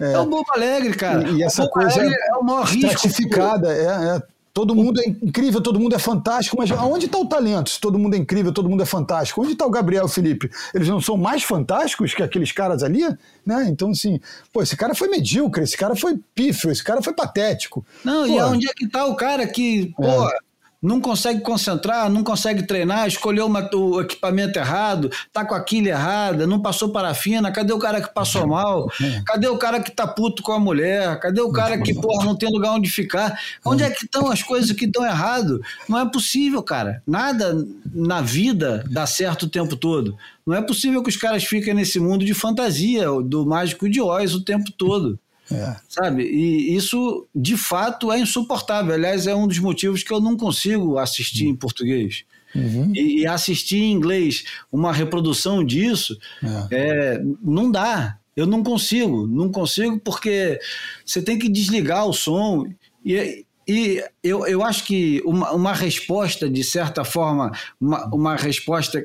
[0.00, 1.28] É, é o Bobo Alegre, cara.
[1.28, 4.22] E, e essa coisa é, o maior estratificada, é, é,
[4.54, 7.70] Todo mundo é incrível, todo mundo é fantástico, mas aonde está o talento?
[7.70, 9.42] Se todo mundo é incrível, todo mundo é fantástico.
[9.42, 10.48] Onde está o Gabriel Felipe?
[10.72, 13.02] Eles não são mais fantásticos que aqueles caras ali?
[13.44, 13.66] Né?
[13.68, 14.20] Então, assim,
[14.52, 17.84] pô, esse cara foi medíocre, esse cara foi pífio, esse cara foi patético.
[18.04, 20.38] Não, pô, e onde é que está o cara que, pô, é
[20.84, 25.92] não consegue concentrar, não consegue treinar, escolheu uma, o equipamento errado, tá com a quilha
[25.92, 28.86] errada, não passou parafina, cadê o cara que passou mal?
[29.26, 31.18] Cadê o cara que tá puto com a mulher?
[31.20, 33.40] Cadê o cara que, porra, não tem lugar onde ficar?
[33.64, 35.62] Onde é que estão as coisas que estão errado?
[35.88, 37.02] Não é possível, cara.
[37.06, 40.14] Nada na vida dá certo o tempo todo.
[40.46, 44.34] Não é possível que os caras fiquem nesse mundo de fantasia do mágico de Oz
[44.34, 45.18] o tempo todo.
[45.50, 45.76] É.
[45.88, 46.22] Sabe?
[46.24, 48.94] E isso, de fato, é insuportável.
[48.94, 51.50] Aliás, é um dos motivos que eu não consigo assistir uhum.
[51.50, 52.24] em português.
[52.54, 52.92] Uhum.
[52.94, 56.68] E, e, assistir em inglês uma reprodução disso, é.
[56.70, 58.16] É, não dá.
[58.36, 59.26] Eu não consigo.
[59.26, 60.58] Não consigo porque
[61.04, 62.66] você tem que desligar o som.
[63.04, 67.50] E, e eu, eu acho que uma, uma resposta, de certa forma,
[67.80, 69.04] uma, uma resposta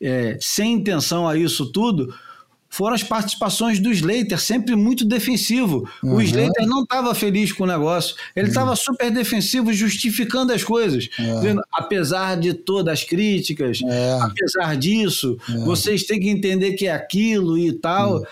[0.00, 2.14] é, sem intenção a isso tudo
[2.78, 5.90] foram as participações do Slater, sempre muito defensivo.
[6.00, 6.14] Uhum.
[6.14, 8.76] O Slater não estava feliz com o negócio, ele estava uhum.
[8.76, 11.08] super defensivo, justificando as coisas.
[11.18, 11.34] É.
[11.34, 14.18] Dizendo, apesar de todas as críticas, é.
[14.22, 15.58] apesar disso, é.
[15.64, 18.18] vocês têm que entender que é aquilo e tal.
[18.18, 18.24] Uhum.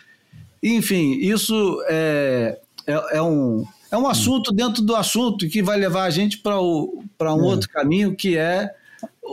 [0.62, 2.56] Enfim, isso é,
[2.86, 6.62] é, é, um, é um assunto dentro do assunto que vai levar a gente para
[6.62, 7.42] um é.
[7.42, 8.72] outro caminho que é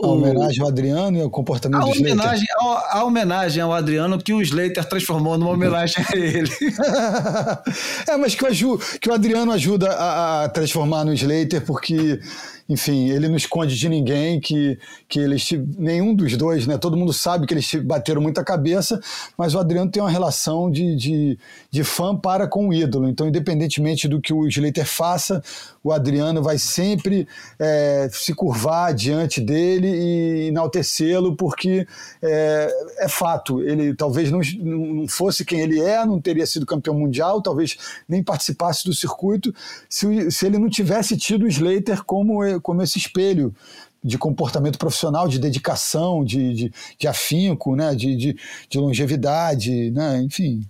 [0.02, 2.12] a homenagem ao Adriano e ao comportamento a do Slater.
[2.12, 6.50] Homenagem ao, a homenagem ao Adriano que o Slater transformou numa homenagem a ele.
[8.08, 12.20] é, mas que o, que o Adriano ajuda a, a transformar no Slater, porque
[12.68, 15.46] enfim, ele não esconde de ninguém que, que eles,
[15.76, 16.78] nenhum dos dois, né?
[16.78, 19.00] Todo mundo sabe que eles bateram muita cabeça,
[19.36, 21.38] mas o Adriano tem uma relação de, de,
[21.70, 23.06] de fã para com o ídolo.
[23.06, 25.42] Então, independentemente do que o Slater faça,
[25.82, 27.28] o Adriano vai sempre
[27.58, 31.86] é, se curvar diante dele e enaltecê-lo, porque
[32.22, 32.70] é,
[33.00, 33.60] é, fato.
[33.60, 37.76] Ele talvez não, não fosse quem ele é, não teria sido campeão mundial, talvez
[38.08, 39.54] nem participasse do circuito,
[39.86, 43.54] se, se ele não tivesse tido o Slater como como esse espelho
[44.02, 47.94] de comportamento profissional, de dedicação, de, de, de afinco, né?
[47.94, 48.36] de, de,
[48.68, 50.20] de longevidade, né?
[50.20, 50.62] enfim.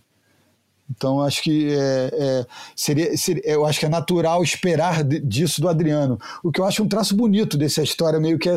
[0.91, 2.47] Então acho que é, é,
[2.77, 6.19] seria, seria, eu acho que é natural esperar disso do Adriano.
[6.43, 8.57] O que eu acho um traço bonito dessa história meio que é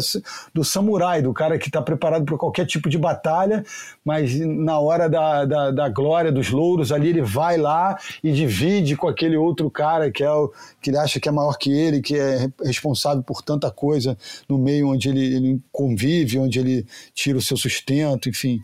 [0.54, 3.64] do samurai, do cara que está preparado para qualquer tipo de batalha,
[4.04, 8.98] mas na hora da, da, da, glória dos louros ali ele vai lá e divide
[8.98, 10.52] com aquele outro cara que é o
[10.82, 14.18] que ele acha que é maior que ele, que é responsável por tanta coisa
[14.50, 18.60] no meio onde ele, ele convive, onde ele tira o seu sustento, enfim.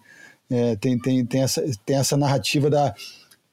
[0.52, 2.94] É, tem, tem, tem, essa, tem essa narrativa da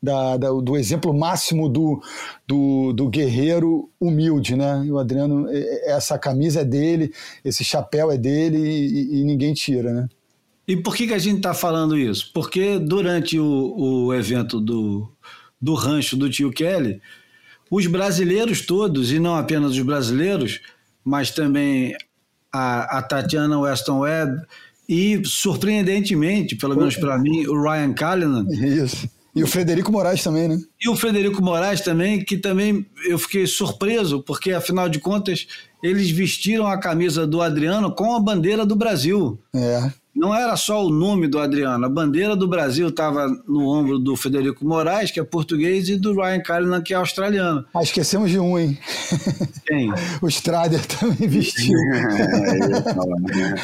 [0.02, 2.02] da, da, do exemplo máximo do,
[2.46, 4.82] do, do, guerreiro humilde, né?
[4.86, 5.46] E o Adriano,
[5.84, 7.12] essa camisa é dele,
[7.44, 10.08] esse chapéu é dele e, e ninguém tira, né?
[10.66, 12.30] E por que, que a gente está falando isso?
[12.32, 15.10] Porque durante o, o evento do,
[15.60, 17.00] do rancho do tio Kelly,
[17.70, 20.60] os brasileiros todos, e não apenas os brasileiros,
[21.04, 21.94] mas também
[22.52, 24.42] a, a Tatiana Weston Webb
[24.88, 30.48] e, surpreendentemente, pelo menos para mim, o Ryan Callanan, Isso E o Frederico Moraes também,
[30.48, 30.58] né?
[30.80, 35.46] E o Frederico Moraes também, que também eu fiquei surpreso, porque afinal de contas
[35.82, 39.38] eles vestiram a camisa do Adriano com a bandeira do Brasil.
[39.54, 43.98] É não era só o nome do Adriano, a bandeira do Brasil estava no ombro
[43.98, 47.64] do Federico Moraes, que é português, e do Ryan Callanan, que é australiano.
[47.72, 48.76] Ah, esquecemos de um, hein?
[49.64, 49.92] Quem?
[50.20, 51.78] o Strader também vestiu.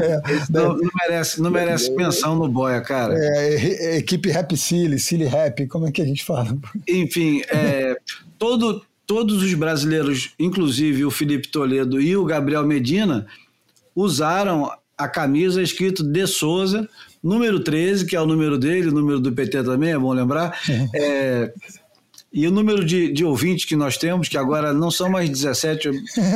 [0.01, 3.15] é, não, não, merece, não merece menção no boia, cara.
[3.19, 6.57] É, é, equipe Rap Silly, Silly Rap, como é que a gente fala?
[6.89, 7.97] Enfim, é,
[8.39, 13.27] todo, todos os brasileiros, inclusive o Felipe Toledo e o Gabriel Medina,
[13.97, 16.89] usaram a camisa escrito De Souza,
[17.23, 20.59] número 13, que é o número dele, o número do PT também, é bom lembrar.
[20.95, 21.53] É,
[22.33, 25.91] e o número de, de ouvintes que nós temos, que agora não são mais 17.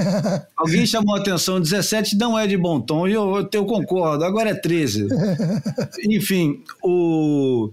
[0.57, 4.51] Alguém chamou a atenção, 17 não é de bom tom, e eu, eu concordo, agora
[4.51, 5.09] é 13.
[6.09, 7.70] Enfim, o,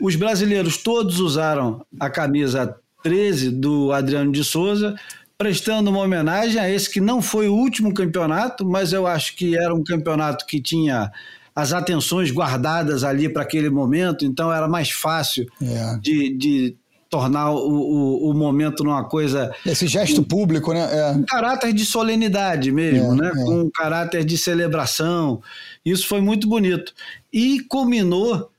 [0.00, 4.94] os brasileiros todos usaram a camisa 13 do Adriano de Souza,
[5.40, 9.56] prestando uma homenagem a esse que não foi o último campeonato, mas eu acho que
[9.56, 11.10] era um campeonato que tinha
[11.56, 15.98] as atenções guardadas ali para aquele momento, então era mais fácil é.
[15.98, 16.76] de, de
[17.08, 19.50] tornar o, o, o, momento numa coisa.
[19.64, 20.86] Esse gesto público, né?
[20.92, 21.10] É.
[21.12, 23.32] Um caráter de solenidade mesmo, é, né?
[23.34, 23.44] É.
[23.46, 25.40] Com um caráter de celebração.
[25.82, 26.92] Isso foi muito bonito.
[27.32, 28.50] E culminou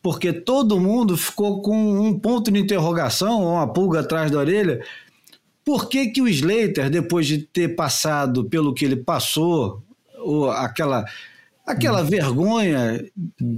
[0.00, 4.80] porque todo mundo ficou com um ponto de interrogação, uma pulga atrás da orelha,
[5.70, 9.80] por que, que o Slater, depois de ter passado pelo que ele passou,
[10.18, 11.04] ou aquela,
[11.64, 13.00] aquela vergonha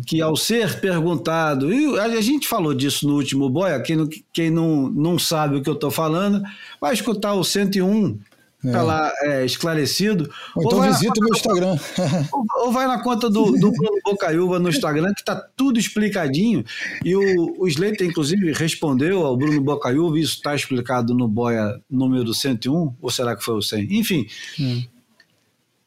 [0.07, 4.91] que ao ser perguntado, e a gente falou disso no último Boia, quem, quem não,
[4.91, 6.43] não sabe o que eu estou falando,
[6.79, 8.19] vai escutar o 101
[8.65, 8.83] Está é.
[8.83, 10.31] lá é, esclarecido.
[10.55, 11.77] Ou então ou visita o meu Instagram.
[12.33, 16.65] Ou, ou, vai na conta do, do Bruno Bocaiúva no Instagram, que está tudo explicadinho.
[17.05, 22.33] E o, o Slater, inclusive, respondeu ao Bruno Bocaiúva, isso está explicado no Boia número
[22.33, 23.99] 101, ou será que foi o 100?
[23.99, 24.27] Enfim.
[24.59, 24.85] Hum.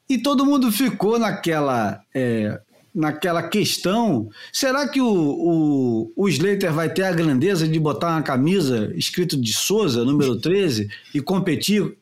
[0.09, 2.01] E todo mundo ficou naquela.
[2.13, 2.59] É,
[2.93, 8.21] naquela questão, será que o, o, o Slater vai ter a grandeza de botar uma
[8.21, 11.97] camisa escrito de Souza, número 13, e competir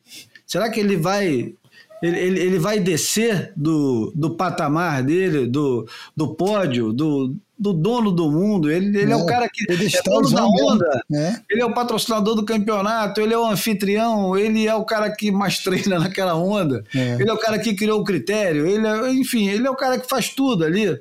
[0.46, 1.54] Será que ele vai
[2.02, 8.12] ele, ele, ele, vai descer do, do patamar dele, do, do pódio, do, do dono
[8.12, 8.70] do mundo.
[8.70, 11.00] Ele, ele é, é o cara que ele é dono da onda.
[11.08, 11.40] Né?
[11.50, 15.30] Ele é o patrocinador do campeonato, ele é o anfitrião, ele é o cara que
[15.30, 16.84] mais treina naquela onda.
[16.94, 17.14] É.
[17.14, 18.66] Ele é o cara que criou o critério.
[18.66, 21.00] Ele é, enfim, ele é o cara que faz tudo ali.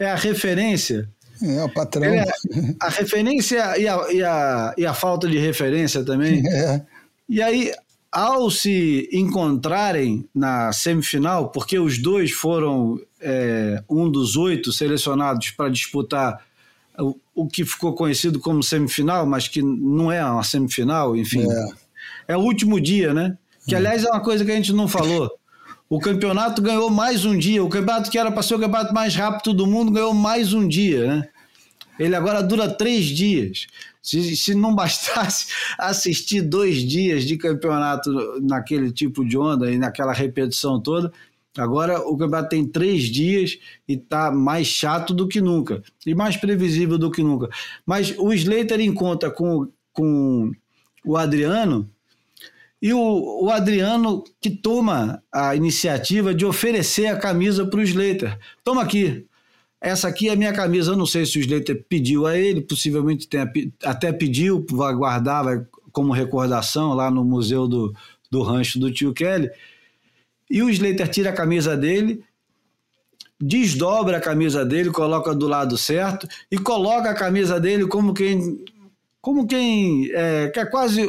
[0.00, 1.08] É a referência.
[1.40, 2.04] É, o patrão.
[2.04, 2.24] É
[2.80, 6.42] a referência e a, e, a, e a falta de referência também.
[6.52, 6.80] É.
[7.28, 7.72] E aí,
[8.12, 15.70] ao se encontrarem na semifinal, porque os dois foram é, um dos oito selecionados para
[15.70, 16.44] disputar
[16.98, 21.50] o, o, que ficou conhecido como semifinal, mas que não é uma semifinal, enfim.
[22.28, 23.38] É, é o último dia, né?
[23.66, 25.30] Que, aliás, é uma coisa que a gente não falou.
[25.88, 27.64] O campeonato ganhou mais um dia.
[27.64, 30.66] O campeonato que era para ser o campeonato mais rápido do mundo ganhou mais um
[30.66, 31.28] dia, né?
[31.98, 33.66] Ele agora dura três dias.
[34.02, 35.46] Se, se não bastasse
[35.78, 38.10] assistir dois dias de campeonato
[38.42, 41.12] naquele tipo de onda e naquela repetição toda,
[41.56, 43.58] agora o campeonato tem três dias
[43.88, 47.48] e está mais chato do que nunca e mais previsível do que nunca.
[47.86, 50.50] Mas o Slater encontra com, com
[51.04, 51.88] o Adriano
[52.82, 58.36] e o, o, Adriano que toma a iniciativa de oferecer a camisa para o Slater.
[58.64, 59.24] Toma aqui,
[59.82, 62.60] essa aqui é a minha camisa, eu não sei se o Slater pediu a ele,
[62.60, 63.50] possivelmente tenha,
[63.82, 67.92] até pediu, vai guardar vai, como recordação lá no museu do,
[68.30, 69.50] do rancho do tio Kelly.
[70.48, 72.22] E o Slater tira a camisa dele,
[73.40, 78.64] desdobra a camisa dele, coloca do lado certo e coloca a camisa dele como quem,
[79.20, 81.08] como quem é, que é quase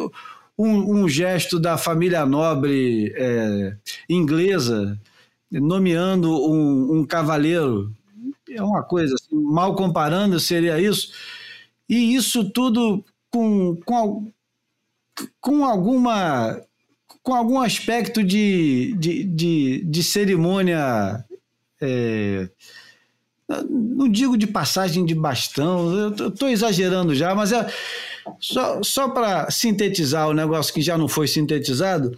[0.57, 3.75] um, um gesto da família nobre é,
[4.09, 4.99] inglesa
[5.51, 7.93] nomeando um, um cavaleiro
[8.55, 11.11] é uma coisa, assim, mal comparando, seria isso.
[11.87, 14.31] E isso tudo com, com,
[15.39, 16.61] com alguma
[17.23, 21.23] com algum aspecto de, de, de, de cerimônia,
[21.81, 22.49] é,
[23.69, 27.65] não digo de passagem de bastão, eu estou exagerando já, mas é
[28.39, 32.17] só, só para sintetizar o negócio que já não foi sintetizado,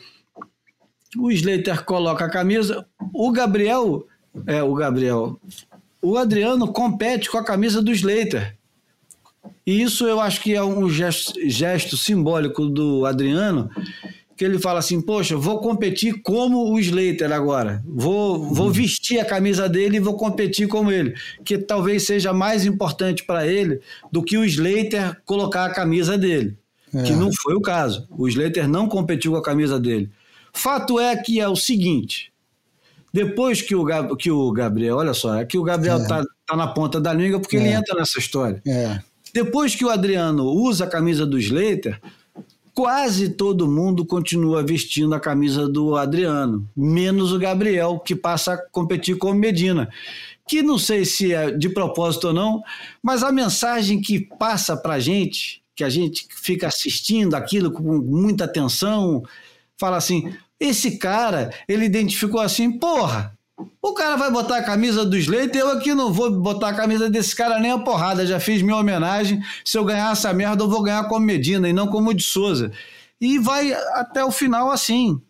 [1.18, 4.08] o Slater coloca a camisa, o Gabriel,
[4.48, 5.40] é, o Gabriel,
[6.06, 8.56] o Adriano compete com a camisa do Slater.
[9.66, 13.70] E isso eu acho que é um gesto, gesto simbólico do Adriano
[14.38, 17.82] que ele fala assim: Poxa, vou competir como o Slater agora.
[17.86, 21.16] Vou, vou vestir a camisa dele e vou competir como ele.
[21.44, 23.80] Que talvez seja mais importante para ele
[24.12, 26.58] do que o Slater colocar a camisa dele.
[26.94, 27.04] É.
[27.04, 28.08] Que não foi o caso.
[28.12, 30.10] O Slater não competiu com a camisa dele.
[30.54, 32.32] Fato é que é o seguinte:
[33.16, 36.06] depois que o, que o Gabriel, olha só, é que o Gabriel é.
[36.06, 37.62] tá, tá na ponta da língua porque é.
[37.62, 38.62] ele entra nessa história.
[38.68, 39.00] É.
[39.34, 41.98] Depois que o Adriano usa a camisa do Slater,
[42.74, 48.58] quase todo mundo continua vestindo a camisa do Adriano, menos o Gabriel, que passa a
[48.58, 49.90] competir com o Medina.
[50.46, 52.62] Que não sei se é de propósito ou não,
[53.02, 57.82] mas a mensagem que passa para a gente, que a gente fica assistindo aquilo com
[57.82, 59.24] muita atenção,
[59.78, 63.36] fala assim: esse cara, ele identificou assim, porra,
[63.82, 67.10] o cara vai botar a camisa do Slater, eu aqui não vou botar a camisa
[67.10, 68.26] desse cara nem a porrada.
[68.26, 69.42] Já fiz minha homenagem.
[69.64, 72.72] Se eu ganhar essa merda, eu vou ganhar como Medina e não como de Souza.
[73.20, 75.22] E vai até o final assim.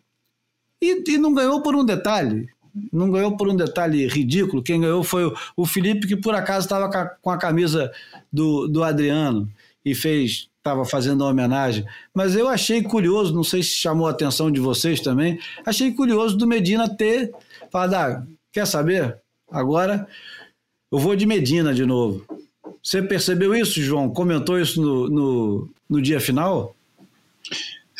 [0.82, 2.48] E, e não ganhou por um detalhe.
[2.92, 4.62] Não ganhou por um detalhe ridículo.
[4.62, 6.88] Quem ganhou foi o, o Felipe, que por acaso estava
[7.22, 7.92] com a camisa
[8.32, 9.48] do, do Adriano
[9.84, 14.10] e fez estava fazendo uma homenagem, mas eu achei curioso, não sei se chamou a
[14.10, 17.32] atenção de vocês também, achei curioso do Medina ter
[17.70, 19.16] falado, ah, quer saber?
[19.50, 20.08] Agora
[20.92, 22.24] eu vou de Medina de novo.
[22.82, 24.10] Você percebeu isso, João?
[24.10, 26.74] Comentou isso no, no, no dia final?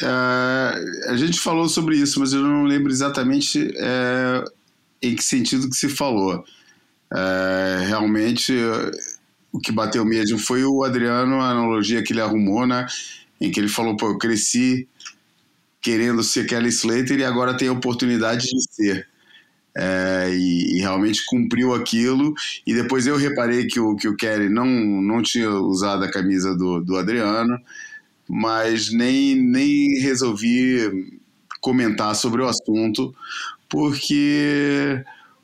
[0.03, 4.45] É, a gente falou sobre isso, mas eu não lembro exatamente é,
[5.03, 6.45] em que sentido que se falou.
[7.13, 8.53] É, realmente
[9.57, 12.87] o que bateu mesmo foi o Adriano, a analogia que ele arrumou, né?
[13.41, 14.87] Em que ele falou, pô, eu cresci
[15.81, 19.09] querendo ser Kelly Slater e agora tenho a oportunidade de ser.
[19.75, 22.35] É, e, e, realmente cumpriu aquilo.
[22.67, 26.55] E depois eu reparei que o, que o Kelly não, não tinha usado a camisa
[26.55, 27.59] do, do Adriano,
[28.29, 31.11] mas nem, nem resolvi
[31.63, 33.15] comentar sobre o assunto,
[33.71, 35.03] porque,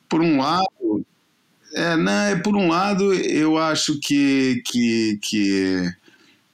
[0.08, 0.66] por um lado,
[1.74, 5.92] é, não, é, por um lado, eu acho que, que, que,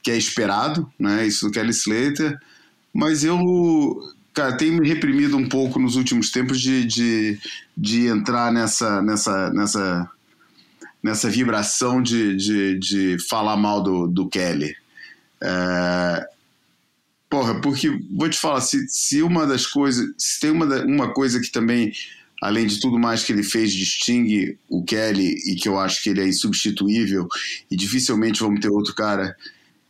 [0.02, 2.38] que é esperado, né, isso do Kelly Slater,
[2.92, 3.38] mas eu
[4.38, 7.38] cara, tenho me reprimido um pouco nos últimos tempos de, de,
[7.76, 10.10] de entrar nessa, nessa, nessa,
[11.02, 14.76] nessa vibração de, de, de falar mal do, do Kelly.
[15.40, 16.28] É,
[17.28, 21.40] porra, porque vou te falar, se, se uma das coisas, se tem uma, uma coisa
[21.40, 21.92] que também
[22.42, 26.10] além de tudo mais que ele fez, distingue o Kelly e que eu acho que
[26.10, 27.26] ele é insubstituível
[27.70, 29.34] e dificilmente vamos ter outro cara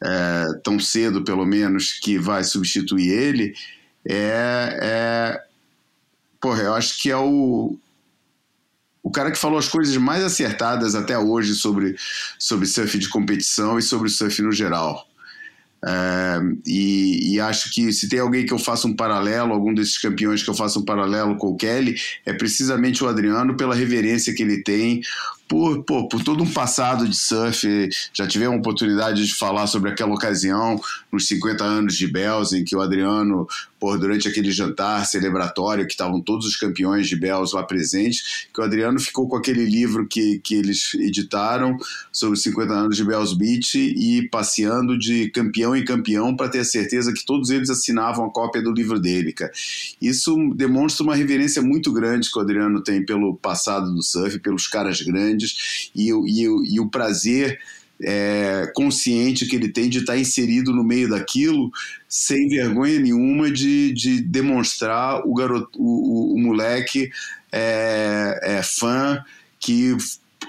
[0.03, 3.55] é, tão cedo, pelo menos, que vai substituir ele,
[4.09, 5.43] é, é.
[6.41, 7.77] Porra, eu acho que é o.
[9.03, 11.97] O cara que falou as coisas mais acertadas até hoje sobre,
[12.39, 15.08] sobre surf de competição e sobre surf no geral.
[15.85, 19.97] É, e, e, acho que se tem alguém que eu faça um paralelo, algum desses
[19.97, 21.95] campeões que eu faça um paralelo com o Kelly,
[22.27, 25.03] é precisamente o Adriano, pela reverência que ele tem
[25.49, 27.89] por, pô, por todo um passado de surf.
[28.13, 30.81] Já tivemos a oportunidade de falar sobre aquela ocasião,
[31.11, 33.49] nos 50 anos de Bells, em que o Adriano,
[33.79, 38.61] pô, durante aquele jantar celebratório, que estavam todos os campeões de Bells lá presentes, que
[38.61, 41.77] o Adriano ficou com aquele livro que, que eles editaram
[42.13, 46.61] sobre os 50 anos de Bells Beach e passeando de campeão em campeão para ter
[46.61, 49.53] a certeza que todos eles assinavam a cópia do livro dele, cara.
[50.01, 54.67] Isso demonstra uma reverência muito grande que o Adriano tem pelo passado do surf, pelos
[54.67, 57.59] caras grandes grandes e, e, e o prazer
[58.03, 61.71] é, consciente que ele tem de estar inserido no meio daquilo
[62.09, 67.11] sem vergonha nenhuma de, de demonstrar o garoto, o, o, o moleque
[67.53, 69.23] é, é fã
[69.59, 69.97] que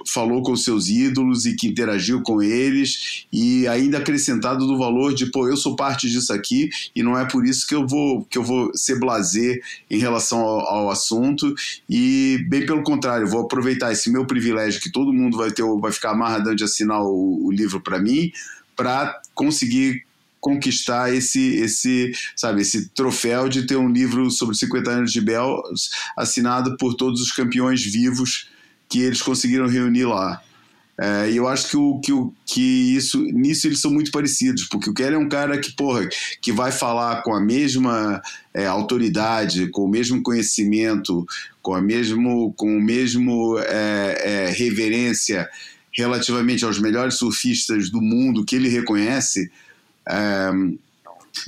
[0.08, 5.28] falou com seus ídolos e que interagiu com eles e ainda acrescentado do valor de
[5.28, 8.38] pô eu sou parte disso aqui e não é por isso que eu vou que
[8.38, 11.54] eu vou ser blazer em relação ao, ao assunto.
[11.90, 15.92] E bem pelo contrário vou aproveitar esse meu privilégio que todo mundo vai ter vai
[15.92, 18.32] ficar amarradão de assinar o, o livro para mim
[18.76, 20.06] para conseguir
[20.40, 25.62] conquistar esse esse sabe esse troféu de ter um livro sobre 50 anos de Bell
[26.16, 28.48] assinado por todos os campeões vivos
[28.90, 30.42] que eles conseguiram reunir lá.
[31.02, 32.62] É, e eu acho que, o, que, o, que
[32.94, 36.10] isso, nisso eles são muito parecidos, porque o Kelly é um cara que, porra,
[36.42, 38.22] que vai falar com a mesma
[38.54, 41.26] é, autoridade, com o mesmo conhecimento,
[41.62, 45.48] com, a mesmo, com o mesmo é, é reverência
[45.94, 49.50] relativamente aos melhores surfistas do mundo que ele reconhece,
[50.06, 50.50] é,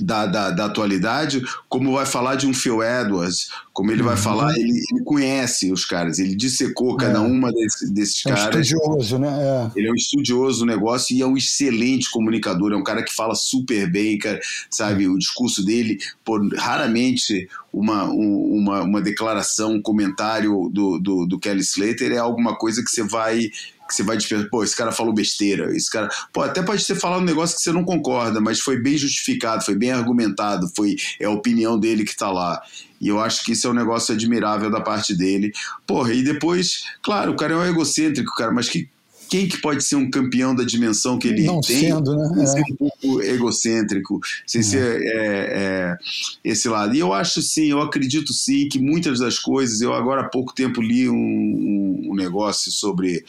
[0.00, 4.08] da, da, da, atualidade, como vai falar de um Phil Edwards, como ele uhum.
[4.08, 7.22] vai falar, ele, ele, conhece os caras, ele dissecou cada é.
[7.22, 8.66] uma desse, desses é um caras.
[8.66, 9.28] estudioso, né?
[9.28, 9.78] É.
[9.78, 13.14] Ele é um estudioso do negócio e é um excelente comunicador, é um cara que
[13.14, 14.40] fala super bem, cara,
[14.70, 15.08] sabe?
[15.08, 21.60] O discurso dele, por raramente uma, uma, uma declaração, um comentário do, do, do Kelly
[21.60, 23.50] Slater é alguma coisa que você vai
[23.92, 26.94] que você vai despertar, pô, esse cara falou besteira, esse cara, pô, até pode ter
[26.94, 30.96] falado um negócio que você não concorda, mas foi bem justificado, foi bem argumentado, foi
[31.20, 32.60] é a opinião dele que tá lá.
[33.00, 35.52] E eu acho que isso é um negócio admirável da parte dele.
[35.86, 38.88] Porra, e depois, claro, o cara é um egocêntrico, cara, mas que
[39.32, 41.88] quem que pode ser um campeão da dimensão que ele não tem?
[41.88, 42.42] Sendo, né?
[42.42, 42.46] É.
[42.46, 44.64] Ser um pouco egocêntrico, sem é.
[44.64, 45.96] ser é, é,
[46.44, 46.94] esse lado.
[46.94, 50.54] E eu acho sim, eu acredito sim que muitas das coisas, eu agora há pouco
[50.54, 53.24] tempo li um, um negócio sobre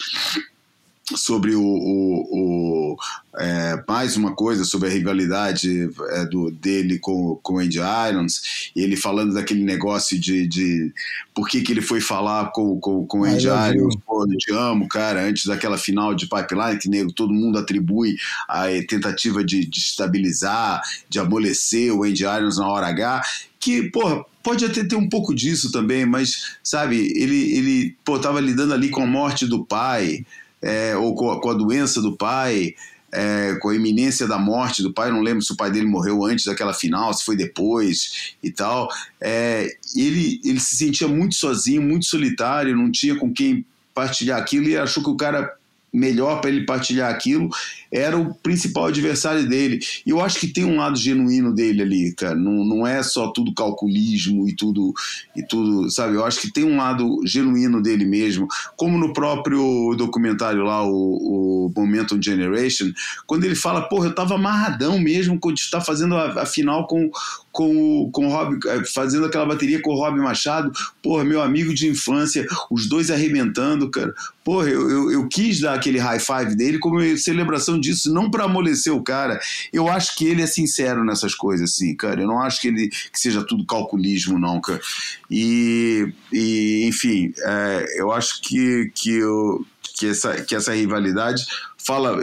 [1.15, 2.97] sobre o, o, o
[3.37, 8.71] é, mais uma coisa sobre a rivalidade é, do, dele com, com o Andy Irons,
[8.75, 10.93] e ele falando daquele negócio de, de
[11.33, 14.53] por que, que ele foi falar com, com, com o Andy Irons, pô, eu te
[14.53, 18.15] amo, cara, antes daquela final de pipeline, que nego, todo mundo atribui
[18.47, 23.21] a tentativa de, de estabilizar, de amolecer o Andy Irons na hora H,
[23.59, 28.39] que, porra, pode até ter um pouco disso também, mas, sabe, ele, ele pô, tava
[28.39, 30.25] lidando ali com a morte do pai,
[30.63, 32.73] é, ou com a, com a, doença do pai,
[33.11, 36.25] é, com a iminência da morte do pai, não lembro se o pai dele morreu
[36.25, 38.89] antes daquela final, se foi depois e tal.
[39.19, 44.67] É, ele, ele se sentia muito sozinho, muito solitário, não tinha com quem partilhar aquilo
[44.67, 45.53] e achou que o cara
[45.93, 47.49] melhor para ele partilhar aquilo
[47.93, 49.79] era o principal adversário dele.
[50.05, 52.35] E eu acho que tem um lado genuíno dele ali, cara.
[52.35, 54.93] Não, não é só tudo calculismo e tudo,
[55.35, 56.15] e tudo, sabe?
[56.15, 58.47] Eu acho que tem um lado genuíno dele mesmo.
[58.75, 62.91] Como no próprio documentário lá, o, o Momentum Generation,
[63.27, 67.11] quando ele fala, porra, eu tava amarradão mesmo quando está fazendo a, a, final com,
[67.51, 70.71] com, com o Rob, eh, fazendo aquela bateria com o Rob Machado,
[71.01, 74.13] porra, meu amigo de infância, os dois arrebentando, cara.
[74.43, 78.45] Porra, eu, eu, eu quis dar aquele high five dele como celebração disso, não para
[78.45, 79.39] amolecer o cara.
[79.71, 82.21] Eu acho que ele é sincero nessas coisas, assim, cara.
[82.21, 84.81] Eu não acho que ele que seja tudo calculismo, não, cara.
[85.29, 89.65] E, e enfim, é, eu acho que, que, eu,
[89.95, 91.45] que, essa, que essa rivalidade
[91.77, 92.17] fala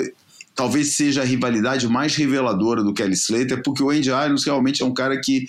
[0.54, 4.84] talvez seja a rivalidade mais reveladora do Kelly Slater, porque o Andy Irons realmente é
[4.84, 5.46] um cara que,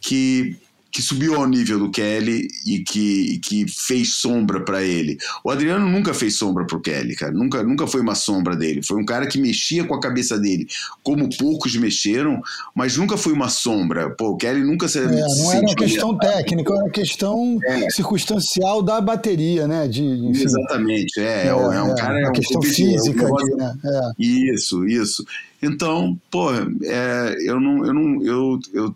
[0.00, 0.56] que
[0.90, 5.18] que subiu ao nível do Kelly e que, que fez sombra para ele.
[5.44, 7.32] O Adriano nunca fez sombra pro Kelly, cara.
[7.32, 8.82] Nunca, nunca foi uma sombra dele.
[8.82, 10.66] Foi um cara que mexia com a cabeça dele,
[11.02, 12.40] como poucos mexeram,
[12.74, 14.10] mas nunca foi uma sombra.
[14.10, 14.98] Pô, o Kelly nunca se.
[14.98, 17.90] É, não era uma questão técnica, era uma questão é.
[17.90, 19.86] circunstancial da bateria, né?
[19.86, 20.44] De, enfim.
[20.44, 21.46] Exatamente, é.
[21.46, 22.20] É, é um é, cara.
[22.20, 23.74] É uma questão física, ali, né?
[24.18, 25.24] Isso, isso.
[25.60, 27.84] Então, pô, eu não.
[27.84, 28.94] Eu não eu, eu,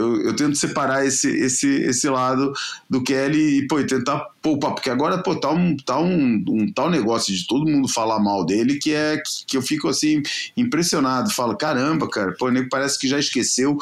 [0.00, 2.52] eu, eu, tento separar esse, esse, esse lado
[2.88, 6.90] do Kelly e, pô, tentar poupar, porque agora, pô, tá um, tá um, um tal
[6.90, 10.22] negócio de todo mundo falar mal dele que é que, que eu fico assim
[10.56, 11.30] impressionado.
[11.32, 13.76] Falo, caramba, cara, pô, nem parece que já esqueceu.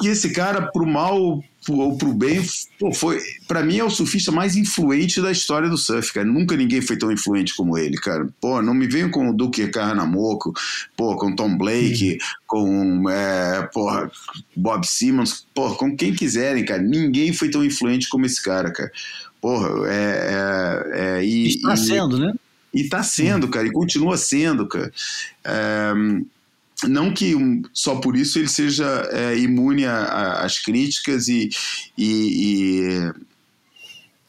[0.00, 1.42] E esse cara, pro mal,
[1.76, 2.42] ou pro bem,
[2.78, 6.26] pô, foi, para mim é o surfista mais influente da história do surf, cara.
[6.26, 8.28] Nunca ninguém foi tão influente como ele, cara.
[8.40, 10.52] Pô, não me venham com o Duque Carnamoko,
[10.96, 12.18] pô, com Tom Blake, uhum.
[12.46, 14.10] com, é, porra,
[14.56, 16.82] Bob Simmons, pô, com quem quiserem, cara.
[16.82, 18.90] Ninguém foi tão influente como esse cara, cara.
[19.40, 22.32] Porra, é, é, é e, Está e, sendo, né?
[22.72, 24.92] E tá sendo, cara, e continua sendo, cara.
[25.44, 25.92] É,
[26.86, 27.34] não que
[27.72, 31.48] só por isso ele seja é, imune às críticas e,
[31.96, 33.12] e, e,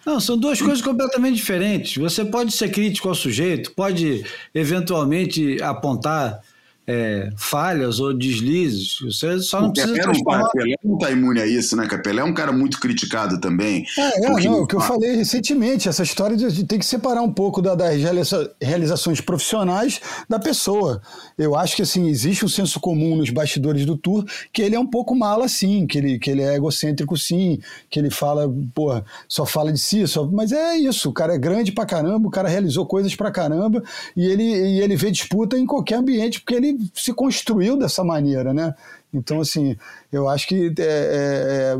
[0.05, 1.97] Não, são duas coisas completamente diferentes.
[1.97, 6.41] Você pode ser crítico ao sujeito, pode eventualmente apontar
[6.91, 8.97] é, falhas ou deslizes.
[9.01, 10.49] Você só não precisa Pelé transformar...
[10.49, 11.83] Pelé não está imune a isso, né?
[11.83, 13.85] Porque Pelé é um cara muito criticado também.
[13.95, 17.31] É, é não, o que eu falei recentemente, essa história de, ter que separar um
[17.31, 17.95] pouco da, das
[18.59, 20.99] realizações profissionais da pessoa.
[21.37, 24.79] Eu acho que assim, existe um senso comum nos bastidores do tour que ele é
[24.79, 29.05] um pouco mala sim, que ele, que ele é egocêntrico sim, que ele fala, porra,
[29.27, 30.25] só fala de si, só...
[30.25, 33.83] mas é isso, o cara é grande pra caramba, o cara realizou coisas pra caramba
[34.17, 38.53] e ele, e ele vê disputa em qualquer ambiente porque ele se construiu dessa maneira,
[38.53, 38.73] né?
[39.11, 39.75] Então, assim,
[40.11, 41.77] eu acho que é, é,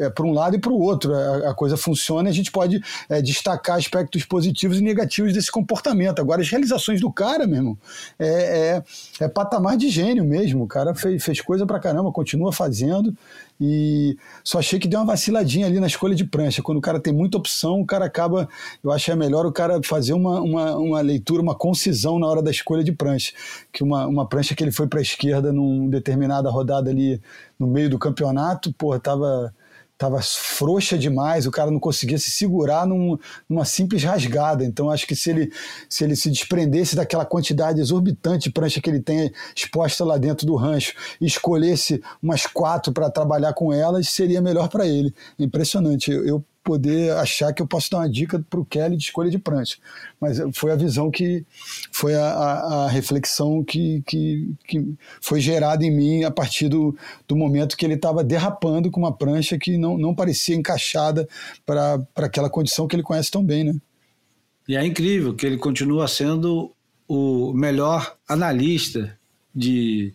[0.00, 1.14] é, é para um lado e para o outro.
[1.14, 5.52] A, a, coisa funciona e a gente pode é, destacar aspectos positivos e negativos desse
[5.52, 6.20] comportamento.
[6.20, 7.78] Agora, as realizações do cara, meu irmão,
[8.18, 8.82] é,
[9.20, 10.64] é, é patamar de gênio mesmo.
[10.64, 13.14] O cara fez, fez coisa para caramba, continua fazendo.
[13.60, 16.62] E só achei que deu uma vaciladinha ali na escolha de prancha.
[16.62, 18.48] Quando o cara tem muita opção, o cara acaba.
[18.82, 22.26] Eu acho que é melhor o cara fazer uma, uma, uma leitura, uma concisão na
[22.26, 23.32] hora da escolha de prancha.
[23.72, 27.20] Que uma, uma prancha que ele foi para a esquerda numa determinada rodada ali
[27.58, 29.54] no meio do campeonato, pô, tava
[29.94, 33.16] estava frouxa demais, o cara não conseguia se segurar num,
[33.48, 34.64] numa simples rasgada.
[34.64, 35.52] Então, acho que se ele,
[35.88, 40.46] se ele se desprendesse daquela quantidade exorbitante de prancha que ele tem exposta lá dentro
[40.46, 45.14] do rancho e escolhesse umas quatro para trabalhar com elas, seria melhor para ele.
[45.38, 46.10] Impressionante.
[46.10, 49.38] Eu, poder achar que eu posso dar uma dica para o Kelly de escolha de
[49.38, 49.76] prancha.
[50.18, 51.44] Mas foi a visão que
[51.92, 56.96] foi a, a, a reflexão que, que, que, foi gerada em mim a partir do,
[57.28, 61.28] do momento que ele estava derrapando com uma prancha que não, não parecia encaixada
[61.66, 63.74] para aquela condição que ele conhece tão bem, né?
[64.66, 66.72] E é incrível que ele continua sendo
[67.06, 69.18] o melhor analista
[69.54, 70.14] de,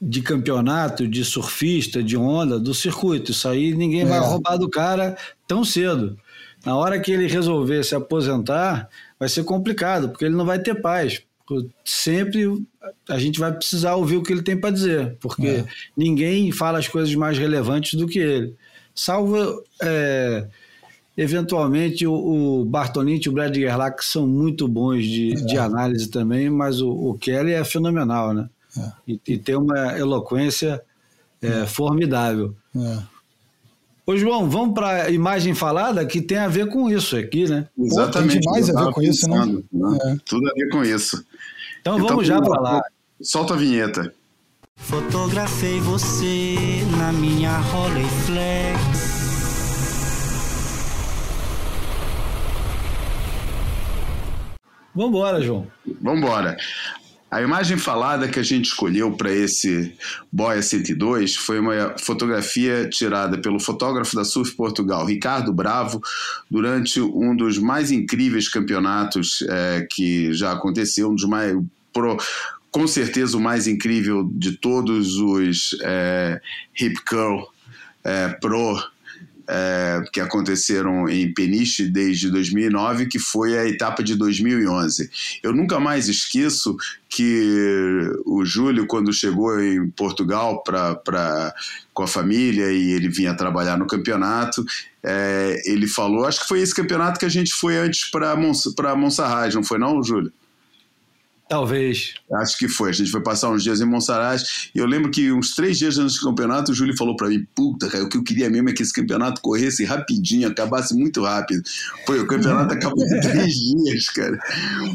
[0.00, 3.32] de campeonato, de surfista, de onda, do circuito.
[3.32, 4.06] Isso aí ninguém é.
[4.06, 5.16] vai roubar do cara
[5.46, 6.16] tão cedo.
[6.64, 10.74] Na hora que ele resolver se aposentar, vai ser complicado, porque ele não vai ter
[10.80, 11.22] paz.
[11.84, 12.64] Sempre
[13.08, 15.64] a gente vai precisar ouvir o que ele tem para dizer, porque é.
[15.96, 18.54] ninguém fala as coisas mais relevantes do que ele.
[18.94, 19.36] Salvo,
[19.82, 20.46] é,
[21.16, 25.34] eventualmente, o, o Bartolini e o Brad Gerlach, que são muito bons de, é.
[25.34, 28.48] de análise também, mas o, o Kelly é fenomenal, né?
[28.76, 28.92] É.
[29.06, 30.82] E, e, tem uma eloquência
[31.42, 31.66] é, é.
[31.66, 32.54] formidável.
[32.76, 32.98] É.
[34.06, 37.68] Ô, João, vamos para a imagem falada que tem a ver com isso aqui, né?
[37.78, 38.34] Exatamente.
[38.34, 39.46] Pô, tem mais a ver com isso, né?
[39.72, 39.98] né?
[40.04, 40.16] É.
[40.24, 41.24] Tudo a ver com isso.
[41.80, 42.82] Então, então vamos já para lá.
[43.20, 44.12] Solta a vinheta.
[44.76, 46.56] Fotografei você
[46.96, 49.20] na minha Rolleiflex.
[54.94, 55.66] Vambora, João.
[56.00, 56.56] Vambora.
[57.30, 59.94] A imagem falada que a gente escolheu para esse
[60.32, 66.02] Boia 102 foi uma fotografia tirada pelo fotógrafo da Surf Portugal, Ricardo Bravo,
[66.50, 71.56] durante um dos mais incríveis campeonatos é, que já aconteceu, um dos mais.
[71.92, 72.16] Pro,
[72.70, 76.40] com certeza o mais incrível de todos os é,
[76.80, 77.44] hip curl
[78.04, 78.76] é, pro
[79.48, 85.10] é, que aconteceram em Peniche desde 2009, que foi a etapa de 2011.
[85.42, 86.76] Eu nunca mais esqueço
[87.08, 91.52] que o Júlio, quando chegou em Portugal pra, pra,
[91.92, 94.64] com a família e ele vinha trabalhar no campeonato,
[95.02, 98.62] é, ele falou, acho que foi esse campeonato que a gente foi antes para Mons,
[98.96, 100.32] Monserrat, não foi não, Júlio?
[101.50, 102.14] Talvez.
[102.34, 102.90] Acho que foi.
[102.90, 105.98] A gente foi passar uns dias em Monsaraz e eu lembro que uns três dias
[105.98, 108.68] antes do campeonato, o Júlio falou para mim: Puta, cara, o que eu queria mesmo
[108.68, 111.60] é que esse campeonato corresse rapidinho, acabasse muito rápido.
[112.06, 114.38] Foi, o campeonato acabou em três dias, cara.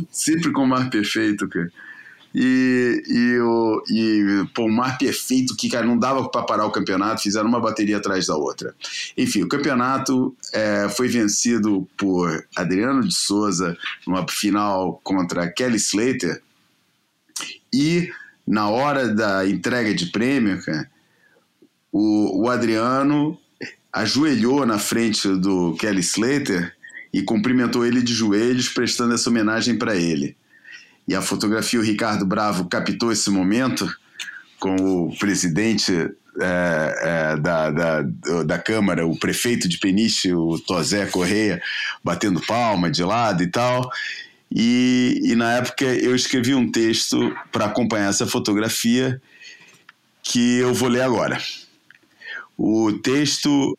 [0.10, 1.69] Sempre com o mar perfeito, cara.
[2.34, 6.72] E, e, o, e pô, o mar perfeito que, cara, não dava para parar o
[6.72, 8.73] campeonato, fizeram uma bateria atrás da outra.
[9.18, 13.77] Enfim, o campeonato é, foi vencido por Adriano de Souza
[14.07, 16.45] numa final contra Kelly Slater
[17.76, 18.10] e
[18.47, 20.89] na hora da entrega de prêmio, cara,
[21.91, 23.38] o, o Adriano
[23.91, 26.73] ajoelhou na frente do Kelly Slater
[27.14, 30.35] e cumprimentou ele de joelhos, prestando essa homenagem para ele.
[31.07, 33.89] E a fotografia, o Ricardo Bravo captou esse momento
[34.60, 35.93] com o presidente
[36.41, 38.02] é, é, da, da,
[38.45, 41.61] da Câmara, o prefeito de Peniche, o Tosé Correia,
[42.03, 43.89] batendo palma de lado e tal.
[44.52, 49.22] E, e na época eu escrevi um texto para acompanhar essa fotografia
[50.24, 51.42] que eu vou ler agora.
[52.58, 53.78] O texto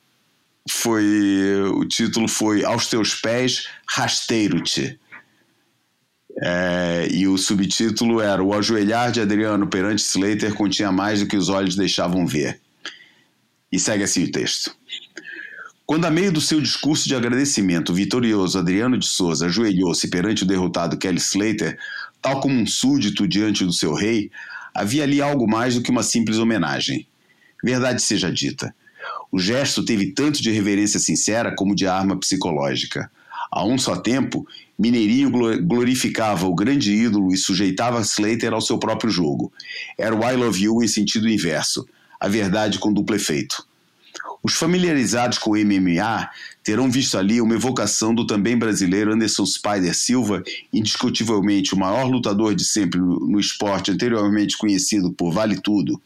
[0.71, 1.63] foi.
[1.75, 4.99] O título foi Aos Teus Pés, Rasteiro-te.
[6.43, 11.37] É, e o subtítulo era O ajoelhar de Adriano perante Slater continha mais do que
[11.37, 12.61] os olhos deixavam ver.
[13.73, 14.77] E segue assim o texto.
[15.87, 20.43] Quando, a meio do seu discurso de agradecimento, o vitorioso Adriano de Souza ajoelhou-se perante
[20.43, 21.79] o derrotado Kelly Slater,
[22.21, 24.29] tal como um súdito diante do seu rei,
[24.75, 27.07] havia ali algo mais do que uma simples homenagem.
[27.63, 28.75] Verdade seja dita.
[29.31, 33.09] O gesto teve tanto de reverência sincera como de arma psicológica.
[33.49, 34.45] A um só tempo,
[34.77, 35.31] Mineirinho
[35.63, 39.53] glorificava o grande ídolo e sujeitava Slater ao seu próprio jogo.
[39.97, 41.87] Era o I Love You em sentido inverso,
[42.19, 43.65] a verdade com duplo efeito.
[44.43, 46.31] Os familiarizados com o MMA
[46.63, 50.43] terão visto ali uma evocação do também brasileiro Anderson Spider Silva,
[50.73, 56.01] indiscutivelmente o maior lutador de sempre no esporte anteriormente conhecido por Vale Tudo.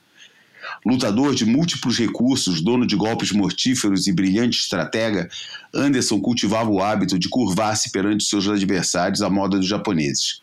[0.84, 5.28] Lutador de múltiplos recursos, dono de golpes mortíferos e brilhante estratega,
[5.74, 10.40] Anderson cultivava o hábito de curvar-se perante seus adversários à moda dos japoneses.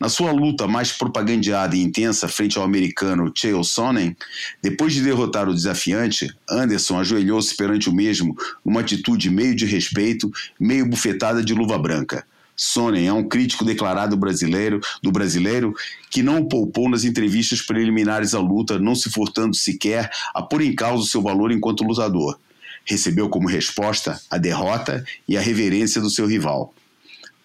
[0.00, 4.16] Na sua luta mais propagandeada e intensa frente ao americano Chael Sonnen,
[4.62, 10.30] depois de derrotar o desafiante, Anderson ajoelhou-se perante o mesmo numa atitude meio de respeito,
[10.58, 12.24] meio bufetada de luva branca.
[12.54, 15.74] Sonnen é um crítico declarado brasileiro do brasileiro
[16.10, 20.62] que não o poupou nas entrevistas preliminares à luta, não se furtando sequer a pôr
[20.62, 22.38] em causa o seu valor enquanto lutador.
[22.84, 26.72] Recebeu como resposta a derrota e a reverência do seu rival.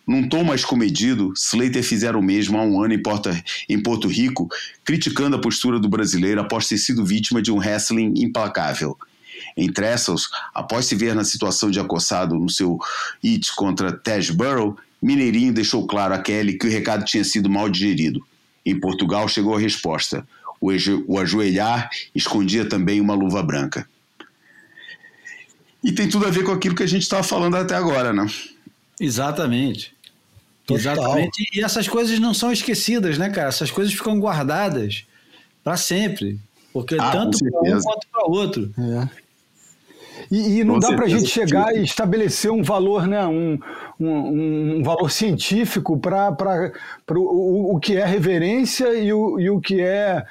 [0.05, 4.07] Num tom mais comedido, Slater fizera o mesmo há um ano em, Porta, em Porto
[4.07, 4.49] Rico,
[4.83, 8.97] criticando a postura do brasileiro após ter sido vítima de um wrestling implacável.
[9.55, 10.23] Em Trestles,
[10.53, 12.77] após se ver na situação de acossado no seu
[13.23, 17.69] hit contra Tej Burrow, Mineirinho deixou claro a Kelly que o recado tinha sido mal
[17.69, 18.25] digerido.
[18.65, 20.27] Em Portugal chegou a resposta.
[20.59, 23.87] O ajoelhar escondia também uma luva branca.
[25.83, 28.25] E tem tudo a ver com aquilo que a gente estava falando até agora, né?
[28.99, 29.93] Exatamente.
[30.65, 30.93] Total.
[30.93, 31.49] Exatamente.
[31.53, 33.49] E essas coisas não são esquecidas, né, cara?
[33.49, 35.05] Essas coisas ficam guardadas
[35.63, 36.39] para sempre.
[36.71, 38.73] Porque ah, tanto para um quanto para outro.
[38.77, 39.23] É.
[40.31, 43.59] E, e não Com dá para a gente chegar e estabelecer um valor, né, um,
[43.99, 46.71] um, um valor científico para
[47.11, 50.25] o, o que é reverência e o, e o que é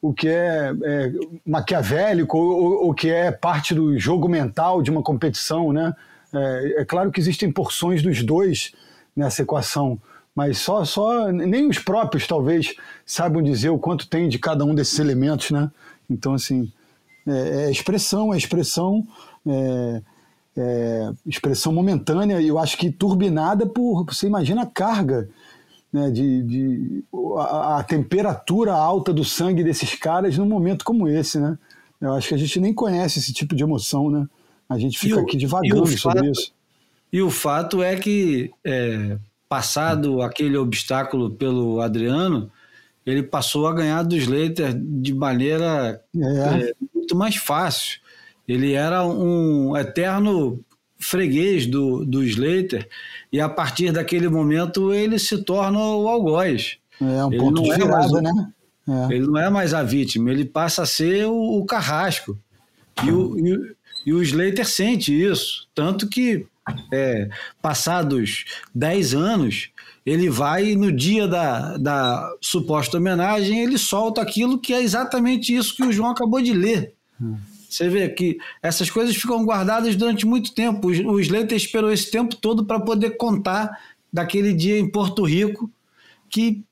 [0.00, 1.12] o que é, é
[1.44, 5.92] maquiavélico ou o que é parte do jogo mental de uma competição, né?
[6.32, 8.72] É, é, claro que existem porções dos dois
[9.16, 10.00] nessa equação,
[10.34, 12.74] mas só, só nem os próprios talvez
[13.04, 15.70] saibam dizer o quanto tem de cada um desses elementos, né?
[16.08, 16.70] Então assim
[17.26, 19.06] é, é expressão, é expressão
[19.46, 20.02] é,
[20.56, 25.28] é, expressão momentânea eu acho que turbinada por, você imagina a carga,
[25.92, 27.04] né, de, de
[27.38, 31.58] a, a, temperatura alta do sangue desses caras num momento como esse, né?
[32.00, 34.28] Eu acho que a gente nem conhece esse tipo de emoção, né?
[34.68, 36.52] A gente fica aqui devagando sobre isso.
[37.12, 39.16] E o fato é que, é,
[39.48, 42.50] passado aquele obstáculo pelo Adriano,
[43.06, 46.68] ele passou a ganhar do Slater de maneira é.
[46.68, 47.98] É, muito mais fácil.
[48.46, 50.60] Ele era um eterno
[50.98, 52.88] freguês do, do Slater
[53.32, 56.76] e a partir daquele momento ele se torna o algoz.
[57.00, 58.52] É um ele ponto de é virada, o, né?
[58.88, 59.14] É.
[59.14, 62.38] Ele não é mais a vítima, ele passa a ser o, o carrasco.
[63.04, 63.76] E o, e,
[64.08, 65.68] e o Slater sente isso.
[65.74, 66.46] Tanto que,
[66.90, 67.28] é,
[67.60, 69.68] passados 10 anos,
[70.06, 75.76] ele vai no dia da, da suposta homenagem, ele solta aquilo que é exatamente isso
[75.76, 76.94] que o João acabou de ler.
[77.68, 80.88] Você vê que essas coisas ficam guardadas durante muito tempo.
[80.88, 83.78] O Slater esperou esse tempo todo para poder contar
[84.10, 85.70] daquele dia em Porto Rico,
[86.30, 86.64] que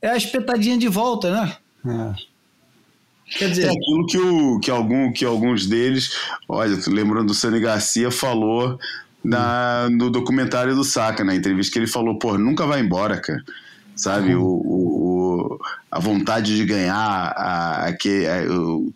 [0.00, 1.56] é a espetadinha de volta, né?
[1.84, 2.27] É.
[3.36, 6.12] Quer dizer, é aquilo que, o, que, algum, que alguns deles,
[6.48, 8.78] olha, lembrando do Sani Garcia, falou
[9.22, 13.42] na, no documentário do Saca, na entrevista que ele falou, pô, nunca vai embora, cara
[13.98, 14.34] sabe?
[14.34, 14.42] Uhum.
[14.42, 15.60] O, o,
[15.90, 18.42] a vontade de ganhar, a, a, que, a,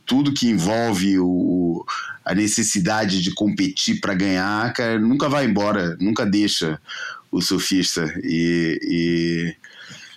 [0.06, 1.84] tudo que envolve o,
[2.24, 6.80] a necessidade de competir para ganhar, cara, nunca vai embora, nunca deixa
[7.30, 8.14] o surfista.
[8.22, 9.54] E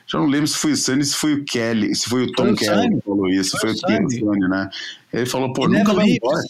[0.07, 2.55] já não lembro se foi o Sunny, se foi o Kelly, se foi o Tom
[2.55, 4.69] foi Kelly que falou isso, foi, foi o Sunny, né?
[5.11, 6.17] Ele falou, pô, He nunca vai leaves.
[6.17, 6.43] embora.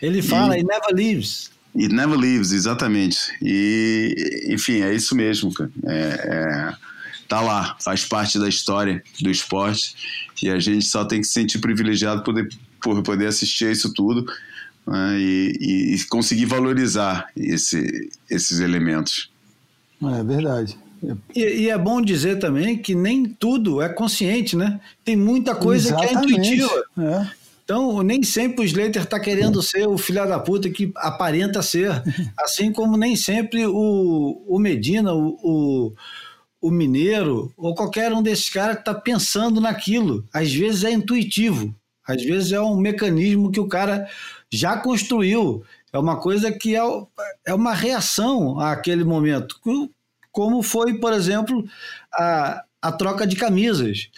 [0.00, 1.50] Ele fala, e, he never leaves.
[1.76, 3.18] It never leaves, exatamente.
[3.42, 5.70] E, enfim, é isso mesmo, cara.
[5.86, 6.74] É, é,
[7.28, 9.94] tá lá, faz parte da história do esporte
[10.42, 12.48] e a gente só tem que se sentir privilegiado por poder,
[12.82, 14.26] por poder assistir a isso tudo
[14.86, 19.30] né, e, e, conseguir valorizar esse, esses elementos.
[20.02, 20.76] É verdade.
[21.34, 24.80] E, e, é bom dizer também que nem tudo é consciente, né?
[25.04, 26.26] Tem muita coisa Exatamente.
[26.26, 26.84] que é intuitiva.
[26.98, 27.42] É.
[27.64, 31.90] Então, nem sempre o Slater está querendo ser o filho da puta que aparenta ser.
[32.38, 35.92] Assim como nem sempre o, o Medina, o, o,
[36.60, 40.24] o Mineiro, ou qualquer um desses caras está pensando naquilo.
[40.32, 41.74] Às vezes é intuitivo,
[42.06, 44.08] às vezes é um mecanismo que o cara
[44.50, 45.64] já construiu.
[45.92, 46.80] É uma coisa que é,
[47.46, 49.58] é uma reação àquele momento.
[50.32, 51.64] Como foi, por exemplo,
[52.12, 54.10] a, a troca de camisas.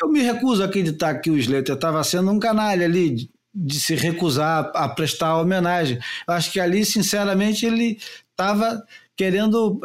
[0.00, 3.94] Eu me recuso a acreditar que o Slater estava sendo um canalha ali de, se
[3.94, 5.98] recusar a, a prestar homenagem.
[6.26, 7.98] Eu acho que ali, sinceramente, ele
[8.30, 8.84] estava
[9.16, 9.80] querendo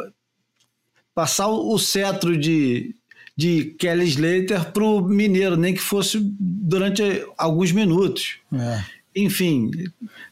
[1.14, 2.94] passar o cetro de,
[3.36, 8.38] de Kelly Slater para o Mineiro, nem que fosse durante alguns minutos.
[8.52, 8.97] É.
[9.24, 9.70] Enfim,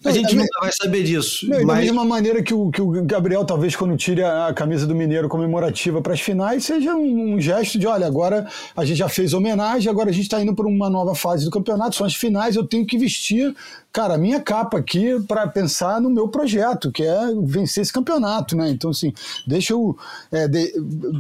[0.05, 1.49] a gente nunca vai saber disso.
[1.49, 1.67] Não, mas...
[1.67, 5.29] Da mesma maneira que o, que o Gabriel, talvez, quando tire a camisa do Mineiro
[5.29, 8.47] comemorativa para as finais, seja um, um, gesto de: olha, agora
[8.77, 11.51] a gente já fez homenagem, agora a gente está indo para uma nova fase do
[11.51, 13.55] campeonato, são as finais, eu tenho que vestir,
[13.97, 18.55] cara, a minha capa aqui para pensar no meu projeto, que é vencer esse campeonato,
[18.55, 18.69] né?
[18.69, 19.11] Então, assim,
[19.47, 19.97] deixa, eu,
[20.31, 20.71] é, de,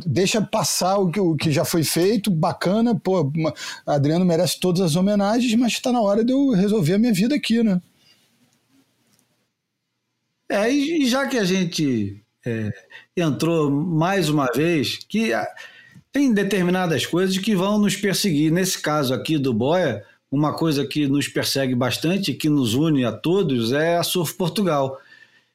[0.05, 3.33] deixa passar o que, o que já foi feito, bacana, pô,
[3.87, 7.35] Adriano merece todas as homenagens, mas está na hora de eu resolver a minha vida
[7.35, 7.81] aqui, né?
[10.51, 12.75] É, e já que a gente é,
[13.17, 15.49] entrou mais uma vez, que ah,
[16.13, 18.53] tem determinadas coisas que vão nos perseguir.
[18.53, 23.13] Nesse caso aqui do Boia, uma coisa que nos persegue bastante, que nos une a
[23.13, 24.99] todos, é a Surf Portugal.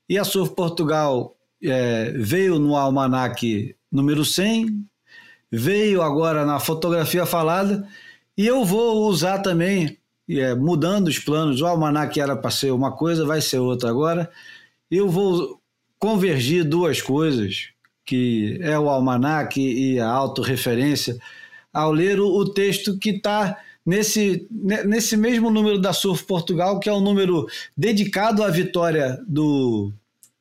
[0.08, 4.86] E a Surf Portugal é, veio no almanac número 100,
[5.52, 7.88] veio agora na fotografia falada,
[8.38, 9.98] e eu vou usar também,
[10.30, 14.32] é, mudando os planos, o almanac era para ser uma coisa, vai ser outra agora,
[14.90, 15.62] eu vou
[16.00, 17.70] convergir duas coisas,
[18.06, 21.18] que é o almanac e a autorreferência,
[21.72, 26.90] ao ler o, o texto que está nesse, nesse mesmo número da Surf Portugal, que
[26.90, 29.92] é o número dedicado à vitória do,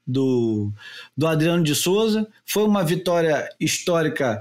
[0.07, 0.71] do,
[1.17, 2.27] do Adriano de Souza.
[2.45, 4.41] Foi uma vitória histórica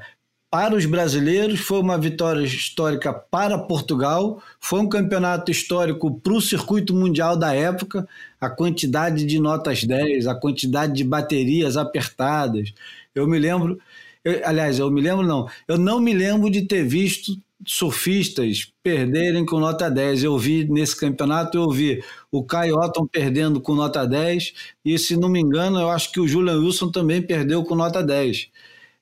[0.51, 6.41] para os brasileiros, foi uma vitória histórica para Portugal, foi um campeonato histórico para o
[6.41, 8.07] circuito mundial da época,
[8.41, 12.73] a quantidade de notas 10, a quantidade de baterias apertadas.
[13.13, 13.80] Eu me lembro,
[14.23, 19.45] eu, aliás, eu me lembro não, eu não me lembro de ter visto surfistas perderem
[19.45, 20.23] com nota 10.
[20.23, 24.53] Eu vi nesse campeonato, eu vi o Caio Otton perdendo com nota 10
[24.84, 28.03] e, se não me engano, eu acho que o Julian Wilson também perdeu com nota
[28.03, 28.49] 10.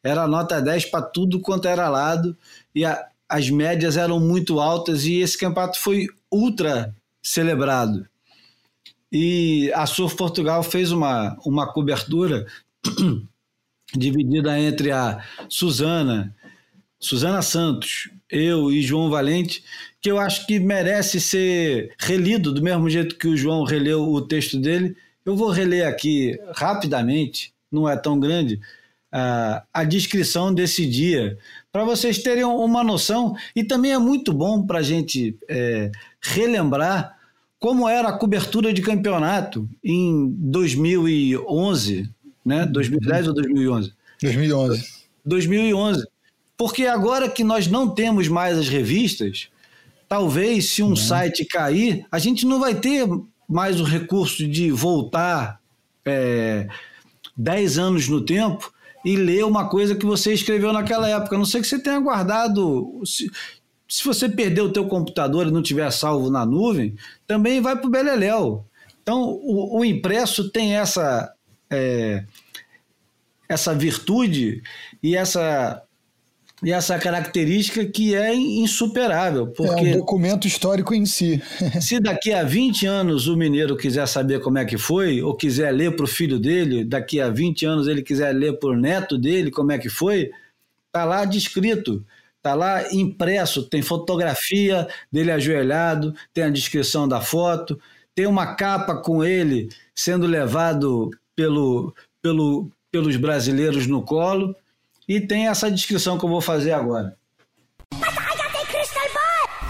[0.04, 2.36] Era nota 10 para tudo quanto era lado
[2.74, 8.08] e a, as médias eram muito altas e esse campeonato foi ultra celebrado.
[9.12, 12.46] E a Surf Portugal fez uma, uma cobertura
[13.96, 16.36] dividida entre a Suzana,
[17.00, 19.64] Suzana Santos, eu e João Valente,
[20.02, 24.22] que eu acho que merece ser relido do mesmo jeito que o João releu o
[24.22, 24.96] texto dele.
[25.26, 28.60] Eu vou reler aqui rapidamente, não é tão grande,
[29.12, 31.38] a, a descrição desse dia,
[31.72, 33.36] para vocês terem uma noção.
[33.56, 35.92] E também é muito bom para a gente é,
[36.22, 37.18] relembrar
[37.60, 42.10] como era a cobertura de campeonato em 2011,
[42.46, 42.66] né?
[42.66, 43.94] 2010 ou 2011?
[44.22, 44.86] 2011.
[45.26, 46.08] 2011.
[46.58, 49.50] Porque agora que nós não temos mais as revistas,
[50.10, 50.96] talvez se um uhum.
[50.96, 53.08] site cair, a gente não vai ter
[53.48, 55.62] mais o recurso de voltar
[56.04, 56.68] é,
[57.38, 58.74] 10 anos no tempo
[59.06, 61.36] e ler uma coisa que você escreveu naquela época.
[61.36, 63.02] A não sei que você tenha guardado.
[63.06, 63.32] Se,
[63.88, 67.88] se você perder o teu computador e não tiver salvo na nuvem, também vai para
[67.88, 68.66] o Beleléu.
[69.02, 71.32] Então, o, o, impresso tem essa,
[71.70, 72.26] é,
[73.48, 74.62] essa virtude
[75.02, 75.82] e essa
[76.64, 79.48] e essa característica que é insuperável.
[79.48, 81.42] Porque é um documento histórico em si.
[81.80, 85.72] se daqui a 20 anos o mineiro quiser saber como é que foi, ou quiser
[85.72, 89.18] ler para o filho dele, daqui a 20 anos ele quiser ler para o neto
[89.18, 90.32] dele como é que foi,
[90.88, 92.04] está lá descrito.
[92.38, 97.78] Está lá impresso, tem fotografia dele ajoelhado, tem a descrição da foto,
[98.16, 104.56] tem uma capa com ele sendo levado pelo, pelo, pelos brasileiros no colo
[105.08, 107.16] e tem essa descrição que eu vou fazer agora.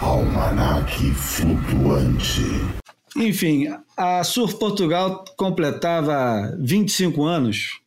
[0.02, 2.42] Almanac flutuante.
[3.16, 7.80] Enfim, a Surf Portugal completava 25 anos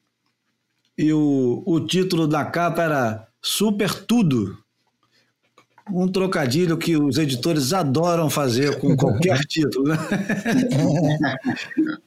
[0.98, 4.58] e o, o título da capa era Super Tudo.
[5.90, 9.88] Um trocadilho que os editores adoram fazer com qualquer título.
[9.88, 9.96] Né?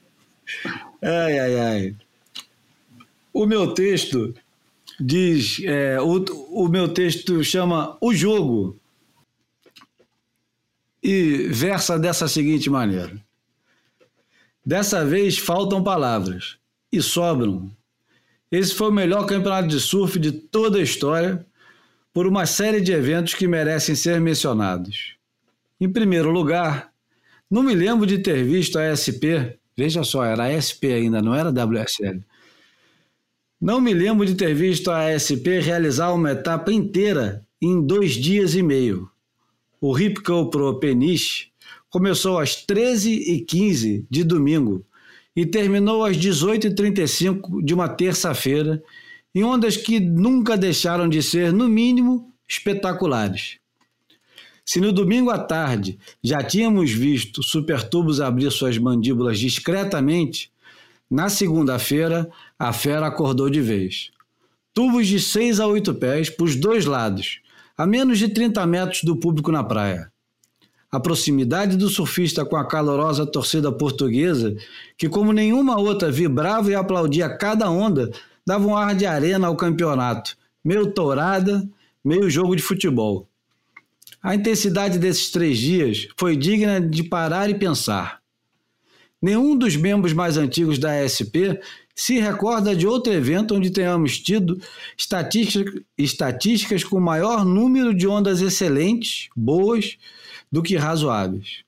[1.01, 1.95] ai, ai, ai.
[3.33, 4.33] O meu texto
[4.99, 8.79] diz: é, o, o meu texto chama O Jogo
[11.01, 13.13] e versa dessa seguinte maneira:
[14.65, 16.57] Dessa vez faltam palavras
[16.91, 17.69] e sobram.
[18.51, 21.45] Esse foi o melhor campeonato de surf de toda a história,
[22.13, 25.15] por uma série de eventos que merecem ser mencionados.
[25.81, 26.93] Em primeiro lugar,
[27.49, 31.33] não me lembro de ter visto a SP, veja só, era a SP ainda, não
[31.33, 32.23] era a WSL,
[33.63, 38.55] não me lembro de ter visto a ASP realizar uma etapa inteira em dois dias
[38.55, 39.09] e meio.
[39.79, 41.47] O Ripco Pro Peniche
[41.89, 44.85] começou às 13h15 de domingo
[45.33, 48.83] e terminou às 18h35 de uma terça-feira,
[49.33, 53.59] em ondas que nunca deixaram de ser, no mínimo, espetaculares.
[54.65, 60.51] Se no domingo à tarde já tínhamos visto Supertubos abrir suas mandíbulas discretamente,
[61.13, 62.27] na segunda-feira,
[62.63, 64.09] a fera acordou de vez.
[64.73, 67.41] Tubos de 6 a 8 pés para os dois lados,
[67.77, 70.09] a menos de 30 metros do público na praia.
[70.89, 74.55] A proximidade do surfista com a calorosa torcida portuguesa,
[74.97, 78.09] que como nenhuma outra vibrava e aplaudia cada onda,
[78.45, 81.67] dava um ar de arena ao campeonato, meio tourada,
[82.01, 83.27] meio jogo de futebol.
[84.21, 88.23] A intensidade desses três dias foi digna de parar e pensar.
[89.21, 91.59] Nenhum dos membros mais antigos da ASP
[91.95, 94.59] se recorda de outro evento onde tenhamos tido
[94.97, 99.97] estatísticas, estatísticas com maior número de ondas excelentes, boas,
[100.51, 101.63] do que razoáveis.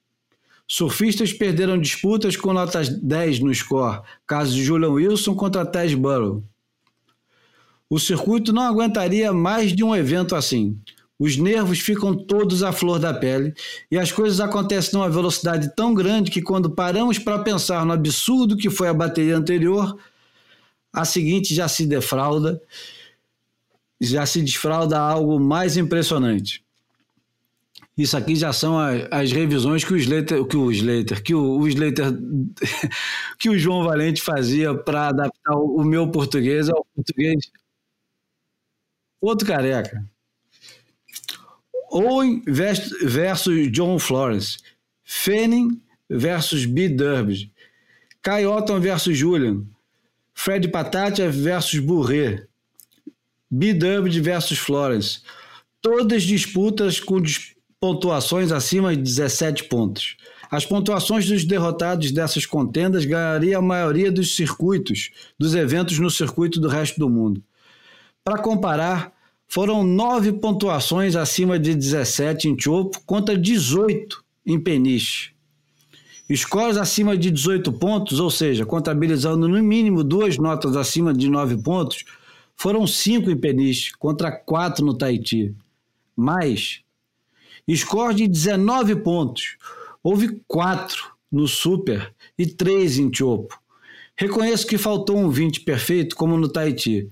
[0.67, 6.43] Surfistas perderam disputas com notas 10 no score, caso de Julian Wilson contra Tess Burrow.
[7.87, 10.75] O circuito não aguentaria mais de um evento assim.
[11.19, 13.53] Os nervos ficam todos à flor da pele
[13.91, 18.57] e as coisas acontecem numa velocidade tão grande que, quando paramos para pensar no absurdo
[18.57, 19.97] que foi a bateria anterior,
[20.95, 22.61] a seguinte já se defrauda,
[23.99, 26.63] já se desfrauda algo mais impressionante.
[27.97, 31.59] Isso aqui já são as, as revisões que o Slater, que o Slater, que o,
[31.59, 32.05] o Slater,
[33.39, 37.49] que o João Valente fazia para adaptar o, meu português ao português.
[39.21, 40.05] Outro careca.
[41.89, 44.57] Owen versus John Florence.
[45.03, 46.89] Fanning versus B.
[46.89, 47.51] Durbridge.
[48.21, 49.65] Kai Otton versus Julian.
[50.35, 52.45] Fred Patatia versus Bourret.
[53.49, 53.73] B.
[53.73, 55.21] Durbridge versus Florence.
[55.81, 57.21] Todas disputas com
[57.79, 60.17] pontuações acima de 17 pontos.
[60.51, 65.09] As pontuações dos derrotados dessas contendas ganhariam a maioria dos circuitos,
[65.39, 67.41] dos eventos no circuito do resto do mundo.
[68.23, 69.13] Para comparar,
[69.47, 75.34] foram nove pontuações acima de 17 em Chopo contra 18 em Peniche.
[76.33, 81.57] Scores acima de 18 pontos, ou seja, contabilizando no mínimo duas notas acima de 9
[81.61, 82.03] pontos,
[82.55, 85.53] foram cinco em Peniche contra quatro no Tahiti.
[86.15, 86.81] Mais,
[87.69, 89.57] score de 19 pontos,
[90.01, 93.59] houve quatro no Super e três em Chopo.
[94.15, 97.07] Reconheço que faltou um 20 perfeito, como no Tahiti,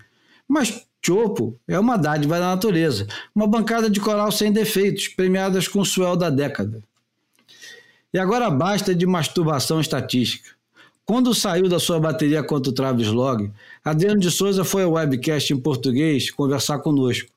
[0.48, 5.81] mas Chopo é uma dádiva da natureza, uma bancada de coral sem defeitos, premiadas com
[5.81, 6.81] o suel da década.
[8.14, 10.49] E agora basta de masturbação estatística.
[11.06, 13.52] Quando saiu da sua bateria contra o Travis Log,
[13.84, 17.30] Adriano de Souza foi ao webcast em português conversar conosco.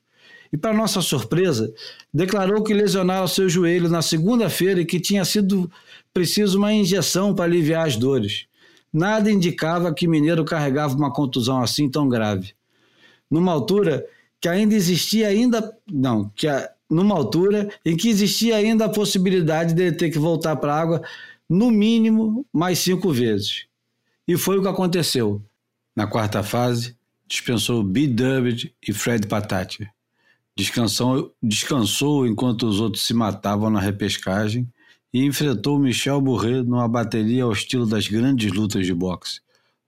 [0.53, 1.73] E, para nossa surpresa,
[2.13, 5.69] declarou que lesionara seu joelho na segunda-feira e que tinha sido
[6.13, 8.45] preciso uma injeção para aliviar as dores.
[8.93, 12.55] Nada indicava que Mineiro carregava uma contusão assim tão grave
[13.29, 14.05] numa altura
[14.39, 19.73] que ainda existia ainda não que a, numa altura em que existia ainda a possibilidade
[19.73, 21.01] de ele ter que voltar para a água
[21.49, 23.65] no mínimo mais cinco vezes.
[24.27, 25.41] E foi o que aconteceu.
[25.95, 26.95] Na quarta fase
[27.27, 28.07] dispensou B.
[28.07, 29.89] Durbid e Fred Patati.
[30.55, 34.67] Descansou descansou enquanto os outros se matavam na repescagem
[35.13, 39.39] e enfrentou Michel Bourret numa bateria ao estilo das grandes lutas de boxe.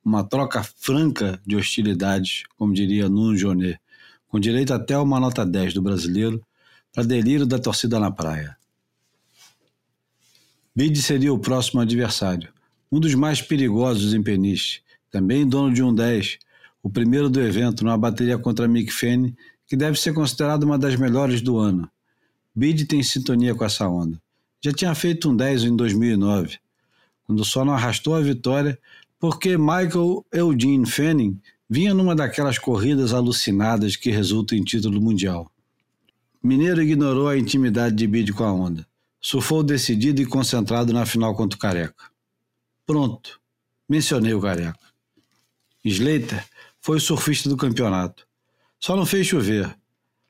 [0.03, 3.79] Uma troca franca de hostilidades, como diria Nuno Jonet,
[4.27, 6.41] com direito até uma nota 10 do brasileiro,
[6.93, 8.57] para delírio da torcida na praia.
[10.75, 12.53] Bide seria o próximo adversário,
[12.91, 16.39] um dos mais perigosos em Peniche, também dono de um 10,
[16.81, 19.35] o primeiro do evento numa bateria contra Mick Fanning,
[19.67, 21.89] que deve ser considerado uma das melhores do ano.
[22.55, 24.21] Bide tem sintonia com essa onda.
[24.61, 26.57] Já tinha feito um 10 em 2009,
[27.25, 28.77] quando só não arrastou a vitória
[29.19, 31.39] porque Michael Eugene Fanning
[31.69, 35.51] vinha numa daquelas corridas alucinadas que resultam em título mundial.
[36.41, 38.87] Mineiro ignorou a intimidade de Bid com a onda.
[39.21, 42.05] Surfou decidido e concentrado na final contra o Careca.
[42.85, 43.39] Pronto,
[43.87, 44.79] mencionei o Careca.
[45.83, 46.45] Slater
[46.79, 48.27] foi o surfista do campeonato.
[48.79, 49.75] Só não fez chover.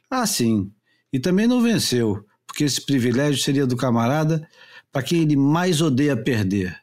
[0.10, 0.72] Ah, sim.
[1.14, 4.48] E também não venceu, porque esse privilégio seria do camarada
[4.92, 6.80] para quem ele mais odeia perder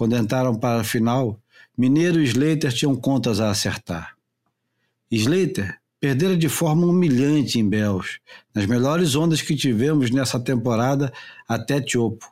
[0.00, 1.38] quando entraram para a final,
[1.76, 4.16] Mineiro e Slater tinham contas a acertar.
[5.10, 8.18] Slater perdera de forma humilhante em Bells,
[8.54, 11.12] nas melhores ondas que tivemos nessa temporada
[11.46, 12.26] até Tiopo.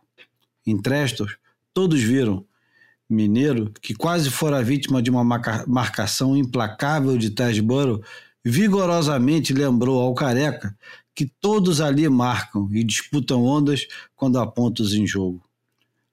[0.67, 1.37] Em Trestos,
[1.75, 2.45] todos viram.
[3.11, 5.25] Mineiro, que quase fora vítima de uma
[5.67, 8.03] marcação implacável de Tasboro,
[8.45, 10.77] vigorosamente lembrou ao Careca
[11.15, 15.43] que todos ali marcam e disputam ondas quando há pontos em jogo.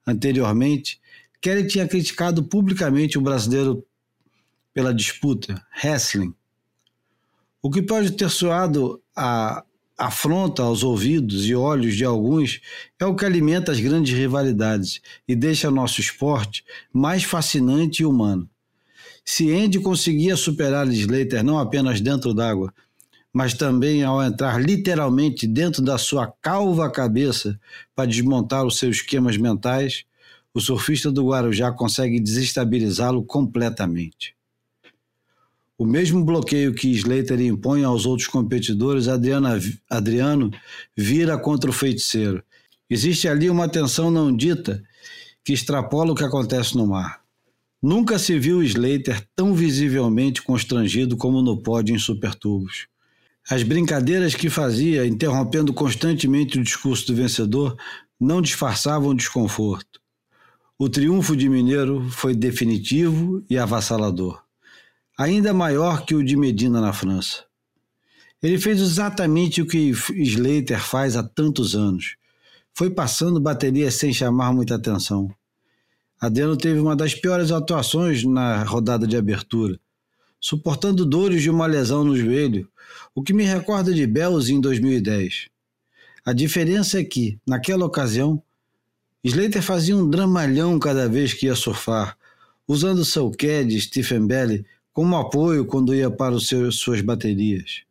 [0.06, 1.00] Anteriormente,
[1.40, 3.86] Kelly tinha criticado publicamente o brasileiro
[4.72, 6.34] pela disputa, wrestling,
[7.62, 9.64] o que pode ter soado a
[9.98, 12.60] afronta aos ouvidos e olhos de alguns
[12.98, 16.62] é o que alimenta as grandes rivalidades e deixa nosso esporte
[16.92, 18.48] mais fascinante e humano.
[19.24, 22.72] Se Andy conseguia superar Slater não apenas dentro d'água,
[23.32, 27.58] mas também ao entrar literalmente dentro da sua calva cabeça
[27.94, 30.04] para desmontar os seus esquemas mentais,
[30.54, 34.35] o surfista do Guarujá consegue desestabilizá-lo completamente.
[35.78, 40.50] O mesmo bloqueio que Slater impõe aos outros competidores, Adriana, Adriano
[40.96, 42.42] vira contra o feiticeiro.
[42.88, 44.82] Existe ali uma tensão não dita
[45.44, 47.20] que extrapola o que acontece no mar.
[47.82, 52.86] Nunca se viu Slater tão visivelmente constrangido como no pódio em Supertubos.
[53.48, 57.76] As brincadeiras que fazia, interrompendo constantemente o discurso do vencedor,
[58.18, 60.00] não disfarçavam desconforto.
[60.78, 64.42] O triunfo de Mineiro foi definitivo e avassalador,
[65.16, 67.44] ainda maior que o de Medina na França.
[68.42, 72.16] Ele fez exatamente o que Slater faz há tantos anos.
[72.74, 75.34] Foi passando bateria sem chamar muita atenção.
[76.20, 79.78] Adeno teve uma das piores atuações na rodada de abertura,
[80.40, 82.68] suportando dores de uma lesão no joelho,
[83.14, 85.48] o que me recorda de Bells em 2010.
[86.24, 88.42] A diferença é que, naquela ocasião,
[89.24, 92.16] Slater fazia um dramalhão cada vez que ia surfar,
[92.68, 94.64] usando seu CAD Stephen Belly
[94.96, 97.82] como apoio quando ia para os seus, suas baterias.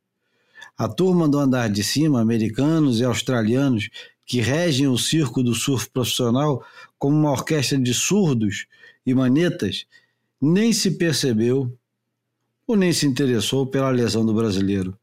[0.75, 3.91] A turma do andar de cima, americanos e australianos,
[4.25, 6.65] que regem o circo do surf profissional
[6.97, 8.65] como uma orquestra de surdos
[9.05, 9.85] e manetas,
[10.41, 11.71] nem se percebeu
[12.65, 14.97] ou nem se interessou pela lesão do brasileiro.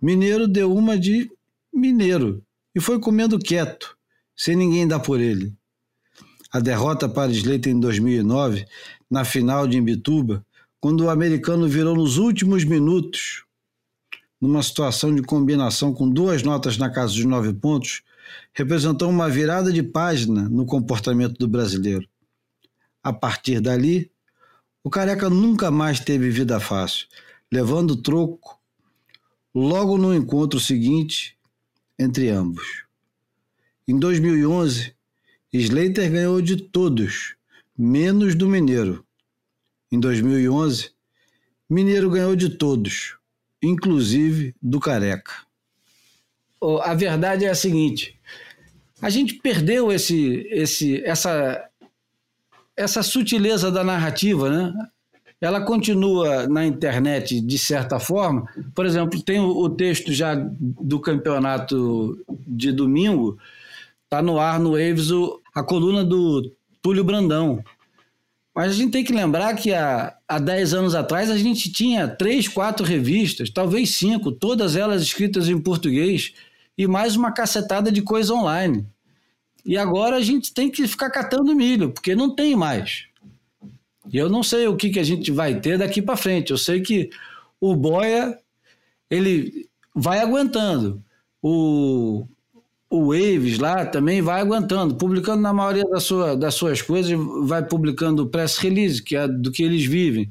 [0.00, 1.28] Mineiro deu uma de
[1.74, 3.98] mineiro e foi comendo quieto,
[4.36, 5.52] sem ninguém dar por ele.
[6.52, 8.64] A derrota para Slater em 2009,
[9.10, 10.46] na final de Imbituba,
[10.80, 13.44] quando o americano virou nos últimos minutos,
[14.40, 18.02] numa situação de combinação com duas notas na casa dos nove pontos,
[18.54, 22.08] representou uma virada de página no comportamento do brasileiro.
[23.02, 24.10] A partir dali,
[24.82, 27.06] o careca nunca mais teve vida fácil,
[27.52, 28.58] levando troco
[29.54, 31.36] logo no encontro seguinte
[31.98, 32.84] entre ambos.
[33.86, 34.94] Em 2011,
[35.52, 37.34] Slater ganhou de todos,
[37.76, 39.04] menos do Mineiro.
[39.92, 40.92] Em 2011,
[41.68, 43.16] Mineiro ganhou de todos,
[43.62, 45.32] inclusive do Careca.
[46.82, 48.18] A verdade é a seguinte:
[49.00, 51.68] a gente perdeu esse, esse, essa,
[52.76, 54.74] essa sutileza da narrativa, né?
[55.40, 58.46] Ela continua na internet de certa forma.
[58.74, 63.38] Por exemplo, tem o, texto já do campeonato de domingo,
[64.04, 65.08] está no ar no Waves
[65.54, 66.52] a coluna do
[66.82, 67.64] Túlio Brandão.
[68.60, 72.06] Mas a gente tem que lembrar que há, há 10 anos atrás a gente tinha
[72.06, 76.34] três, quatro revistas, talvez cinco, todas elas escritas em português
[76.76, 78.86] e mais uma cacetada de coisa online.
[79.64, 83.06] E agora a gente tem que ficar catando milho, porque não tem mais.
[84.12, 86.50] E eu não sei o que, que a gente vai ter daqui para frente.
[86.50, 87.08] Eu sei que
[87.58, 88.38] o Boia
[89.10, 91.02] ele vai aguentando.
[91.42, 92.26] O,
[92.90, 97.64] o Waves lá também vai aguentando, publicando na maioria da sua, das suas coisas, vai
[97.64, 100.28] publicando press release, que é do que eles vivem.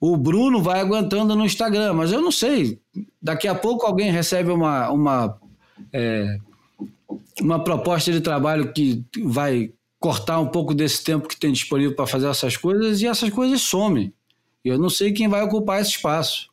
[0.00, 2.80] O Bruno vai aguentando no Instagram, mas eu não sei.
[3.22, 5.38] Daqui a pouco alguém recebe uma, uma,
[5.92, 6.38] é,
[7.40, 12.06] uma proposta de trabalho que vai cortar um pouco desse tempo que tem disponível para
[12.06, 14.12] fazer essas coisas e essas coisas somem.
[14.64, 16.48] Eu não sei quem vai ocupar esse espaço.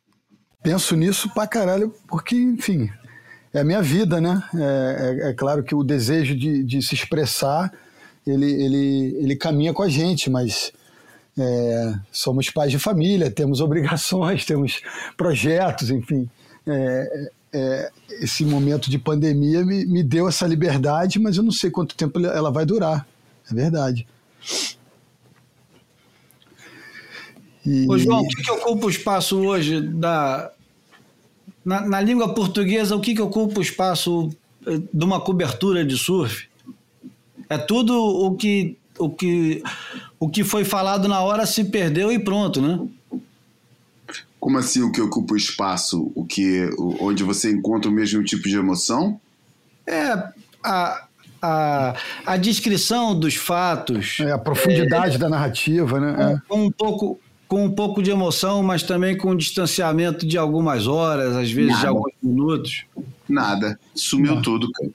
[0.62, 2.88] Penso nisso pra caralho, porque, enfim,
[3.52, 4.42] é a minha vida, né?
[4.54, 7.72] É, é, é claro que o desejo de, de se expressar,
[8.26, 10.72] ele, ele, ele caminha com a gente, mas
[11.38, 14.80] é, somos pais de família, temos obrigações, temos
[15.16, 16.28] projetos, enfim.
[16.66, 21.70] É, é, esse momento de pandemia me, me deu essa liberdade, mas eu não sei
[21.70, 23.06] quanto tempo ela vai durar.
[23.50, 24.06] É verdade.
[27.64, 27.86] E...
[27.88, 30.50] Ô, João, o que, que ocupa o espaço hoje da.
[31.64, 34.30] Na, na língua portuguesa, o que, que ocupa o espaço
[34.66, 36.48] eh, de uma cobertura de surf?
[37.48, 39.62] É tudo o que, o que
[40.22, 42.78] o que foi falado na hora se perdeu e pronto, né?
[44.38, 46.12] Como assim o que ocupa o espaço?
[46.14, 49.20] O que, onde você encontra o mesmo tipo de emoção?
[49.84, 50.12] É
[50.62, 51.06] a,
[51.42, 54.18] a, a descrição dos fatos.
[54.20, 56.34] É, a profundidade é, da narrativa, né?
[56.34, 56.48] É.
[56.48, 57.18] com, um pouco,
[57.52, 61.72] com um pouco de emoção, mas também com um distanciamento de algumas horas, às vezes
[61.72, 61.80] Nada.
[61.82, 62.84] de alguns minutos.
[63.28, 63.78] Nada.
[63.94, 64.40] Sumiu Não.
[64.42, 64.90] tudo, cara.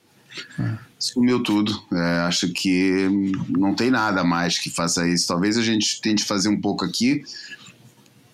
[0.60, 1.80] É sumiu tudo.
[1.94, 3.08] É, acho que
[3.48, 5.28] não tem nada mais que faça isso.
[5.28, 7.22] Talvez a gente tente fazer um pouco aqui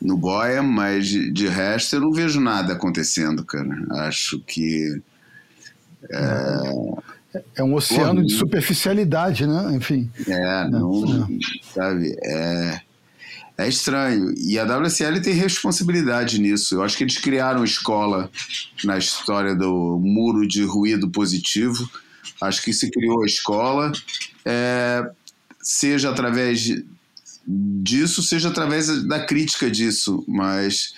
[0.01, 3.67] no Boia, mas de, de resto eu não vejo nada acontecendo, cara.
[4.07, 5.01] Acho que.
[6.09, 9.75] É, é um oceano Pô, de superficialidade, né?
[9.75, 10.09] Enfim.
[10.25, 11.03] É, não.
[11.03, 11.73] É.
[11.73, 12.15] Sabe?
[12.23, 12.92] É.
[13.57, 14.33] É estranho.
[14.37, 16.75] E a WSL tem responsabilidade nisso.
[16.75, 18.29] Eu acho que eles criaram escola
[18.83, 21.87] na história do muro de ruído positivo
[22.43, 23.91] Acho que se criou a escola,
[24.43, 25.09] é,
[25.61, 26.83] seja através
[27.47, 30.93] disso, seja através da crítica disso, mas,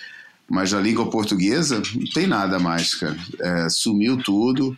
[0.48, 3.16] mas a língua portuguesa não tem nada mais, cara.
[3.40, 4.76] É, sumiu tudo.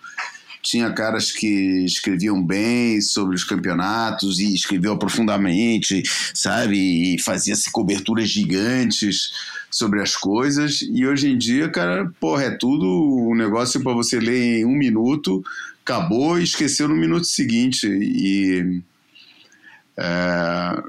[0.69, 6.03] Tinha caras que escreviam bem sobre os campeonatos e escreviam profundamente,
[6.35, 7.15] sabe?
[7.15, 9.33] E fazia-se coberturas gigantes
[9.71, 10.83] sobre as coisas.
[10.83, 12.87] E hoje em dia, cara, porra, é tudo
[13.31, 15.43] um negócio para você ler em um minuto,
[15.83, 17.87] acabou e esqueceu no minuto seguinte.
[17.89, 18.83] E.
[19.97, 20.83] É,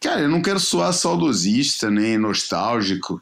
[0.00, 3.20] cara, eu não quero soar saudosista nem nostálgico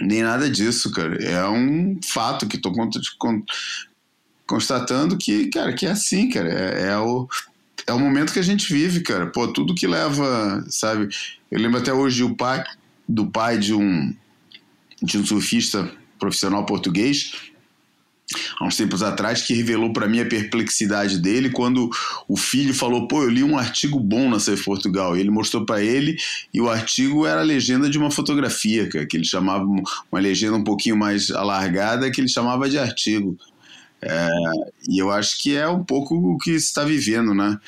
[0.00, 1.22] nem nada disso, cara.
[1.22, 2.72] É um fato que estou
[4.50, 6.48] constatando que, cara, que é assim, cara.
[6.48, 7.28] É, é, o,
[7.86, 9.28] é o momento que a gente vive, cara.
[9.28, 11.08] Pô, tudo que leva, sabe?
[11.48, 12.64] Eu lembro até hoje o pai
[13.08, 14.12] do pai de um
[15.00, 17.32] de um surfista profissional português
[18.60, 21.88] há uns tempos atrás que revelou para mim a perplexidade dele quando
[22.28, 25.16] o filho falou: "Pô, eu li um artigo bom na Surf Portugal".
[25.16, 26.16] E ele mostrou para ele
[26.52, 30.64] e o artigo era a legenda de uma fotografia, que ele chamava uma legenda um
[30.64, 33.38] pouquinho mais alargada que ele chamava de artigo.
[34.02, 34.28] É,
[34.88, 37.58] e eu acho que é um pouco o que está vivendo, né?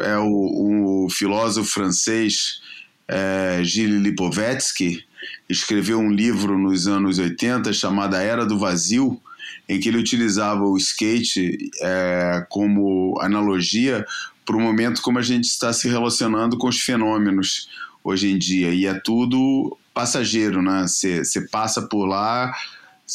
[0.00, 2.60] É o, o filósofo francês
[3.06, 5.04] é, Gilles Lipovetsky
[5.48, 9.20] escreveu um livro nos anos 80 chamado A Era do Vazio,
[9.68, 14.04] em que ele utilizava o skate é, como analogia
[14.44, 17.68] para o momento como a gente está se relacionando com os fenômenos
[18.02, 18.70] hoje em dia.
[18.70, 20.86] E é tudo passageiro, né?
[20.86, 22.54] Você passa por lá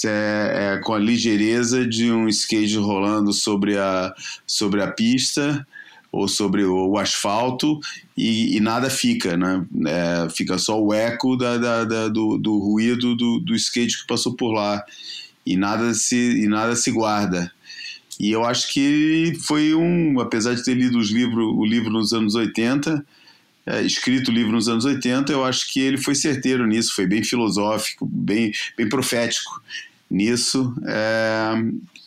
[0.06, 4.14] é, é, com a ligeireza de um skate rolando sobre a,
[4.46, 5.66] sobre a pista
[6.12, 7.80] ou sobre o, o asfalto
[8.18, 9.66] e, e, nada fica, né?
[9.88, 14.08] É, fica só o eco da, da, da do, do, ruído do, do skate que
[14.08, 14.84] passou por lá
[15.46, 17.52] e nada se, e nada se guarda.
[18.20, 22.12] E eu acho que foi um, apesar de ter lido os livros, o livro nos
[22.12, 23.06] anos 80,
[23.70, 27.06] é, escrito o livro nos anos 80, eu acho que ele foi certeiro nisso, foi
[27.06, 29.62] bem filosófico, bem, bem profético
[30.10, 30.74] nisso.
[30.88, 31.54] É,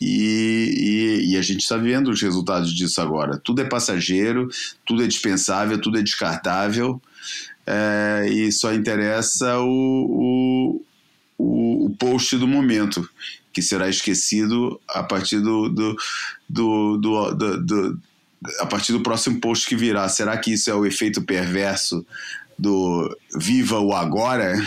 [0.01, 3.39] e, e, e, a gente está vendo os resultados disso agora.
[3.39, 4.49] Tudo é passageiro,
[4.85, 7.01] tudo é dispensável, tudo é descartável,
[7.65, 10.83] é, e só interessa o,
[11.39, 13.09] o, o, post do momento,
[13.53, 15.97] que será esquecido a partir do, do,
[16.49, 18.01] do, do, do
[18.61, 20.09] a partir do próximo post que virá.
[20.09, 22.05] Será que isso é o efeito perverso
[22.59, 24.55] do Viva o Agora.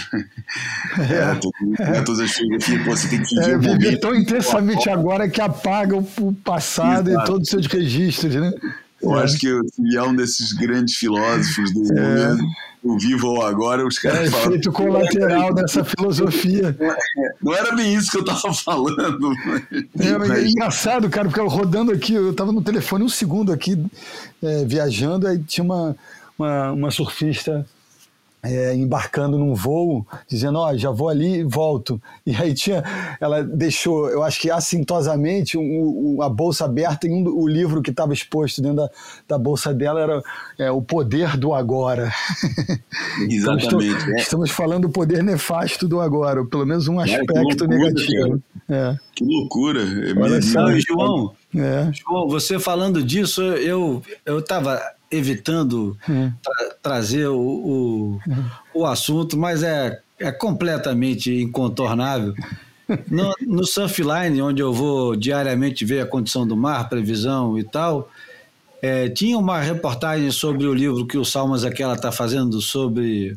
[0.97, 5.41] É, é, todas as filosofias você tem que viver é, viver tão intensamente agora que
[5.41, 7.23] apaga o passado Exato.
[7.23, 8.53] e todos os seus registros, né?
[9.01, 9.23] Eu é.
[9.23, 12.01] acho que se é um desses grandes filósofos do é.
[12.01, 12.43] momento,
[12.85, 14.47] o Viva ou Agora, os caras é, falam...
[14.47, 16.77] efeito colateral dessa filosofia.
[17.41, 19.33] Não era bem isso que eu estava falando.
[19.99, 20.29] É, mas...
[20.29, 23.83] É engraçado, cara, porque eu rodando aqui, eu estava no telefone um segundo aqui,
[24.43, 25.95] é, viajando, aí tinha uma,
[26.37, 27.65] uma, uma surfista
[28.45, 32.01] é, embarcando num voo, dizendo, ó, oh, já vou ali e volto.
[32.25, 32.83] E aí tinha,
[33.19, 37.81] ela deixou, eu acho que assintosamente, um, um, a bolsa aberta e um, o livro
[37.81, 38.89] que estava exposto dentro da,
[39.27, 40.21] da bolsa dela era
[40.57, 42.11] é, O Poder do Agora.
[43.29, 43.35] Exatamente.
[43.35, 44.15] então, estou, é.
[44.15, 48.43] Estamos falando do poder nefasto do agora, ou pelo menos um aspecto loucura, negativo.
[48.69, 48.95] É.
[49.15, 49.81] Que loucura.
[49.81, 51.91] É Olha só, João, é.
[51.93, 54.81] João, você falando disso, eu estava
[55.15, 56.31] evitando hum.
[56.43, 58.19] tra trazer o, o,
[58.73, 62.33] o, assunto, mas é, é completamente incontornável.
[63.09, 68.11] No, no Surfline, onde eu vou diariamente ver a condição do mar, previsão e tal,
[68.81, 73.35] é, tinha uma reportagem sobre o livro que o Salmas aquela está fazendo sobre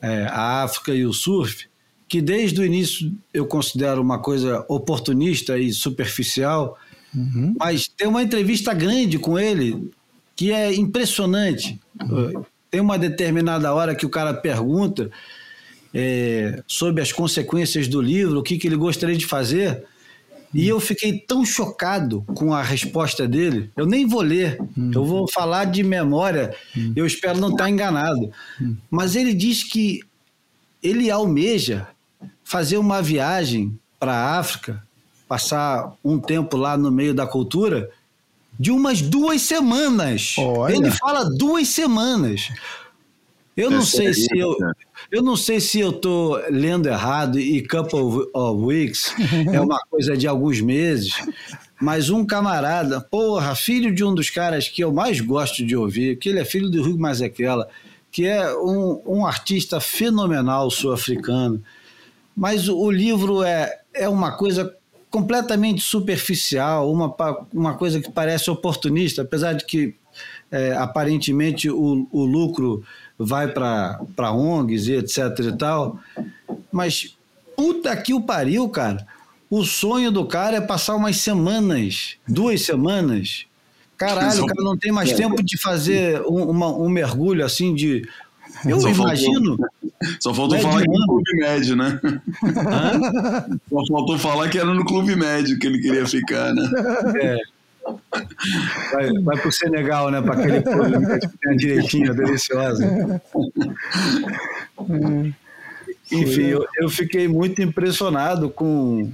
[0.00, 1.66] é, a África e o surf,
[2.08, 6.78] que desde o início eu considero uma coisa oportunista e superficial,
[7.12, 7.56] uhum.
[7.58, 9.90] mas tem uma entrevista grande com ele
[10.36, 11.80] que é impressionante.
[12.70, 15.10] Tem uma determinada hora que o cara pergunta
[15.92, 19.84] é, sobre as consequências do livro, o que, que ele gostaria de fazer.
[20.52, 23.70] E eu fiquei tão chocado com a resposta dele.
[23.76, 24.58] Eu nem vou ler,
[24.92, 26.54] eu vou falar de memória.
[26.94, 28.30] Eu espero não estar enganado.
[28.60, 28.76] Hum.
[28.88, 30.00] Mas ele diz que
[30.82, 31.88] ele almeja
[32.44, 34.82] fazer uma viagem para a África,
[35.26, 37.90] passar um tempo lá no meio da cultura
[38.58, 40.36] de umas duas semanas.
[40.38, 40.74] Olha.
[40.74, 42.50] Ele fala duas semanas.
[43.56, 44.56] Eu não é sei se eu,
[45.12, 49.14] eu não sei se eu tô lendo errado e couple of weeks
[49.52, 51.14] é uma coisa de alguns meses,
[51.80, 56.18] mas um camarada, porra, filho de um dos caras que eu mais gosto de ouvir,
[56.18, 57.68] que ele é filho do Hugo Mazequela,
[58.10, 61.62] que é um, um artista fenomenal sul-africano.
[62.36, 64.74] Mas o livro é, é uma coisa
[65.14, 67.14] completamente superficial, uma,
[67.52, 69.94] uma coisa que parece oportunista, apesar de que
[70.50, 72.82] é, aparentemente o, o lucro
[73.16, 76.00] vai para ONGs e etc e tal.
[76.72, 77.16] Mas
[77.56, 79.06] puta que o pariu, cara.
[79.48, 83.46] O sonho do cara é passar umas semanas, duas semanas.
[83.96, 88.02] Caralho, o cara não tem mais tempo de fazer um, uma, um mergulho assim de.
[88.66, 89.56] Eu imagino.
[90.20, 91.06] Só faltou falar que era no.
[91.06, 92.00] Clube Médio, né?
[93.68, 96.70] Só faltou falar que era no Clube Médio que ele queria ficar, né?
[97.20, 97.38] É.
[98.92, 100.22] Vai, vai pro Senegal, né?
[100.22, 103.20] Para aquele clube que tem a direitinha deliciosa.
[106.10, 109.10] Enfim, eu, eu fiquei muito impressionado com.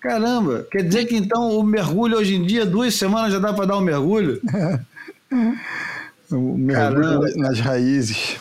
[0.00, 3.66] Caramba, quer dizer que então o mergulho hoje em dia, duas semanas já dá para
[3.66, 4.40] dar um mergulho?
[6.32, 7.30] O mergulho Caramba.
[7.36, 8.36] nas raízes.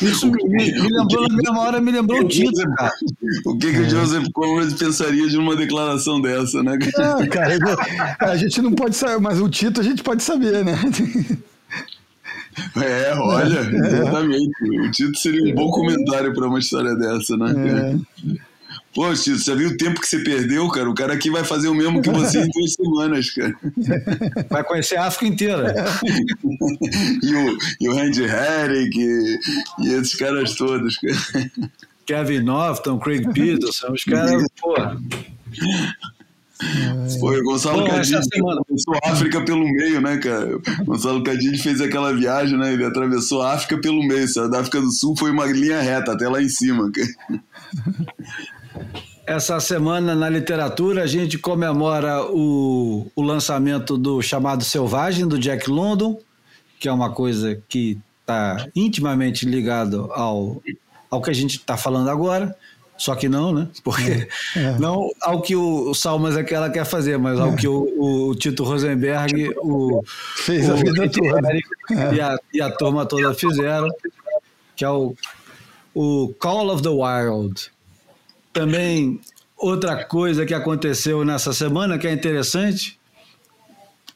[0.00, 2.90] Isso me, me- me lembrou, na mesma hora, me lembrou o Tito, cara.
[3.44, 6.78] O que, que o Joseph Conrad pensaria de uma declaração dessa, né?
[6.96, 7.58] Ah, cara,
[8.20, 10.74] a gente não pode saber, mas o Tito a gente pode saber, né?
[12.76, 14.78] É, olha, exatamente.
[14.86, 17.52] O Tito seria um bom comentário para uma história dessa, né?
[17.56, 18.36] É.
[18.94, 20.88] Pô, Tito, você viu o tempo que você perdeu, cara?
[20.88, 23.54] O cara aqui vai fazer o mesmo que você em duas semanas, cara.
[24.48, 25.74] Vai conhecer a África inteira.
[27.22, 29.38] E o, e o Randy Herrick e,
[29.80, 31.50] e esses caras todos, cara.
[32.06, 34.96] Kevin Norton, Craig Peterson, os caras, porra.
[37.20, 40.56] Pô, o Gonçalo essa Cadide atravessou a África pelo meio, né, cara?
[40.56, 42.72] O Gonçalo Cadide fez aquela viagem, né?
[42.72, 44.26] Ele atravessou a África pelo meio.
[44.50, 47.42] Da África do Sul foi uma linha reta até lá em cima, cara.
[49.26, 55.70] Essa semana na literatura a gente comemora o, o lançamento do chamado Selvagem, do Jack
[55.70, 56.18] London,
[56.78, 60.62] que é uma coisa que está intimamente ligado ao,
[61.10, 62.54] ao que a gente está falando agora.
[62.96, 63.68] Só que não, né?
[63.82, 64.28] Porque
[64.78, 68.28] não ao que o, o Salmas é que ela quer fazer, mas ao que o,
[68.28, 70.02] o Tito Rosenberg, o,
[70.36, 71.48] Fez a o vida Randy toda.
[71.48, 71.68] Herrick
[72.14, 73.88] E a, e a turma toda fizeram,
[74.76, 75.14] que é o,
[75.92, 77.73] o Call of the Wild.
[78.54, 79.20] Também
[79.58, 82.98] outra coisa que aconteceu nessa semana que é interessante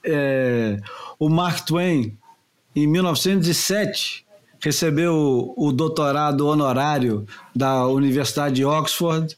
[0.04, 0.78] é
[1.18, 2.16] o Mark Twain
[2.74, 4.24] em 1907
[4.60, 9.36] recebeu o doutorado honorário da Universidade de Oxford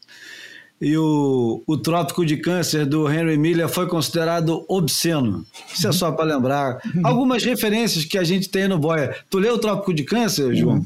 [0.80, 5.44] e o, o Trópico de Câncer do Henry Miller foi considerado obsceno.
[5.74, 6.78] Isso é só para lembrar.
[7.04, 9.14] Algumas referências que a gente tem no Boia.
[9.28, 10.82] Tu leu o Trópico de Câncer, João?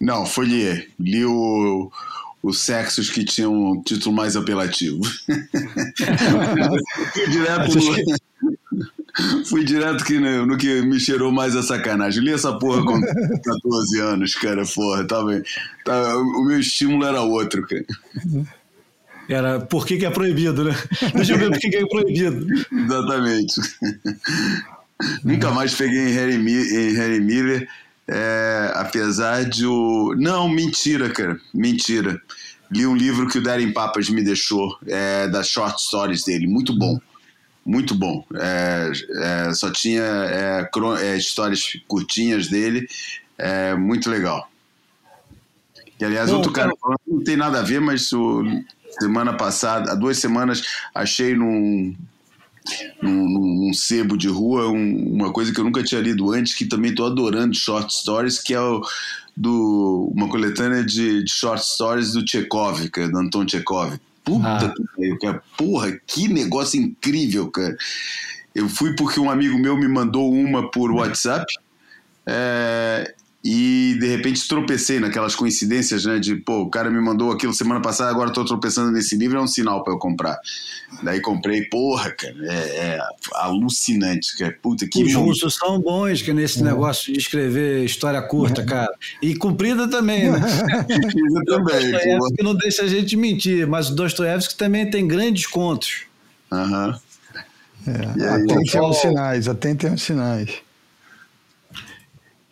[0.00, 0.90] Não, foi ler.
[1.00, 1.90] Li o,
[2.46, 5.00] os sexos que tinham um título mais apelativo.
[7.12, 12.22] fui direto no, fui direto que no, no que me cheirou mais a sacanagem.
[12.22, 14.62] Li essa porra com 14 anos, cara.
[14.64, 15.42] Porra, tava,
[15.84, 17.84] tava, o meu estímulo era outro, cara.
[19.28, 20.76] Era por que, que é proibido, né?
[21.14, 22.46] Deixa eu ver por que, que é proibido.
[22.72, 23.60] Exatamente.
[25.24, 27.68] Nunca mais peguei em Harry, em Harry Miller,
[28.08, 30.14] é, apesar de o.
[30.16, 31.38] Não, mentira, cara.
[31.52, 32.20] Mentira.
[32.70, 36.46] Li um livro que o Darren Papas me deixou, é, das short stories dele.
[36.46, 37.00] Muito bom.
[37.64, 38.24] Muito bom.
[38.34, 38.92] É,
[39.48, 40.68] é, só tinha é,
[41.02, 42.86] é, histórias curtinhas dele.
[43.78, 44.48] Muito legal.
[46.00, 48.42] E, aliás, Bom, outro cara cara- falando, não tem nada a ver, mas o,
[49.00, 50.62] semana passada, há duas semanas,
[50.94, 51.94] achei num,
[53.02, 56.64] num, num, sebo de rua um- uma coisa que eu nunca tinha lido antes, que
[56.66, 58.82] também estou adorando short stories, que é o,
[59.36, 63.98] do, uma coletânea de, de short stories do Chekhov, que é do Anton Chekhov.
[64.24, 64.74] Puta Ah.
[64.96, 65.42] que cara.
[65.56, 67.76] Porra, que negócio incrível, cara.
[68.54, 71.44] Eu fui porque um amigo meu me mandou uma por WhatsApp.
[72.26, 73.14] é,
[73.48, 76.18] e de repente tropecei naquelas coincidências, né?
[76.18, 79.40] De, pô, o cara me mandou aquilo semana passada, agora tô tropeçando nesse livro, é
[79.40, 80.36] um sinal para eu comprar.
[81.00, 83.00] Daí comprei, porra, cara, é, é
[83.34, 84.58] alucinante, cara.
[84.60, 85.28] Puta, que Os momento.
[85.28, 88.92] russos são bons que nesse negócio de escrever história curta, cara.
[89.22, 90.40] E comprida também, né?
[90.88, 91.98] Eu também, pô.
[91.98, 96.02] Dostoiévski não deixa a gente mentir, mas o Dostoiévski também tem grandes contos.
[96.50, 96.98] Aham.
[97.86, 100.65] É, E aí, atentem aos sinais, atentem aos sinais.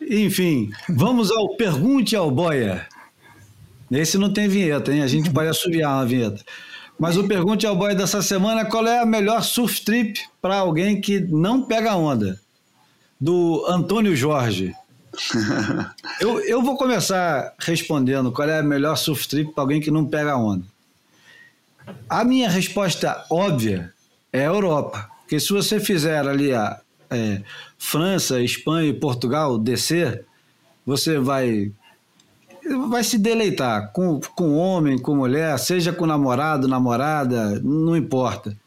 [0.09, 2.87] Enfim, vamos ao Pergunte ao Boia.
[3.91, 5.03] Esse não tem vinheta, hein?
[5.03, 6.43] A gente pode assoviar uma vinheta.
[6.99, 10.99] Mas o Pergunte ao Boia dessa semana, qual é a melhor surf trip para alguém
[11.01, 12.39] que não pega onda?
[13.19, 14.73] Do Antônio Jorge.
[16.19, 20.05] Eu, eu vou começar respondendo qual é a melhor surf trip para alguém que não
[20.05, 20.65] pega onda.
[22.09, 23.93] A minha resposta óbvia
[24.31, 25.09] é a Europa.
[25.21, 26.79] Porque se você fizer ali a
[27.09, 27.41] é,
[27.77, 30.25] França, Espanha e Portugal descer,
[30.85, 31.71] você vai
[32.89, 38.57] vai se deleitar com, com homem, com mulher, seja com namorado, namorada, não importa.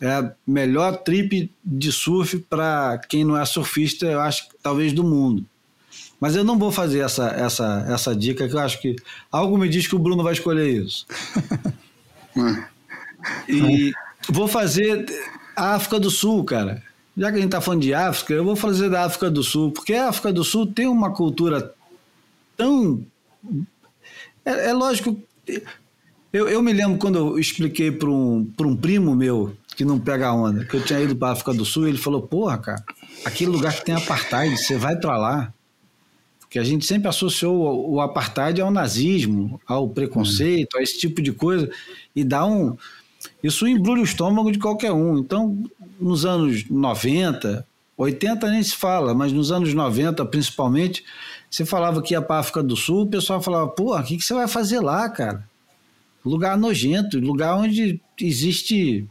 [0.00, 4.92] É a melhor trip de surf para quem não é surfista, eu acho que talvez
[4.92, 5.44] do mundo.
[6.20, 8.96] Mas eu não vou fazer essa, essa, essa dica, que eu acho que
[9.30, 11.06] algo me diz que o Bruno vai escolher isso.
[13.48, 13.92] E
[14.28, 15.06] vou fazer
[15.56, 16.82] a África do Sul, cara.
[17.16, 19.70] Já que a gente está falando de África, eu vou fazer da África do Sul,
[19.70, 21.72] porque a África do Sul tem uma cultura
[22.56, 23.04] tão.
[24.44, 25.16] É, é lógico.
[26.32, 30.32] Eu, eu me lembro quando eu expliquei para um, um primo meu, que não pega
[30.32, 32.84] onda, que eu tinha ido para a África do Sul, ele falou: Porra, cara,
[33.24, 35.54] aquele lugar que tem apartheid, você vai para lá.
[36.40, 41.32] Porque a gente sempre associou o apartheid ao nazismo, ao preconceito, a esse tipo de
[41.32, 41.68] coisa,
[42.14, 42.76] e dá um.
[43.42, 45.18] Isso embrulha o estômago de qualquer um.
[45.18, 45.64] Então,
[46.00, 47.66] nos anos 90,
[47.96, 51.04] 80 nem se fala, mas nos anos 90 principalmente,
[51.50, 54.16] você falava que ia para a África do Sul, o pessoal falava, pô, o que,
[54.16, 55.48] que você vai fazer lá, cara?
[56.24, 59.06] Lugar nojento, lugar onde existe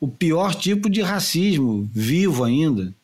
[0.00, 2.94] o pior tipo de racismo vivo ainda.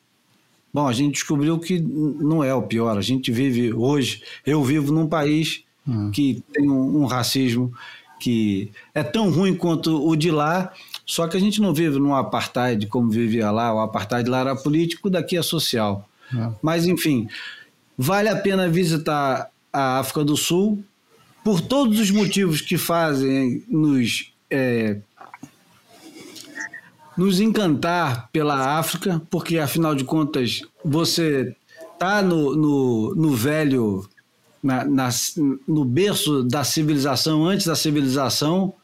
[0.72, 2.98] Bom, a gente descobriu que não é o pior.
[2.98, 6.10] A gente vive hoje, eu vivo num país uhum.
[6.10, 7.72] que tem um, um racismo
[8.24, 10.72] que é tão ruim quanto o de lá,
[11.04, 14.56] só que a gente não vive num apartheid como vivia lá, o apartheid lá era
[14.56, 16.08] político, daqui é social.
[16.34, 16.50] É.
[16.62, 17.28] Mas, enfim,
[17.98, 20.82] vale a pena visitar a África do Sul
[21.44, 24.96] por todos os motivos que fazem nos, é,
[27.14, 31.54] nos encantar pela África, porque, afinal de contas, você
[31.92, 34.08] está no, no, no velho
[34.64, 35.10] na, na,
[35.68, 38.74] no berço da civilização, antes da civilização.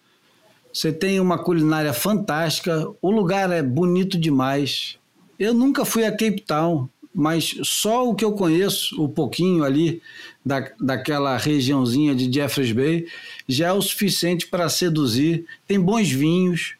[0.70, 4.98] Você tem uma culinária fantástica, o lugar é bonito demais.
[5.38, 10.02] Eu nunca fui a Cape Town, mas só o que eu conheço, o pouquinho ali
[10.44, 13.06] da, daquela regiãozinha de Jeffreys Bay,
[13.48, 15.46] já é o suficiente para seduzir.
[15.66, 16.74] Tem bons vinhos,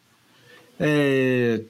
[0.79, 1.63] é,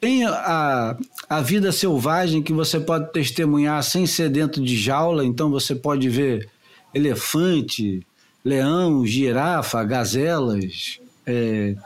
[0.00, 0.96] tem a,
[1.28, 6.08] a vida selvagem que você pode testemunhar sem ser dentro de jaula, então você pode
[6.08, 6.48] ver
[6.94, 8.04] elefante,
[8.44, 11.76] leão, girafa, gazelas, é,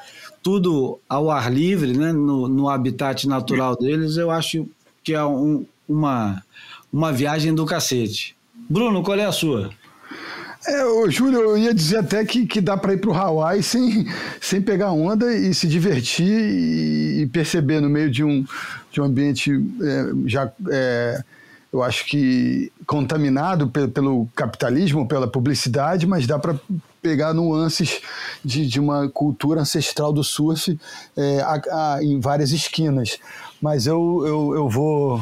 [0.43, 4.67] tudo ao ar livre, né, no, no habitat natural deles, eu acho
[5.03, 6.43] que é um, uma,
[6.93, 8.37] uma viagem do cacete.
[8.55, 9.71] Bruno, qual é a sua?
[10.67, 13.63] É, ô, Júlio, eu ia dizer até que, que dá para ir para o Hawaii
[13.63, 14.07] sem,
[14.41, 18.45] sem pegar onda e se divertir e, perceber no meio de um,
[18.91, 21.23] de um ambiente é, já, é,
[21.73, 26.59] eu acho que contaminado pelo, pelo capitalismo, pela publicidade, mas dá para
[27.03, 28.01] pegar nuances
[28.43, 30.79] de, de uma cultura ancestral do surf
[31.15, 33.19] é, a, a, em várias esquinas.
[33.61, 35.21] Mas eu, eu, eu vou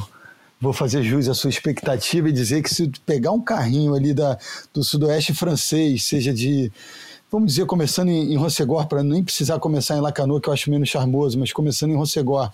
[0.63, 4.39] vou fazer jus à sua expectativa e dizer que se pegar um carrinho ali da,
[4.73, 6.71] do sudoeste francês, seja de,
[7.31, 10.71] vamos dizer, começando em, em Rossegor, para nem precisar começar em Lacanau, que eu acho
[10.71, 12.49] menos charmoso, mas começando em Rossegor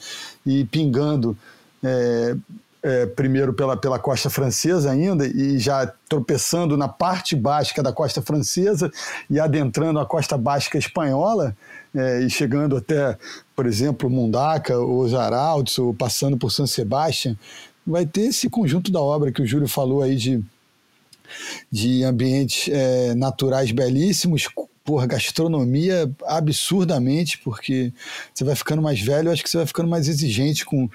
[0.47, 1.37] e pingando
[1.85, 2.35] é,
[2.83, 8.23] é, primeiro pela, pela costa francesa ainda e já tropeçando na parte básica da costa
[8.23, 8.91] francesa
[9.29, 11.55] e adentrando a costa básica espanhola
[11.95, 13.19] é, e chegando até,
[13.55, 17.37] por exemplo, Mundaca ou Zaraldes ou passando por São Sebastião,
[17.89, 20.43] vai ter esse conjunto da obra que o Júlio falou aí de,
[21.71, 24.49] de ambientes é, naturais belíssimos,
[24.85, 27.93] por gastronomia absurdamente, porque
[28.33, 30.89] você vai ficando mais velho, acho que você vai ficando mais exigente com,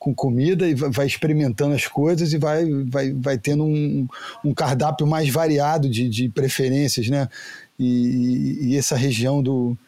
[0.00, 4.08] com comida e vai experimentando as coisas e vai, vai, vai tendo um,
[4.44, 7.28] um cardápio mais variado de, de preferências, né?
[7.78, 9.78] E, e essa região do,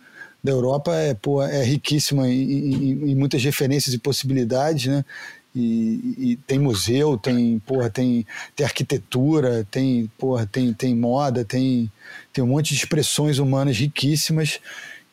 [0.42, 5.04] da Europa é, pô, é riquíssima em, em, em, muitas referências e possibilidades, né?
[5.54, 11.90] E, e, tem museu, tem, porra, tem, tem arquitetura, tem, porra, tem, tem moda, tem,
[12.32, 14.60] tem um monte de expressões humanas riquíssimas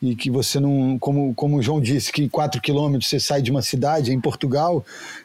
[0.00, 3.50] e que você não, como, como o João disse, que 4 quilômetros você sai de
[3.50, 4.84] uma cidade, em Portugal,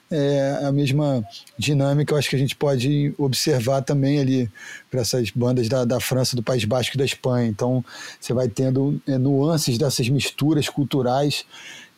[0.09, 1.23] é a mesma
[1.57, 4.49] dinâmica eu acho que a gente pode observar também ali
[4.89, 7.47] para essas bandas da, da França, do País Basco e da Espanha.
[7.47, 7.83] Então
[8.19, 11.45] você vai tendo é, nuances dessas misturas culturais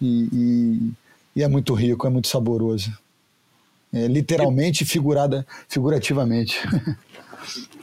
[0.02, 3.03] e, e, e é muito rico, é muito saboroso
[3.94, 6.60] é, literalmente figurada, figurativamente.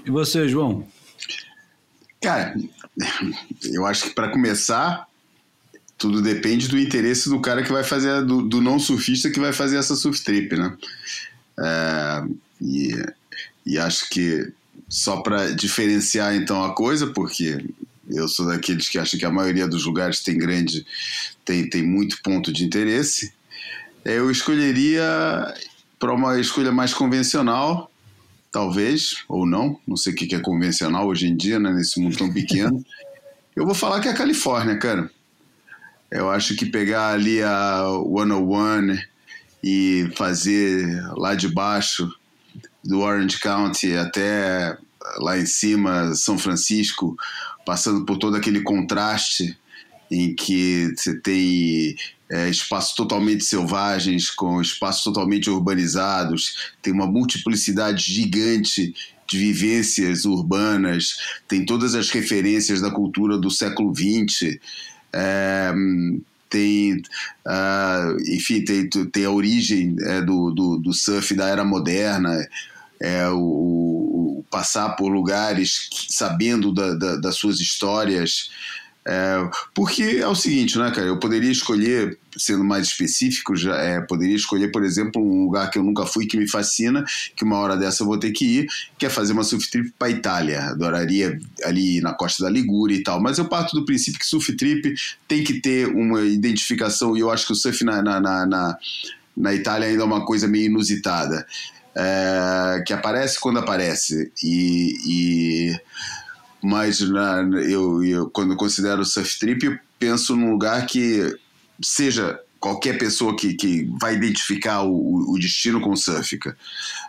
[0.07, 0.89] E você, João?
[2.23, 2.55] Cara,
[3.65, 5.07] eu acho que para começar,
[5.99, 9.53] tudo depende do interesse do cara que vai fazer, do, do não surfista que vai
[9.53, 10.75] fazer essa surf trip, né?
[11.59, 12.25] É,
[12.63, 12.91] e,
[13.67, 14.51] e acho que
[14.89, 17.63] só para diferenciar então a coisa, porque
[18.09, 20.87] eu sou daqueles que acham que a maioria dos lugares tem grande,
[21.45, 23.33] tem, tem muito ponto de interesse.
[24.05, 25.55] Eu escolheria
[26.01, 27.93] para uma escolha mais convencional,
[28.51, 32.17] talvez, ou não, não sei o que é convencional hoje em dia, né, nesse mundo
[32.17, 32.85] tão pequeno.
[33.55, 35.11] Eu vou falar que é a Califórnia, cara.
[36.11, 38.99] Eu acho que pegar ali a 101
[39.63, 42.11] e fazer lá de baixo,
[42.83, 44.77] do Orange County até
[45.19, 47.15] lá em cima, São Francisco,
[47.67, 49.57] passando por todo aquele contraste
[50.11, 51.97] em que você tem
[52.31, 58.95] é, espaços totalmente selvagens, com espaços totalmente urbanizados, tem uma multiplicidade gigante
[59.29, 61.17] de vivências urbanas,
[61.49, 64.59] tem todas as referências da cultura do século XX.
[65.13, 65.73] É,
[66.49, 66.97] tem,
[67.47, 72.37] uh, enfim, tem, tem a origem é, do, do, do, surf da era moderna,
[73.01, 73.39] é, o,
[74.41, 78.51] o passar por lugares sabendo da, da, das suas histórias,
[79.07, 81.07] é, porque é o seguinte, né, cara?
[81.07, 85.79] Eu poderia escolher, sendo mais específico, já é, poderia escolher, por exemplo, um lugar que
[85.79, 87.05] eu nunca fui que me fascina,
[87.35, 88.67] que uma hora dessa eu vou ter que ir,
[88.99, 90.65] que é fazer uma surf trip para Itália.
[90.65, 93.21] Adoraria ali na costa da Ligúria e tal.
[93.21, 94.95] Mas eu parto do princípio que surf trip
[95.27, 98.79] tem que ter uma identificação, e eu acho que o surf na, na, na, na,
[99.37, 101.47] na Itália ainda é uma coisa meio inusitada.
[101.97, 104.31] É, que aparece quando aparece.
[104.45, 105.81] e, e
[106.63, 111.37] mas na, eu, eu, quando eu considero surf trip, penso num lugar que
[111.83, 116.39] seja qualquer pessoa que, que vai identificar o, o destino com surf.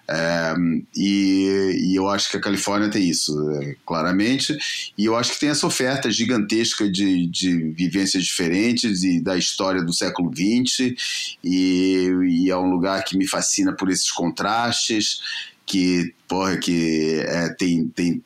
[0.07, 0.53] É,
[0.95, 4.57] e, e, eu acho que a Califórnia tem isso, é, claramente.
[4.97, 9.83] E eu acho que tem essa oferta gigantesca de, de vivências diferentes e da história
[9.83, 10.95] do século XX.
[11.43, 15.19] E, e é um lugar que me fascina por esses contrastes.
[15.65, 18.23] Que, porra, que é, tem, tem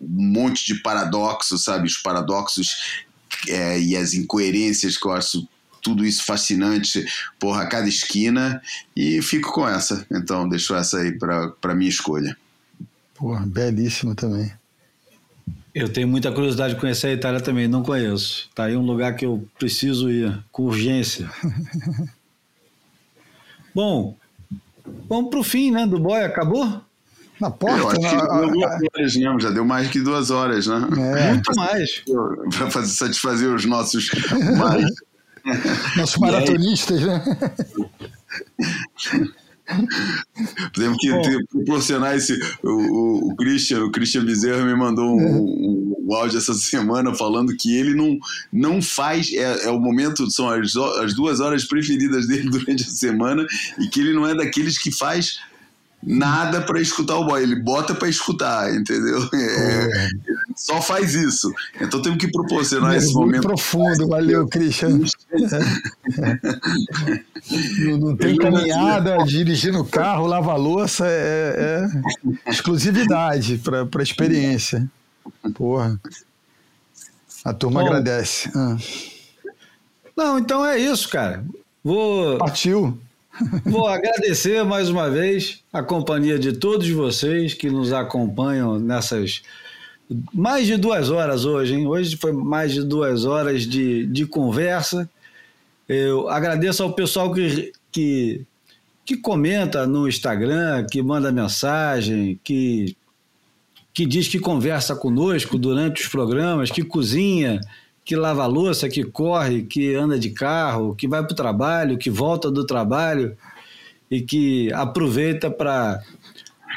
[0.00, 1.86] um monte de paradoxos, sabe?
[1.86, 3.04] Os paradoxos
[3.48, 5.46] é, e as incoerências que eu acho
[5.82, 7.04] tudo isso fascinante,
[7.38, 8.60] porra, a cada esquina,
[8.96, 10.06] e fico com essa.
[10.10, 12.36] Então, deixo essa aí para minha escolha.
[13.14, 14.52] Porra, belíssimo também.
[15.74, 18.48] Eu tenho muita curiosidade de conhecer a Itália também, não conheço.
[18.54, 21.30] Tá aí um lugar que eu preciso ir, com urgência.
[23.74, 24.16] Bom,
[25.08, 26.82] vamos para o fim, né, do boy, acabou?
[27.40, 27.78] Na porta?
[27.78, 28.08] Eu acho na...
[28.08, 30.88] que deu duas horas mesmo, já deu mais que duas horas, né?
[31.16, 31.32] É.
[31.32, 32.02] Muito mais.
[32.72, 34.08] Para satisfazer os nossos
[34.58, 34.84] mais...
[35.96, 37.22] nossos maratonistas, né?
[40.72, 42.38] Temos que ter, proporcionar esse.
[42.62, 47.14] O, o, o, Christian, o Christian Bezerra me mandou um, um, um, áudio essa semana
[47.14, 48.18] falando que ele não,
[48.50, 49.30] não faz.
[49.32, 53.46] É, é o momento, são as, as duas horas preferidas dele durante a semana,
[53.78, 55.38] e que ele não é daqueles que faz
[56.02, 59.18] nada para escutar o boy, ele bota para escutar, entendeu?
[59.38, 60.08] É,
[60.56, 61.52] só faz isso.
[61.80, 63.42] Então temos que proporcionar esse momento.
[63.42, 64.88] profundo, valeu, Christian.
[67.80, 71.86] não, não, tem caminhada, dirigir no carro, lavar louça, é,
[72.46, 74.88] é exclusividade para a experiência.
[75.54, 76.00] Porra.
[77.44, 78.50] A turma Bom, agradece.
[78.54, 78.76] Ah.
[80.16, 81.44] Não, então é isso, cara.
[81.82, 82.38] Vou.
[82.38, 82.98] Partiu.
[83.64, 89.42] Vou agradecer mais uma vez a companhia de todos vocês que nos acompanham nessas
[90.32, 91.86] mais de duas horas hoje, hein?
[91.86, 95.08] Hoje foi mais de duas horas de, de conversa.
[95.86, 98.42] Eu agradeço ao pessoal que, que,
[99.04, 102.96] que comenta no Instagram, que manda mensagem, que,
[103.92, 107.60] que diz que conversa conosco durante os programas, que cozinha
[108.08, 112.08] que lava louça, que corre, que anda de carro, que vai para o trabalho, que
[112.08, 113.36] volta do trabalho
[114.10, 116.02] e que aproveita para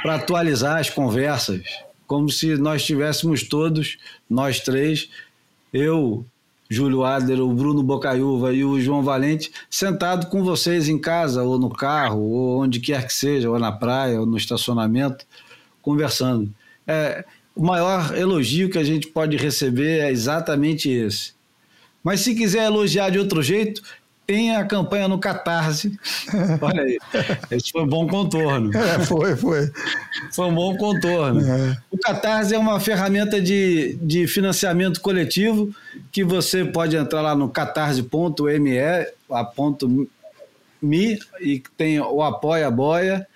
[0.03, 1.64] atualizar as conversas,
[2.06, 3.98] como se nós tivéssemos todos,
[4.30, 5.10] nós três,
[5.72, 6.26] eu,
[6.69, 11.58] Júlio Adler, o Bruno Bocaiúva e o João Valente, sentado com vocês em casa, ou
[11.58, 15.26] no carro, ou onde quer que seja, ou na praia, ou no estacionamento,
[15.82, 16.53] conversando.
[16.85, 17.24] É,
[17.56, 21.34] o maior elogio que a gente pode receber é exatamente esse.
[22.04, 23.82] Mas se quiser elogiar de outro jeito,
[24.26, 26.00] tem a campanha no Catarse.
[26.62, 26.98] Olha aí,
[27.52, 28.76] esse foi um bom contorno.
[28.76, 29.72] É, foi, foi.
[30.32, 31.42] Foi um bom contorno.
[31.42, 31.78] É.
[31.92, 35.74] O Catarse é uma ferramenta de, de financiamento coletivo
[36.12, 38.80] que você pode entrar lá no catarse.me,
[39.30, 40.08] a ponto
[40.82, 43.28] me, e tem o Apoia Boia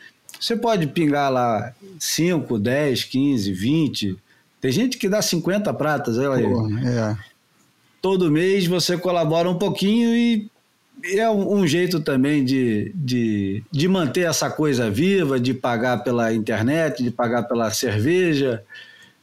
[0.46, 4.18] você pode pingar lá 5, 10, 15, 20.
[4.62, 6.88] Tem gente que dá 50 pratas, olha aí.
[6.88, 7.18] É.
[8.00, 10.48] Todo mês você colabora um pouquinho e
[11.18, 16.32] é um, um, jeito também de, de, de manter essa coisa viva, de pagar pela
[16.32, 18.64] internet, de pagar pela cerveja,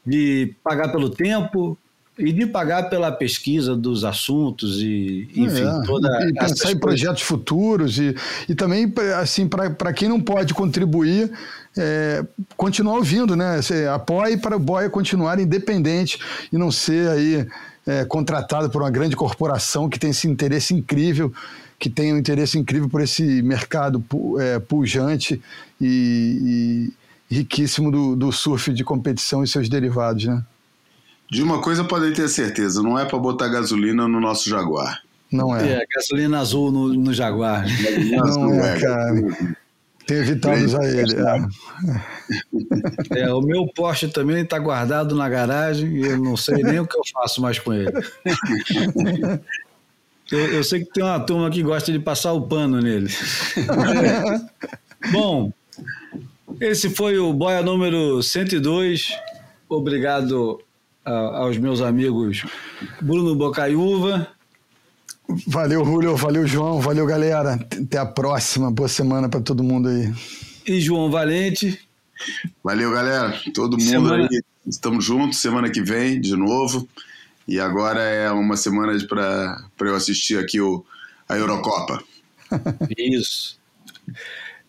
[0.04, 1.78] de pagar pelo tempo
[2.18, 7.22] e de pagar pela pesquisa dos assuntos e, enfim, é, toda e pensar em projetos
[7.22, 8.14] futuros e,
[8.48, 11.32] e também, assim, para quem não pode contribuir,
[11.76, 12.24] é,
[12.56, 13.62] continuar ouvindo, né?
[13.62, 16.18] Você apoie para o Boia continuar independente
[16.52, 17.46] e não ser aí
[17.86, 21.32] é, contratado por uma grande corporação que tem esse interesse incrível,
[21.78, 24.04] que tem um interesse incrível por esse mercado
[24.38, 25.40] é, pujante
[25.80, 26.92] e,
[27.30, 30.44] e riquíssimo do, do surf de competição e seus derivados, né?
[31.32, 35.00] De uma coisa podem ter certeza, não é para botar gasolina no nosso Jaguar.
[35.32, 35.80] Não é.
[35.80, 37.64] É, gasolina azul no, no Jaguar.
[38.10, 39.14] Não é, cara.
[40.06, 41.14] Tem evitado usar ele.
[43.14, 43.22] É.
[43.22, 46.86] É, o meu Porsche também está guardado na garagem e eu não sei nem o
[46.86, 47.90] que eu faço mais com ele.
[50.30, 53.08] Eu, eu sei que tem uma turma que gosta de passar o pano nele.
[55.10, 55.50] Bom,
[56.60, 59.16] esse foi o Boia número 102.
[59.66, 60.60] Obrigado
[61.04, 62.44] aos meus amigos
[63.00, 64.28] Bruno Bocaiúva.
[65.46, 66.16] Valeu, Julio.
[66.16, 66.80] Valeu, João.
[66.80, 67.54] Valeu, galera.
[67.54, 68.70] Até a próxima.
[68.70, 70.12] Boa semana para todo mundo aí.
[70.66, 71.78] e João Valente.
[72.62, 73.40] Valeu, galera.
[73.54, 74.42] Todo mundo Semana- aí.
[74.66, 76.86] Estamos juntos semana que vem, de novo.
[77.48, 80.84] E agora é uma semana para eu assistir aqui o,
[81.28, 82.02] a Eurocopa.
[82.96, 83.58] Isso.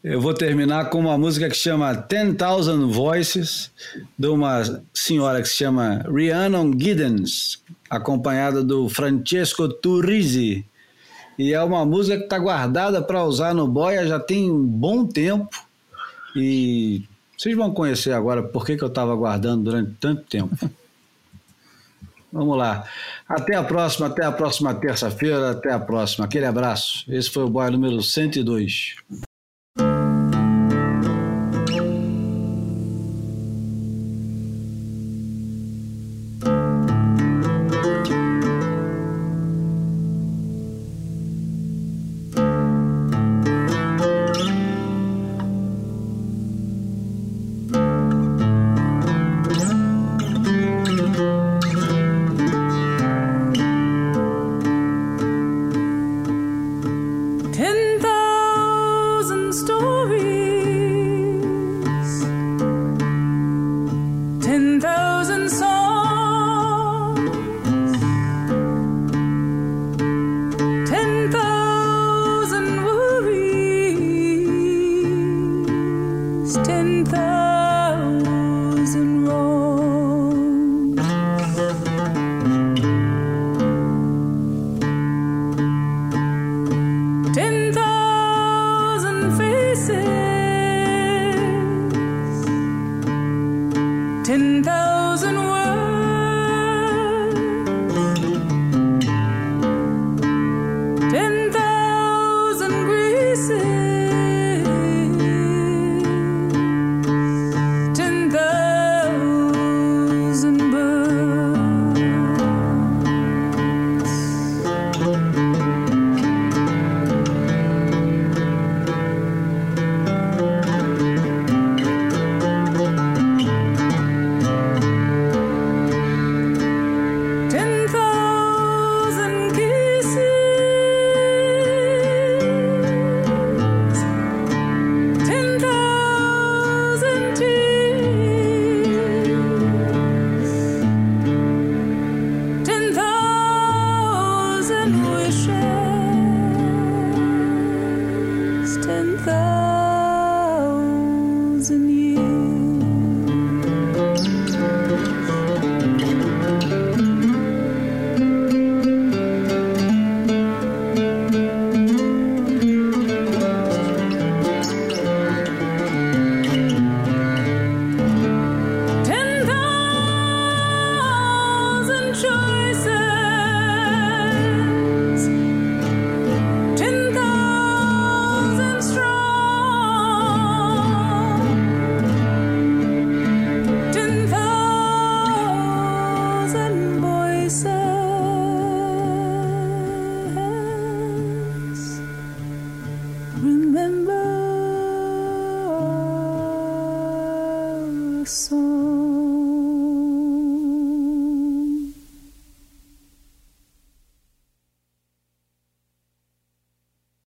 [0.03, 3.72] Eu vou terminar com uma música que chama 10,000 Voices,
[4.19, 4.61] de uma
[4.93, 10.65] senhora que se chama Rhiannon Giddens, acompanhada do Francesco Turrisi.
[11.40, 15.06] E é uma música que está guardada para usar no Boia já tem um bom
[15.07, 15.57] tempo.
[16.35, 17.03] E
[17.38, 20.69] vocês vão conhecer agora por que, que eu estava guardando durante tanto tempo.
[22.30, 22.83] Vamos lá.
[23.25, 26.25] Até a próxima, até a próxima terça-feira, até a próxima.
[26.25, 27.06] Aquele abraço.
[27.07, 28.95] Esse foi o Boia número 102.